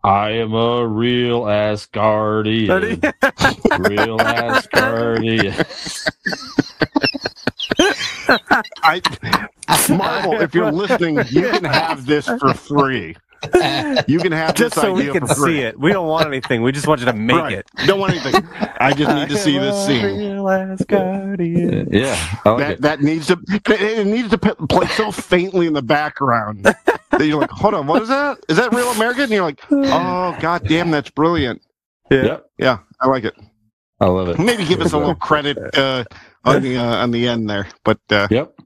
I 0.02 0.30
am 0.32 0.52
a 0.52 0.86
real 0.86 1.48
ass 1.48 1.86
guardian. 1.86 3.00
real 3.78 4.20
ass 4.20 4.66
guardian. 4.66 5.54
I, 8.82 9.00
Marvel, 9.88 10.40
if 10.42 10.54
you're 10.54 10.70
listening, 10.70 11.20
you 11.30 11.48
can 11.50 11.64
have 11.64 12.04
this 12.04 12.26
for 12.26 12.52
free. 12.52 13.16
You 14.08 14.18
can 14.18 14.32
have 14.32 14.54
Just 14.54 14.74
this 14.74 14.82
so 14.82 14.92
we 14.92 15.08
can 15.10 15.26
see 15.28 15.60
it. 15.60 15.78
We 15.78 15.92
don't 15.92 16.06
want 16.08 16.26
anything. 16.26 16.62
We 16.62 16.72
just 16.72 16.86
want 16.86 17.00
you 17.00 17.06
to 17.06 17.12
make 17.12 17.36
Right. 17.36 17.52
it. 17.54 17.66
Don't 17.86 18.00
want 18.00 18.12
anything. 18.12 18.46
I 18.80 18.92
just 18.92 19.14
need 19.14 19.28
to 19.28 19.36
see 19.36 19.58
this 19.58 19.86
scene. 19.86 20.04
Real 20.04 20.44
Asgardian. 20.44 21.88
Yeah, 21.92 22.16
I 22.44 22.50
like 22.50 22.58
That 22.58 22.70
it. 22.72 22.80
that 22.82 23.00
needs 23.02 23.26
to 23.28 23.38
it 23.68 24.06
needs 24.06 24.30
to 24.30 24.38
play 24.38 24.86
so 24.88 25.10
faintly 25.10 25.66
in 25.66 25.72
the 25.72 25.82
background 25.82 26.64
that 26.64 27.26
you're 27.26 27.40
like, 27.40 27.50
hold 27.50 27.74
on, 27.74 27.86
what 27.86 28.02
is 28.02 28.08
that? 28.08 28.38
Is 28.48 28.56
that 28.56 28.72
real 28.72 28.88
American? 28.90 29.24
And 29.24 29.32
you're 29.32 29.44
like, 29.44 29.60
oh 29.70 30.36
god 30.40 30.66
damn, 30.66 30.90
that's 30.90 31.10
brilliant. 31.10 31.62
Yeah. 32.10 32.38
Yeah, 32.58 32.78
I 33.00 33.08
like 33.08 33.24
it. 33.24 33.34
I 34.00 34.06
love 34.06 34.28
it. 34.28 34.38
Maybe 34.38 34.64
give 34.64 34.80
us 34.80 34.92
a 34.92 34.98
little 34.98 35.14
credit 35.14 35.56
uh, 35.76 36.04
on 36.44 36.62
the 36.62 36.76
uh, 36.76 36.96
on 37.02 37.10
the 37.10 37.26
end 37.28 37.48
there, 37.48 37.66
but 37.84 37.98
uh, 38.10 38.26
Yep, 38.30 38.58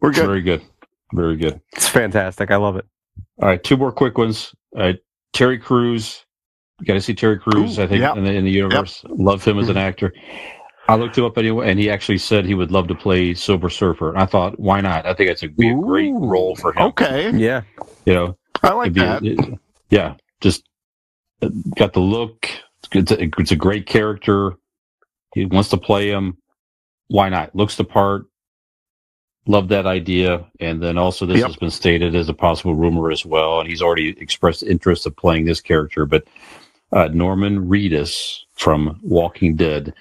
we're 0.00 0.12
good. 0.12 0.26
very 0.26 0.40
good, 0.42 0.62
very 1.12 1.36
good. 1.36 1.60
It's 1.72 1.88
fantastic. 1.88 2.50
I 2.50 2.56
love 2.56 2.76
it. 2.76 2.86
All 3.40 3.48
right, 3.48 3.62
two 3.62 3.76
more 3.76 3.92
quick 3.92 4.18
ones. 4.18 4.54
All 4.76 4.82
right, 4.82 4.98
Terry 5.32 5.58
Crews. 5.58 6.24
Got 6.84 6.94
to 6.94 7.00
see 7.00 7.14
Terry 7.14 7.38
Crews. 7.38 7.78
Ooh, 7.78 7.82
I 7.82 7.86
think 7.86 8.00
yep. 8.00 8.16
in, 8.16 8.24
the, 8.24 8.32
in 8.32 8.44
the 8.44 8.50
universe. 8.50 9.04
Love 9.08 9.44
him 9.44 9.58
as 9.58 9.68
an 9.68 9.76
actor. 9.76 10.12
I 10.88 10.96
looked 10.96 11.16
him 11.16 11.24
up 11.24 11.38
anyway, 11.38 11.70
and 11.70 11.78
he 11.78 11.88
actually 11.90 12.18
said 12.18 12.44
he 12.44 12.54
would 12.54 12.70
love 12.70 12.88
to 12.88 12.94
play 12.94 13.32
Silver 13.34 13.70
Surfer. 13.70 14.10
And 14.10 14.18
I 14.18 14.26
thought, 14.26 14.58
why 14.58 14.80
not? 14.80 15.06
I 15.06 15.14
think 15.14 15.30
it's 15.30 15.42
a, 15.42 15.48
be 15.48 15.70
a 15.70 15.74
great 15.74 16.10
Ooh, 16.10 16.18
role 16.18 16.56
for 16.56 16.72
him. 16.72 16.82
Okay, 16.88 17.30
Yeah. 17.32 17.62
You 18.04 18.14
know, 18.14 18.38
I 18.62 18.72
like 18.72 18.92
be- 18.92 19.00
that. 19.00 19.24
it- 19.24 19.58
yeah, 19.90 20.14
just 20.40 20.64
uh, 21.42 21.48
got 21.76 21.92
the 21.92 22.00
look. 22.00 22.48
It's 22.92 23.12
a, 23.12 23.22
it's 23.22 23.52
a 23.52 23.56
great 23.56 23.86
character. 23.86 24.52
He 25.34 25.46
wants 25.46 25.70
to 25.70 25.76
play 25.76 26.10
him. 26.10 26.36
Why 27.08 27.28
not? 27.28 27.54
Looks 27.54 27.76
the 27.76 27.84
part. 27.84 28.26
Love 29.46 29.68
that 29.68 29.86
idea. 29.86 30.44
And 30.60 30.82
then 30.82 30.96
also, 30.96 31.26
this 31.26 31.38
Yep. 31.38 31.46
has 31.48 31.56
been 31.56 31.70
stated 31.70 32.14
as 32.14 32.28
a 32.28 32.34
possible 32.34 32.74
rumor 32.74 33.10
as 33.10 33.26
well. 33.26 33.60
And 33.60 33.68
he's 33.68 33.82
already 33.82 34.10
expressed 34.20 34.62
interest 34.62 35.06
of 35.06 35.14
playing 35.16 35.44
this 35.44 35.60
character. 35.60 36.06
But 36.06 36.24
uh, 36.92 37.08
Norman 37.12 37.66
Reedus 37.68 38.40
from 38.52 39.00
Walking 39.02 39.56
Dead, 39.56 39.92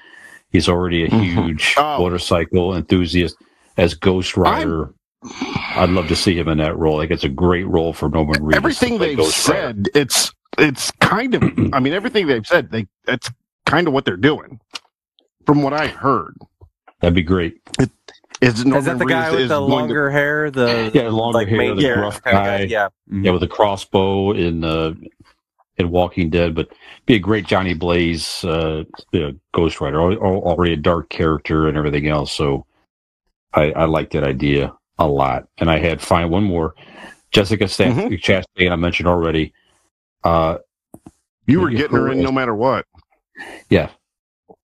he's 0.51 0.69
already 0.69 1.05
a 1.05 1.09
Mhm. 1.09 1.23
huge 1.33 1.73
Oh. 1.77 1.97
motorcycle 1.99 2.75
enthusiast 2.75 3.35
as 3.77 3.95
Ghost 3.95 4.37
Rider. 4.37 4.93
I'd 5.75 5.89
love 5.89 6.07
to 6.09 6.15
see 6.15 6.37
him 6.37 6.47
in 6.49 6.59
that 6.59 6.77
role. 6.77 6.97
Like 6.97 7.09
it's 7.09 7.23
a 7.23 7.29
great 7.29 7.65
role 7.67 7.93
for 7.93 8.09
Norman 8.09 8.41
Reedus. 8.41 8.55
Everything 8.57 8.97
they've 8.99 9.17
Ghost 9.17 9.47
Rider. 9.49 9.61
said, 9.61 9.87
it's 9.95 10.31
it's 10.59 10.91
kind 10.99 11.33
of. 11.33 11.41
I 11.73 11.79
mean, 11.79 11.93
everything 11.93 12.27
they've 12.27 12.45
said, 12.45 12.69
they 12.71 12.85
that's 13.05 13.31
kind 13.65 13.87
of 13.87 13.93
what 13.93 14.05
they're 14.05 14.15
doing. 14.17 14.59
From 15.47 15.63
what 15.63 15.73
I 15.73 15.87
heard, 15.87 16.37
That'd 17.01 17.15
be 17.15 17.21
great. 17.23 17.55
Is 18.43 18.65
Norman 18.65 18.79
Is 18.79 18.85
that 18.85 18.97
the 18.99 19.05
guy 19.05 19.29
Reedus 19.29 19.31
with 19.35 19.47
the 19.49 19.59
going 19.59 19.69
to- 19.69 19.75
longer 19.75 20.09
hair? 20.09 20.51
The 20.51 20.91
Yeah, 20.93 21.09
longer 21.09 21.39
like 21.39 21.47
hair, 21.47 21.57
main 21.57 21.75
the 21.75 21.81
character 21.81 22.01
gruff 22.01 22.23
kinda 22.23 22.39
guy. 22.39 22.59
Yeah. 22.63 22.87
Yeah, 23.11 23.31
with 23.31 23.43
a 23.43 23.47
crossbow 23.47 24.31
in 24.31 24.63
uh, 24.63 24.93
in 25.77 25.89
Walking 25.89 26.29
Dead, 26.29 26.53
but 26.53 26.69
be 27.05 27.15
a 27.15 27.19
great 27.19 27.45
Johnny 27.47 27.73
Blaze 27.73 28.43
uh, 28.43 28.83
you 29.11 29.19
know, 29.19 29.33
Ghost 29.53 29.81
Rider. 29.81 29.99
Al- 30.01 30.13
al- 30.13 30.43
Already 30.43 30.73
a 30.73 30.77
dark 30.77 31.09
character 31.09 31.67
and 31.67 31.77
everything 31.77 32.07
else. 32.07 32.31
So 32.31 32.65
I, 33.53 33.71
I 33.71 33.85
like 33.85 34.11
that 34.11 34.23
idea 34.23 34.73
a 34.99 35.07
lot. 35.07 35.47
And 35.57 35.69
I 35.71 35.79
had 35.79 36.01
find 36.01 36.29
one 36.29 36.43
more. 36.43 36.75
Jessica 37.31 37.67
Sta- 37.67 37.85
Mhm. 37.85 38.09
Chastain, 38.21 38.71
I 38.71 38.75
mentioned 38.75 39.07
already. 39.07 39.53
Uh, 40.23 40.57
you 41.47 41.59
were 41.59 41.71
getting 41.71 41.95
her 41.97 42.11
in 42.11 42.21
no 42.21 42.31
matter 42.31 42.53
what. 42.53 42.85
yeah, 43.69 43.89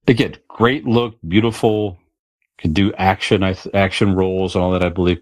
again, 0.08 0.36
great 0.48 0.86
look, 0.86 1.15
beautiful. 1.28 1.98
Could 2.60 2.74
do 2.74 2.93
action, 2.93 3.43
I 3.43 3.56
action 3.74 4.15
roles 4.15 4.56
and 4.56 4.63
all 4.63 4.72
that. 4.72 4.84
I 4.84 4.89
believe. 4.89 5.22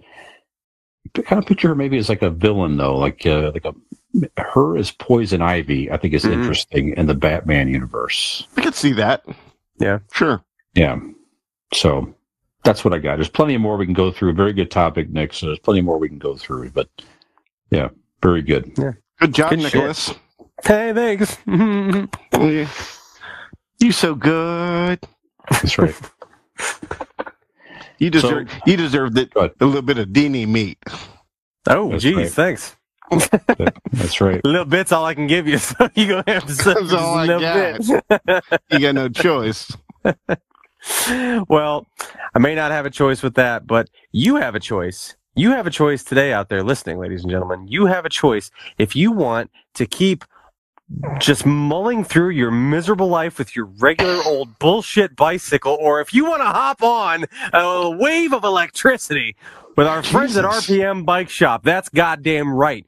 Kind 1.14 1.42
of 1.42 1.48
picture 1.48 1.70
her 1.70 1.76
maybe 1.76 1.98
as 1.98 2.10
like 2.10 2.22
a 2.22 2.30
villain 2.30 2.78
though, 2.78 2.98
like 2.98 3.26
uh, 3.26 3.52
like 3.54 3.66
a 3.66 3.74
her 4.42 4.78
as 4.78 4.92
Poison 4.92 5.42
Ivy. 5.42 5.90
I 5.92 5.98
think 5.98 6.14
is 6.14 6.24
Mhm. 6.26 6.34
interesting 6.34 6.94
in 6.98 7.06
the 7.08 7.14
Batman 7.16 7.70
universe. 7.70 8.46
I 8.58 8.62
could 8.62 8.76
see 8.76 8.92
that. 8.94 9.24
Yeah. 9.80 10.00
sure. 10.12 10.44
Yeah, 10.76 11.00
so 11.74 12.14
that's 12.64 12.84
what 12.84 12.94
I 12.94 12.98
got. 12.98 13.16
There's 13.16 13.30
plenty 13.30 13.56
more 13.58 13.78
we 13.78 13.86
can 13.86 13.94
go 13.94 14.12
through. 14.12 14.34
Very 14.34 14.54
good 14.54 14.70
topic, 14.70 15.10
Nick. 15.10 15.34
So 15.34 15.46
there's 15.48 15.60
plenty 15.60 15.82
more 15.82 15.98
we 15.98 16.10
can 16.10 16.20
go 16.20 16.36
through. 16.36 16.72
But 16.72 16.90
yeah, 17.72 17.90
very 18.22 18.42
good. 18.42 18.72
Yeah. 18.78 18.92
Good 19.20 19.34
job, 19.34 19.52
Good 19.52 19.62
shit. 19.62 19.74
Nicholas. 19.74 20.14
Hey, 20.66 20.92
thanks. 20.94 21.38
Yeah. 21.48 22.68
You 23.80 23.92
so 23.92 24.16
good. 24.16 25.00
That's 25.52 25.78
right. 25.78 25.96
You 28.00 28.10
deserve 28.10 28.50
you 28.66 28.78
deserve 28.78 29.14
that 29.16 29.36
a 29.36 29.66
little 29.66 29.82
bit 29.82 29.98
of 29.98 30.10
Dini 30.10 30.48
meat. 30.48 30.78
oh, 31.68 31.92
That's 31.92 32.04
geez, 32.04 32.16
right. 32.16 32.30
thanks. 32.32 32.76
That's 33.92 34.20
right. 34.22 34.42
A 34.44 34.48
little 34.48 34.66
bit's 34.66 34.92
all 34.92 35.06
I 35.06 35.14
can 35.14 35.28
give 35.28 35.48
you, 35.48 35.58
so 35.60 35.90
you 35.96 36.08
gonna 36.08 36.24
have 36.28 36.46
to 36.46 36.54
say 36.56 36.74
That's 36.74 36.94
all 36.94 37.18
little 37.26 37.40
got. 37.40 37.80
bit. 38.26 38.44
You 38.72 38.80
got 38.80 38.96
no 38.96 39.10
choice. 39.10 39.72
well, 41.50 41.86
I 42.36 42.40
may 42.40 42.56
not 42.56 42.72
have 42.72 42.86
a 42.86 42.90
choice 42.90 43.24
with 43.24 43.36
that, 43.36 43.66
but 43.68 43.90
you 44.12 44.36
have 44.36 44.56
a 44.56 44.60
choice. 44.60 45.16
You 45.36 45.52
have 45.52 45.68
a 45.68 45.72
choice 45.72 46.04
today 46.04 46.34
out 46.34 46.50
there 46.50 46.64
listening, 46.64 46.98
ladies 47.00 47.22
and 47.24 47.32
gentlemen. 47.32 47.68
You 47.68 47.86
have 47.86 48.06
a 48.06 48.10
choice 48.10 48.50
if 48.78 48.96
you 48.96 49.12
want 49.12 49.52
to 49.76 49.86
keep 49.86 50.24
just 51.20 51.46
mulling 51.46 52.04
through 52.04 52.30
your 52.30 52.50
miserable 52.52 53.10
life 53.10 53.38
with 53.38 53.56
your 53.56 53.66
regular 53.80 54.20
old 54.26 54.58
bullshit 54.60 55.16
bicycle, 55.16 55.78
or 55.80 56.02
if 56.02 56.14
you 56.14 56.26
want 56.26 56.42
to 56.42 56.48
hop 56.48 56.82
on 56.82 57.26
a 57.54 57.90
wave 57.90 58.34
of 58.34 58.44
electricity 58.44 59.36
with 59.76 59.88
our 59.88 60.04
friends 60.04 60.38
at 60.38 60.46
RPM 60.46 61.06
Bike 61.06 61.30
Shop. 61.30 61.64
That's 61.64 61.90
goddamn 61.90 62.52
right. 62.52 62.86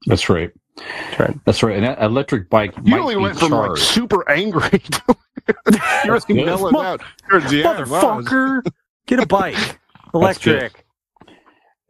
That's 0.05 0.29
right. 0.29 0.51
That's 0.77 1.19
right. 1.19 1.39
That's 1.43 1.63
right. 1.63 1.83
An 1.83 2.01
electric 2.01 2.49
bike 2.49 2.73
You 2.77 2.91
might 2.91 2.99
only 3.01 3.15
be 3.15 3.21
went 3.23 3.39
from 3.39 3.51
like 3.51 3.75
super 3.75 4.29
angry 4.29 4.79
to 4.79 5.17
you 5.47 6.11
really 6.11 6.19
good. 6.27 6.45
mellow 6.45 6.67
it 6.69 6.75
out 6.75 7.01
towards 7.29 7.49
the 7.51 7.63
end. 7.63 7.89
Wow. 7.89 8.19
Motherfucker, 8.21 8.71
get 9.05 9.19
a 9.19 9.25
bike. 9.25 9.79
Electric. 10.13 10.85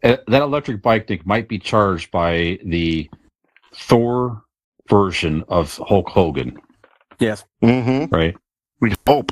Uh, 0.03 0.17
that 0.27 0.41
electric 0.41 0.81
bike 0.81 1.09
Nick, 1.09 1.25
might 1.25 1.47
be 1.47 1.57
charged 1.57 2.11
by 2.11 2.59
the 2.65 3.09
Thor 3.75 4.43
version 4.89 5.43
of 5.47 5.75
Hulk 5.87 6.07
Hogan, 6.09 6.57
Yes. 7.19 7.43
Mm-hmm. 7.63 8.13
right? 8.13 8.35
We 8.79 8.93
hope. 9.08 9.31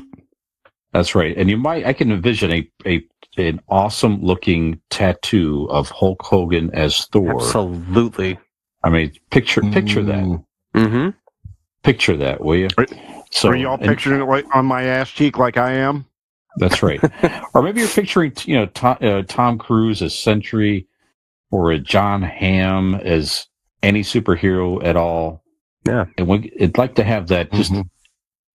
That's 0.91 1.13
right. 1.13 1.35
And 1.37 1.49
you 1.49 1.57
might 1.57 1.85
I 1.85 1.93
can 1.93 2.11
envision 2.11 2.51
a, 2.51 2.71
a 2.85 3.05
an 3.37 3.59
awesome 3.67 4.21
looking 4.21 4.79
tattoo 4.89 5.67
of 5.69 5.89
Hulk 5.89 6.21
Hogan 6.23 6.73
as 6.73 7.05
Thor. 7.07 7.35
Absolutely. 7.35 8.39
I 8.83 8.89
mean, 8.89 9.11
picture 9.29 9.61
picture 9.61 10.03
that. 10.03 10.23
Mm. 10.23 10.45
Mm-hmm. 10.75 11.09
Picture 11.83 12.17
that, 12.17 12.41
will 12.43 12.55
you? 12.55 12.67
Are- 12.77 12.87
So 13.35 13.49
Are 13.49 13.55
y'all 13.55 13.73
and- 13.79 13.87
picturing 13.89 14.21
it 14.21 14.25
like 14.25 14.45
on 14.55 14.65
my 14.65 14.83
ass 14.83 15.09
cheek 15.09 15.37
like 15.37 15.57
I 15.57 15.73
am? 15.73 16.05
That's 16.57 16.81
right. 16.81 17.01
or 17.53 17.61
maybe 17.61 17.81
you're 17.81 17.89
picturing, 17.89 18.31
you 18.45 18.55
know, 18.55 18.65
Tom, 18.67 18.97
uh, 19.01 19.23
Tom 19.27 19.57
Cruise 19.57 20.01
as 20.01 20.17
Sentry, 20.17 20.87
or 21.51 21.71
a 21.71 21.77
John 21.79 22.21
Hamm 22.21 22.95
as 22.95 23.47
any 23.83 24.01
superhero 24.03 24.81
at 24.85 24.95
all. 24.95 25.43
Yeah. 25.85 26.05
and 26.17 26.27
we, 26.27 26.51
it'd 26.55 26.77
like 26.79 26.95
to 26.95 27.03
have 27.03 27.27
that 27.27 27.51
just 27.51 27.71
Mhm. 27.73 27.89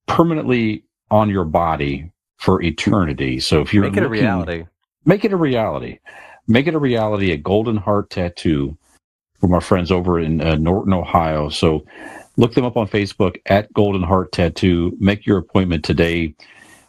permanently 0.09 0.85
on 1.11 1.29
your 1.31 1.45
body 1.45 2.11
for 2.39 2.61
eternity. 2.63 3.39
So 3.39 3.61
if 3.61 3.73
you're 3.75 3.85
Make 3.85 3.99
it 3.99 4.03
a 4.03 4.09
reality. 4.09 4.65
make 5.05 5.25
it 5.25 5.33
a 5.33 5.37
reality. 5.37 5.99
Make 6.49 6.67
it 6.67 6.75
a 6.75 6.79
reality 6.79 7.31
A 7.33 7.37
Golden 7.37 7.77
Heart 7.77 8.11
Tattoo 8.11 8.77
from 9.41 9.53
our 9.53 9.61
friends 9.61 9.93
over 9.93 10.19
in 10.19 10.41
uh, 10.41 10.57
Norton, 10.57 10.93
Ohio. 10.93 11.49
So 11.51 11.85
look 12.37 12.55
them 12.55 12.65
up 12.65 12.77
on 12.77 12.89
Facebook 12.89 13.37
at 13.47 13.73
Golden 13.73 14.03
Heart 14.03 14.33
Tattoo. 14.33 14.97
Make 14.99 15.27
your 15.27 15.39
appointment 15.39 15.85
today. 15.85 16.35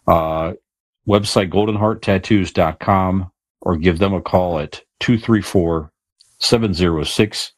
Uh, 0.08 0.54
website 1.08 1.52
goldenhearttattoos.com 1.52 3.32
or 3.62 3.78
give 3.78 4.00
them 4.00 4.14
a 4.14 4.22
call 4.22 4.60
at 4.60 4.82
234 5.00 5.92
706 6.40 7.54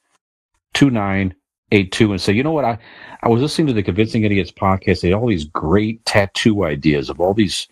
2982 0.73 2.11
and 2.11 2.21
say, 2.21 2.33
you 2.33 2.43
know 2.43 2.51
what? 2.51 2.65
I, 2.65 2.77
I 3.21 3.29
was 3.29 3.41
listening 3.41 3.67
to 3.67 3.73
the 3.73 3.83
Convincing 3.83 4.23
Idiots 4.23 4.51
podcast. 4.51 5.01
They 5.01 5.09
had 5.09 5.17
all 5.17 5.27
these 5.27 5.45
great 5.45 6.03
tattoo 6.05 6.65
ideas 6.65 7.09
of 7.09 7.19
all 7.19 7.33
these 7.33 7.67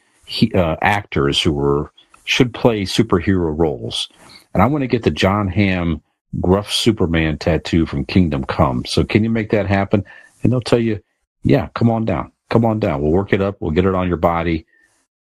uh, 0.53 0.75
actors 0.81 1.41
who 1.41 1.51
were 1.51 1.91
should 2.23 2.53
play 2.53 2.83
superhero 2.83 3.57
roles. 3.57 4.07
And 4.53 4.61
I 4.61 4.67
want 4.67 4.83
to 4.83 4.87
get 4.87 5.03
the 5.03 5.11
John 5.11 5.47
Hamm 5.47 6.01
gruff 6.39 6.71
Superman 6.71 7.37
tattoo 7.37 7.85
from 7.85 8.05
Kingdom 8.05 8.43
Come. 8.45 8.85
So 8.85 9.03
can 9.03 9.23
you 9.23 9.29
make 9.29 9.49
that 9.51 9.67
happen? 9.67 10.03
And 10.43 10.51
they'll 10.51 10.61
tell 10.61 10.79
you, 10.79 11.01
yeah, 11.43 11.67
come 11.75 11.89
on 11.89 12.05
down. 12.05 12.31
Come 12.49 12.65
on 12.65 12.79
down. 12.79 13.01
We'll 13.01 13.11
work 13.11 13.33
it 13.33 13.41
up. 13.41 13.57
We'll 13.59 13.71
get 13.71 13.85
it 13.85 13.95
on 13.95 14.07
your 14.07 14.17
body 14.17 14.65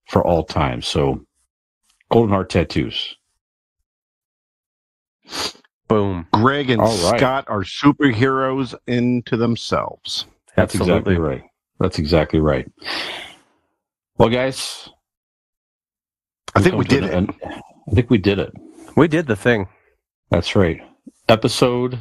for 0.08 0.24
all 0.24 0.44
time. 0.44 0.82
So 0.82 1.24
Golden 2.10 2.30
Heart 2.30 2.50
Tattoos. 2.50 3.16
Boom. 5.88 6.26
Greg 6.32 6.70
and 6.70 6.80
All 6.80 6.88
right. 7.10 7.18
Scott 7.18 7.44
are 7.48 7.62
superheroes 7.62 8.74
into 8.86 9.36
themselves. 9.36 10.26
That's 10.56 10.74
Absolutely. 10.74 11.14
exactly 11.14 11.16
right. 11.18 11.42
That's 11.80 11.98
exactly 11.98 12.40
right. 12.40 12.70
Well, 14.18 14.28
guys, 14.28 14.88
I 16.54 16.60
think 16.60 16.74
we 16.76 16.84
come 16.84 17.00
to 17.00 17.00
did 17.00 17.04
it. 17.04 17.14
an- 17.14 17.34
I 17.90 17.94
think 17.94 18.10
we 18.10 18.18
did 18.18 18.38
it. 18.38 18.52
We 18.96 19.08
did 19.08 19.26
the 19.26 19.36
thing. 19.36 19.68
That's 20.30 20.54
right. 20.56 20.80
Episode 21.28 21.98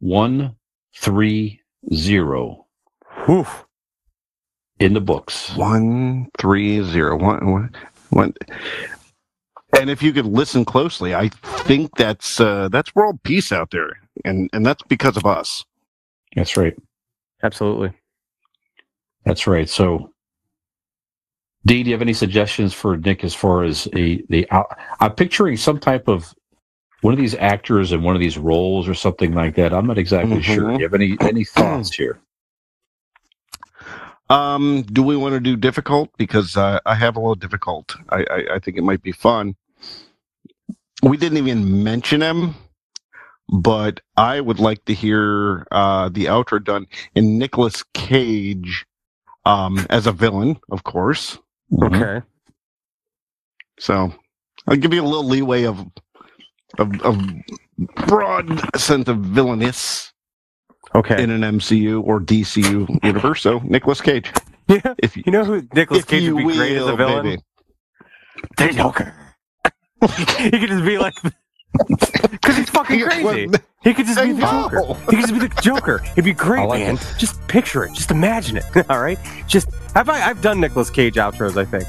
130 0.00 1.60
Whew. 3.24 3.46
in 4.78 4.92
the 4.92 5.00
books. 5.00 5.54
One 5.56 6.28
three 6.38 6.82
zero 6.84 7.16
one 7.16 7.50
one 7.50 7.74
one. 8.10 8.34
And 9.78 9.88
if 9.88 10.02
you 10.02 10.12
could 10.12 10.26
listen 10.26 10.64
closely, 10.64 11.14
I 11.14 11.28
think 11.28 11.96
that's 11.96 12.38
uh, 12.40 12.68
that's 12.70 12.94
world 12.94 13.22
peace 13.22 13.50
out 13.52 13.70
there, 13.70 13.96
and 14.24 14.50
and 14.52 14.66
that's 14.66 14.82
because 14.88 15.16
of 15.16 15.24
us. 15.24 15.64
That's 16.36 16.56
right. 16.56 16.76
Absolutely. 17.42 17.92
That's 19.24 19.46
right. 19.46 19.68
So, 19.68 20.12
Dee, 21.64 21.82
do 21.82 21.90
you 21.90 21.94
have 21.94 22.02
any 22.02 22.12
suggestions 22.12 22.74
for 22.74 22.96
Nick 22.98 23.24
as 23.24 23.34
far 23.34 23.64
as 23.64 23.88
a 23.94 24.22
the? 24.28 24.46
I'm 25.00 25.14
picturing 25.14 25.56
some 25.56 25.78
type 25.78 26.08
of 26.08 26.34
one 27.02 27.14
of 27.14 27.18
these 27.18 27.34
actors 27.34 27.92
in 27.92 28.02
one 28.02 28.14
of 28.14 28.20
these 28.20 28.38
roles 28.38 28.88
or 28.88 28.94
something 28.94 29.32
like 29.32 29.54
that. 29.56 29.72
I'm 29.72 29.86
not 29.86 29.98
exactly 29.98 30.38
Mhm. 30.38 30.42
sure. 30.42 30.72
Do 30.72 30.78
you 30.78 30.84
have 30.84 30.94
any 30.94 31.16
any 31.20 31.44
thoughts 31.56 31.94
here? 31.94 32.20
Um, 34.28 34.82
do 34.82 35.02
we 35.02 35.16
want 35.16 35.34
to 35.34 35.40
do 35.40 35.56
difficult? 35.56 36.10
Because 36.16 36.56
uh, 36.56 36.78
I 36.86 36.94
have 36.94 37.16
a 37.16 37.20
little 37.20 37.34
difficult. 37.34 37.96
I, 38.10 38.24
I 38.30 38.54
I 38.54 38.58
think 38.60 38.76
it 38.76 38.84
might 38.84 39.02
be 39.02 39.12
fun. 39.12 39.56
We 41.02 41.16
didn't 41.16 41.38
even 41.38 41.82
mention 41.82 42.20
him, 42.20 42.54
but 43.48 44.00
I 44.16 44.40
would 44.40 44.60
like 44.60 44.84
to 44.84 44.94
hear 44.94 45.66
uh, 45.72 46.10
the 46.10 46.26
outro 46.26 46.62
done 46.62 46.86
in 47.14 47.38
Nicolas 47.38 47.82
Cage 47.94 48.86
um, 49.46 49.84
as 49.90 50.06
a 50.06 50.12
villain, 50.12 50.60
of 50.70 50.84
course. 50.84 51.38
Mhm. 51.72 51.94
Okay. 51.96 52.26
So 53.80 54.12
I'll 54.68 54.76
give 54.76 54.92
you 54.92 55.02
a 55.02 55.06
little 55.06 55.24
leeway 55.26 55.64
of 55.64 55.84
of, 56.78 57.00
of 57.02 57.18
broad 58.06 58.60
sense 58.78 59.08
of 59.08 59.18
villainous 59.18 60.12
Okay. 60.94 61.22
in 61.22 61.30
an 61.30 61.42
MCU 61.42 62.02
or 62.04 62.20
DCU 62.20 63.02
universe. 63.04 63.42
So 63.42 63.60
Nicolas 63.60 64.00
Cage, 64.00 64.32
yeah. 64.68 64.80
if 64.98 65.16
you, 65.16 65.22
You 65.26 65.32
know 65.32 65.44
who 65.44 65.62
Nicolas 65.72 66.02
if 66.02 66.08
Cage 66.08 66.28
would 66.30 66.46
be 66.46 66.54
great 66.54 66.76
as 66.76 66.86
a 66.86 66.96
villain? 66.96 67.22
baby. 67.24 67.42
The 68.56 68.68
Joker. 68.72 69.14
he 70.38 70.50
could 70.50 70.68
just 70.68 70.84
be 70.84 70.98
like, 70.98 71.14
because 72.30 72.56
he's 72.56 72.70
fucking 72.70 73.00
crazy. 73.02 73.48
He 73.84 73.94
could 73.94 74.06
just 74.06 74.20
be 74.20 74.32
the 74.32 74.40
Joker. 74.40 74.94
He 75.10 75.16
could 75.16 75.20
just 75.20 75.32
be 75.32 75.38
the 75.38 75.60
Joker. 75.62 75.98
He'd 76.16 76.24
be 76.24 76.32
great, 76.32 76.62
I 76.62 76.64
like 76.64 76.80
man. 76.80 76.96
Just 77.18 77.40
picture 77.46 77.84
it. 77.84 77.92
Just 77.94 78.10
imagine 78.10 78.56
it. 78.56 78.64
All 78.90 79.00
right. 79.00 79.18
Just 79.46 79.68
have 79.94 80.08
I? 80.08 80.22
I've 80.22 80.42
done 80.42 80.60
Nicolas 80.60 80.90
Cage 80.90 81.14
outros. 81.14 81.56
I 81.56 81.64
think. 81.64 81.84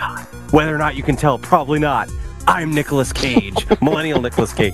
whether 0.51 0.75
or 0.75 0.77
not 0.77 0.97
you 0.97 1.03
can 1.03 1.15
tell, 1.15 1.39
probably 1.39 1.79
not. 1.79 2.09
I'm 2.45 2.73
Nicholas 2.73 3.13
Cage, 3.13 3.65
Millennial 3.81 4.21
Nicholas 4.21 4.51
Cage. 4.51 4.73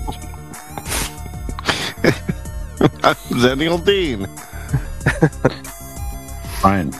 Zennial 3.33 3.83
Dean. 3.83 4.27
Fine. 6.61 6.93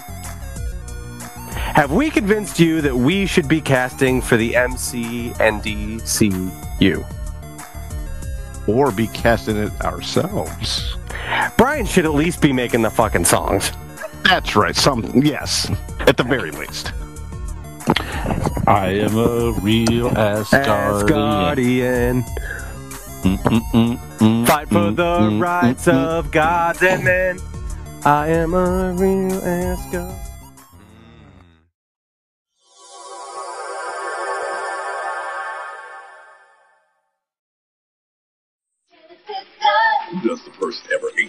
Have 1.77 1.91
we 1.91 2.09
convinced 2.09 2.59
you 2.59 2.81
that 2.81 2.95
we 2.95 3.27
should 3.27 3.47
be 3.47 3.61
casting 3.61 4.21
for 4.21 4.37
the 4.37 4.53
MCNDCU? 4.53 5.37
Or 8.67 8.91
be 8.91 9.07
casting 9.07 9.57
it 9.57 9.81
ourselves. 9.81 10.95
Brian 11.57 11.85
should 11.85 12.05
at 12.05 12.13
least 12.13 12.41
be 12.41 12.51
making 12.51 12.81
the 12.81 12.89
fucking 12.89 13.25
songs. 13.25 13.71
That's 14.23 14.55
right. 14.55 14.75
Some 14.75 15.21
yes, 15.23 15.71
at 15.99 16.17
the 16.17 16.23
very 16.23 16.49
least. 16.51 16.91
I 18.67 18.89
am 18.89 19.17
a 19.17 19.51
real 19.61 20.09
Asgardian. 20.09 22.25
Asgardian. 22.25 22.25
Fight 24.45 24.69
for 24.69 24.91
the 24.91 25.37
rights 25.39 25.87
of 25.87 26.31
gods 26.31 26.81
and 26.81 27.03
men. 27.03 27.39
I 28.05 28.27
am 28.27 28.53
a 28.53 28.93
real 28.93 29.43
ass 29.43 29.85
Who 29.91 30.26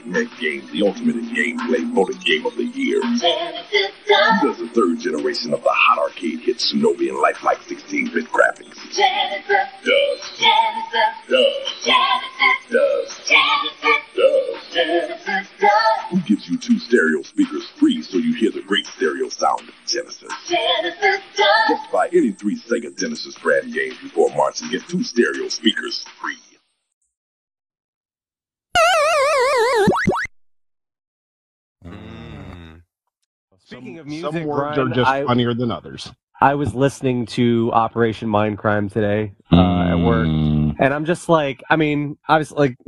ever 0.08 0.24
8-bit 0.24 0.38
game, 0.40 0.68
the 0.72 0.86
ultimate 0.86 1.16
in 1.16 1.28
gameplay, 1.28 1.94
voted 1.94 2.20
game 2.24 2.46
of 2.46 2.56
the 2.56 2.64
year? 2.64 3.00
Who 3.02 3.18
does 4.48 4.58
the 4.58 4.68
third 4.74 5.00
generation 5.00 5.52
of 5.52 5.62
the 5.62 5.70
hot 5.70 5.98
arcade 5.98 6.40
hit 6.40 6.58
Shinobi 6.58 7.08
and 7.08 7.18
lifelike 7.18 7.58
16-bit 7.60 8.26
graphics? 8.26 8.76
Genesis. 8.94 9.68
Does. 9.84 10.20
Does. 11.28 11.58
Does. 12.70 12.70
Does. 12.70 13.18
Who 16.10 16.20
gives 16.20 16.48
you 16.48 16.56
two 16.56 16.78
stereo 16.78 17.22
speakers 17.22 17.68
free 17.78 18.02
so 18.02 18.18
you 18.18 18.34
hear 18.34 18.50
the 18.50 18.62
great 18.62 18.86
stereo 18.86 19.28
sound 19.28 19.68
of 19.68 19.74
Genesis? 19.86 20.32
Just 21.68 21.92
buy 21.92 22.08
any 22.12 22.32
three 22.32 22.56
Sega 22.56 22.96
Genesis 22.98 23.36
brand 23.38 23.72
games 23.74 23.96
before 24.02 24.30
March 24.30 24.62
and 24.62 24.70
get 24.70 24.88
two 24.88 25.02
stereo 25.02 25.48
speakers 25.48 26.04
free. 26.20 26.36
Speaking 33.68 33.98
of 33.98 34.04
Some 34.04 34.08
music, 34.10 34.44
words 34.46 34.76
Brian, 34.76 34.92
are 34.92 34.94
just 34.94 35.10
I- 35.10 35.24
funnier 35.26 35.52
than 35.52 35.70
others. 35.70 36.10
I 36.40 36.54
was 36.54 36.72
listening 36.74 37.26
to 37.26 37.70
Operation 37.74 38.26
Mindcrime 38.28 38.90
today 38.90 39.32
uh, 39.52 39.88
at 39.90 39.94
work, 39.96 40.26
Mm, 40.26 40.76
and 40.78 40.94
I'm 40.94 41.04
just 41.04 41.28
like, 41.28 41.62
I 41.68 41.76
mean, 41.76 42.16
I 42.28 42.38
was 42.38 42.50
like, 42.52 42.78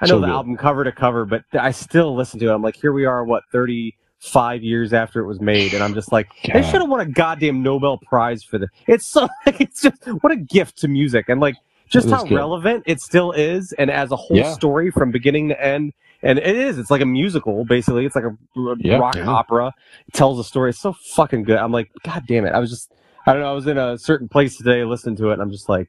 I 0.00 0.04
know 0.06 0.16
So 0.16 0.20
the 0.20 0.26
good. 0.26 0.32
album 0.34 0.56
cover 0.56 0.84
to 0.84 0.92
cover, 0.92 1.24
but 1.24 1.42
I 1.58 1.72
still 1.72 2.14
listen 2.14 2.38
to 2.40 2.46
it. 2.50 2.54
I'm 2.54 2.62
like, 2.62 2.76
here 2.76 2.92
we 2.92 3.06
are, 3.06 3.24
what, 3.24 3.42
35 3.50 4.62
years 4.62 4.92
after 4.92 5.18
it 5.20 5.26
was 5.26 5.40
made, 5.40 5.74
and 5.74 5.82
I'm 5.82 5.94
just 5.94 6.12
like, 6.12 6.28
they 6.52 6.62
should 6.62 6.80
have 6.82 6.88
won 6.90 7.00
a 7.00 7.06
goddamn 7.06 7.60
Nobel 7.62 7.98
Prize 7.98 8.44
for 8.44 8.58
this. 8.58 8.68
It's 8.86 9.06
so, 9.06 9.28
it's 9.46 9.82
just, 9.82 10.04
what 10.20 10.30
a 10.30 10.36
gift 10.36 10.76
to 10.78 10.88
music, 10.88 11.28
and 11.28 11.40
like, 11.40 11.56
just 11.88 12.08
how 12.10 12.22
good. 12.22 12.36
relevant 12.36 12.84
it 12.86 13.00
still 13.00 13.32
is, 13.32 13.72
and 13.78 13.90
as 13.90 14.12
a 14.12 14.16
whole 14.16 14.36
Yeah. 14.36 14.52
story 14.52 14.92
from 14.92 15.10
beginning 15.10 15.48
to 15.48 15.60
end. 15.60 15.92
And 16.22 16.38
it 16.38 16.56
is. 16.56 16.78
It's 16.78 16.90
like 16.90 17.00
a 17.00 17.06
musical, 17.06 17.64
basically. 17.64 18.04
It's 18.06 18.16
like 18.16 18.24
a 18.24 18.36
Yeah. 18.78 18.98
rock 18.98 19.14
Yeah. 19.16 19.28
opera. 19.28 19.72
It 20.08 20.14
tells 20.14 20.38
a 20.38 20.44
story. 20.44 20.70
It's 20.70 20.80
so 20.80 20.92
fucking 21.14 21.44
good. 21.44 21.58
I'm 21.58 21.70
like, 21.72 21.90
God 22.04 22.24
damn 22.26 22.44
it. 22.44 22.52
I 22.54 22.58
was 22.58 22.70
just, 22.70 22.92
I 23.26 23.32
don't 23.32 23.42
know. 23.42 23.50
I 23.50 23.54
was 23.54 23.66
in 23.66 23.78
a 23.78 23.96
certain 23.98 24.28
place 24.28 24.56
today, 24.56 24.84
listening 24.84 25.16
to 25.16 25.30
it, 25.30 25.34
and 25.34 25.42
I'm 25.42 25.50
just 25.50 25.68
like, 25.68 25.88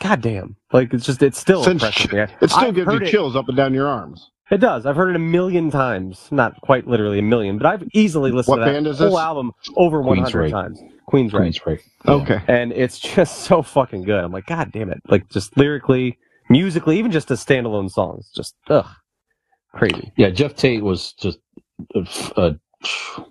God 0.00 0.20
damn! 0.22 0.56
Like 0.72 0.92
it's 0.92 1.06
just 1.06 1.22
it's 1.22 1.38
still 1.38 1.62
Since 1.62 1.80
impressive. 1.84 2.12
Yeah, 2.12 2.26
It 2.40 2.50
still 2.50 2.64
I've 2.68 2.74
gives 2.74 2.86
you 2.86 2.92
heard 2.94 3.02
it- 3.04 3.10
chills 3.12 3.36
up 3.36 3.46
and 3.48 3.56
down 3.56 3.72
your 3.74 3.86
arms. 3.86 4.28
It 4.50 4.58
does. 4.58 4.84
I've 4.86 4.96
heard 4.96 5.10
it 5.10 5.16
a 5.16 5.20
million 5.20 5.70
times. 5.70 6.26
Not 6.32 6.60
quite 6.62 6.86
literally 6.88 7.20
a 7.20 7.22
million, 7.22 7.58
but 7.58 7.66
I've 7.66 7.84
easily 7.94 8.32
listened 8.32 8.58
What 8.60 8.66
to 8.66 8.82
that 8.82 8.96
whole 8.98 9.18
album 9.20 9.52
over 9.76 10.02
100 10.02 10.28
Queensryche. 10.28 10.50
times. 10.50 10.80
Queensryche. 11.08 11.60
Queen's 11.62 11.66
right. 11.66 11.80
Okay. 12.08 12.40
And 12.48 12.72
it's 12.72 12.98
just 13.14 13.42
so 13.42 13.62
fucking 13.62 14.02
good. 14.02 14.22
I'm 14.24 14.32
like, 14.32 14.46
God 14.46 14.72
damn 14.72 14.90
it! 14.90 15.00
Like 15.08 15.28
just 15.30 15.56
lyrically, 15.56 16.18
musically, 16.50 16.98
even 16.98 17.12
just 17.12 17.30
as 17.30 17.42
standalone 17.44 17.88
songs, 17.88 18.30
just 18.34 18.56
ugh, 18.68 18.86
crazy. 19.74 20.12
Yeah, 20.16 20.30
Geoff 20.30 20.54
Tate 20.56 20.82
was 20.82 21.12
just 21.14 21.38
uh, 21.94 22.04
uh, 22.36 22.52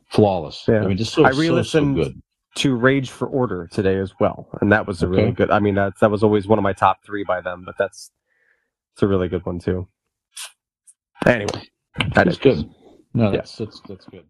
flawless. 0.10 0.66
Yeah. 0.68 0.82
I 0.82 0.88
mean, 0.88 0.98
just 0.98 1.14
so, 1.14 1.26
I 1.26 1.32
so, 1.32 1.36
so 1.36 1.42
re-listened 1.42 1.96
good. 1.96 2.22
To 2.58 2.76
Rage 2.76 3.10
for 3.10 3.28
Order 3.28 3.68
today 3.72 3.98
as 3.98 4.14
well, 4.20 4.48
and 4.62 4.72
that 4.72 4.86
was 4.86 5.02
a 5.02 5.08
really 5.08 5.32
good. 5.32 5.50
I 5.50 5.60
mean, 5.60 5.76
that's 5.76 6.00
that 6.02 6.12
was 6.12 6.22
always 6.24 6.48
one 6.48 6.60
of 6.60 6.64
my 6.64 6.74
top 6.74 7.04
three 7.06 7.24
by 7.24 7.42
them, 7.42 7.64
but 7.66 7.76
that's 7.80 8.12
it's 8.94 9.02
a 9.04 9.08
really 9.08 9.28
good 9.28 9.46
one 9.46 9.60
too. 9.60 9.88
Anyway, 11.26 11.64
I 12.16 12.24
It's 12.24 12.38
digress. 12.38 12.38
good. 12.38 12.70
No, 13.16 13.32
that's 13.32 13.56
that's 13.56 13.82
that's 13.88 14.06
good. 14.06 14.26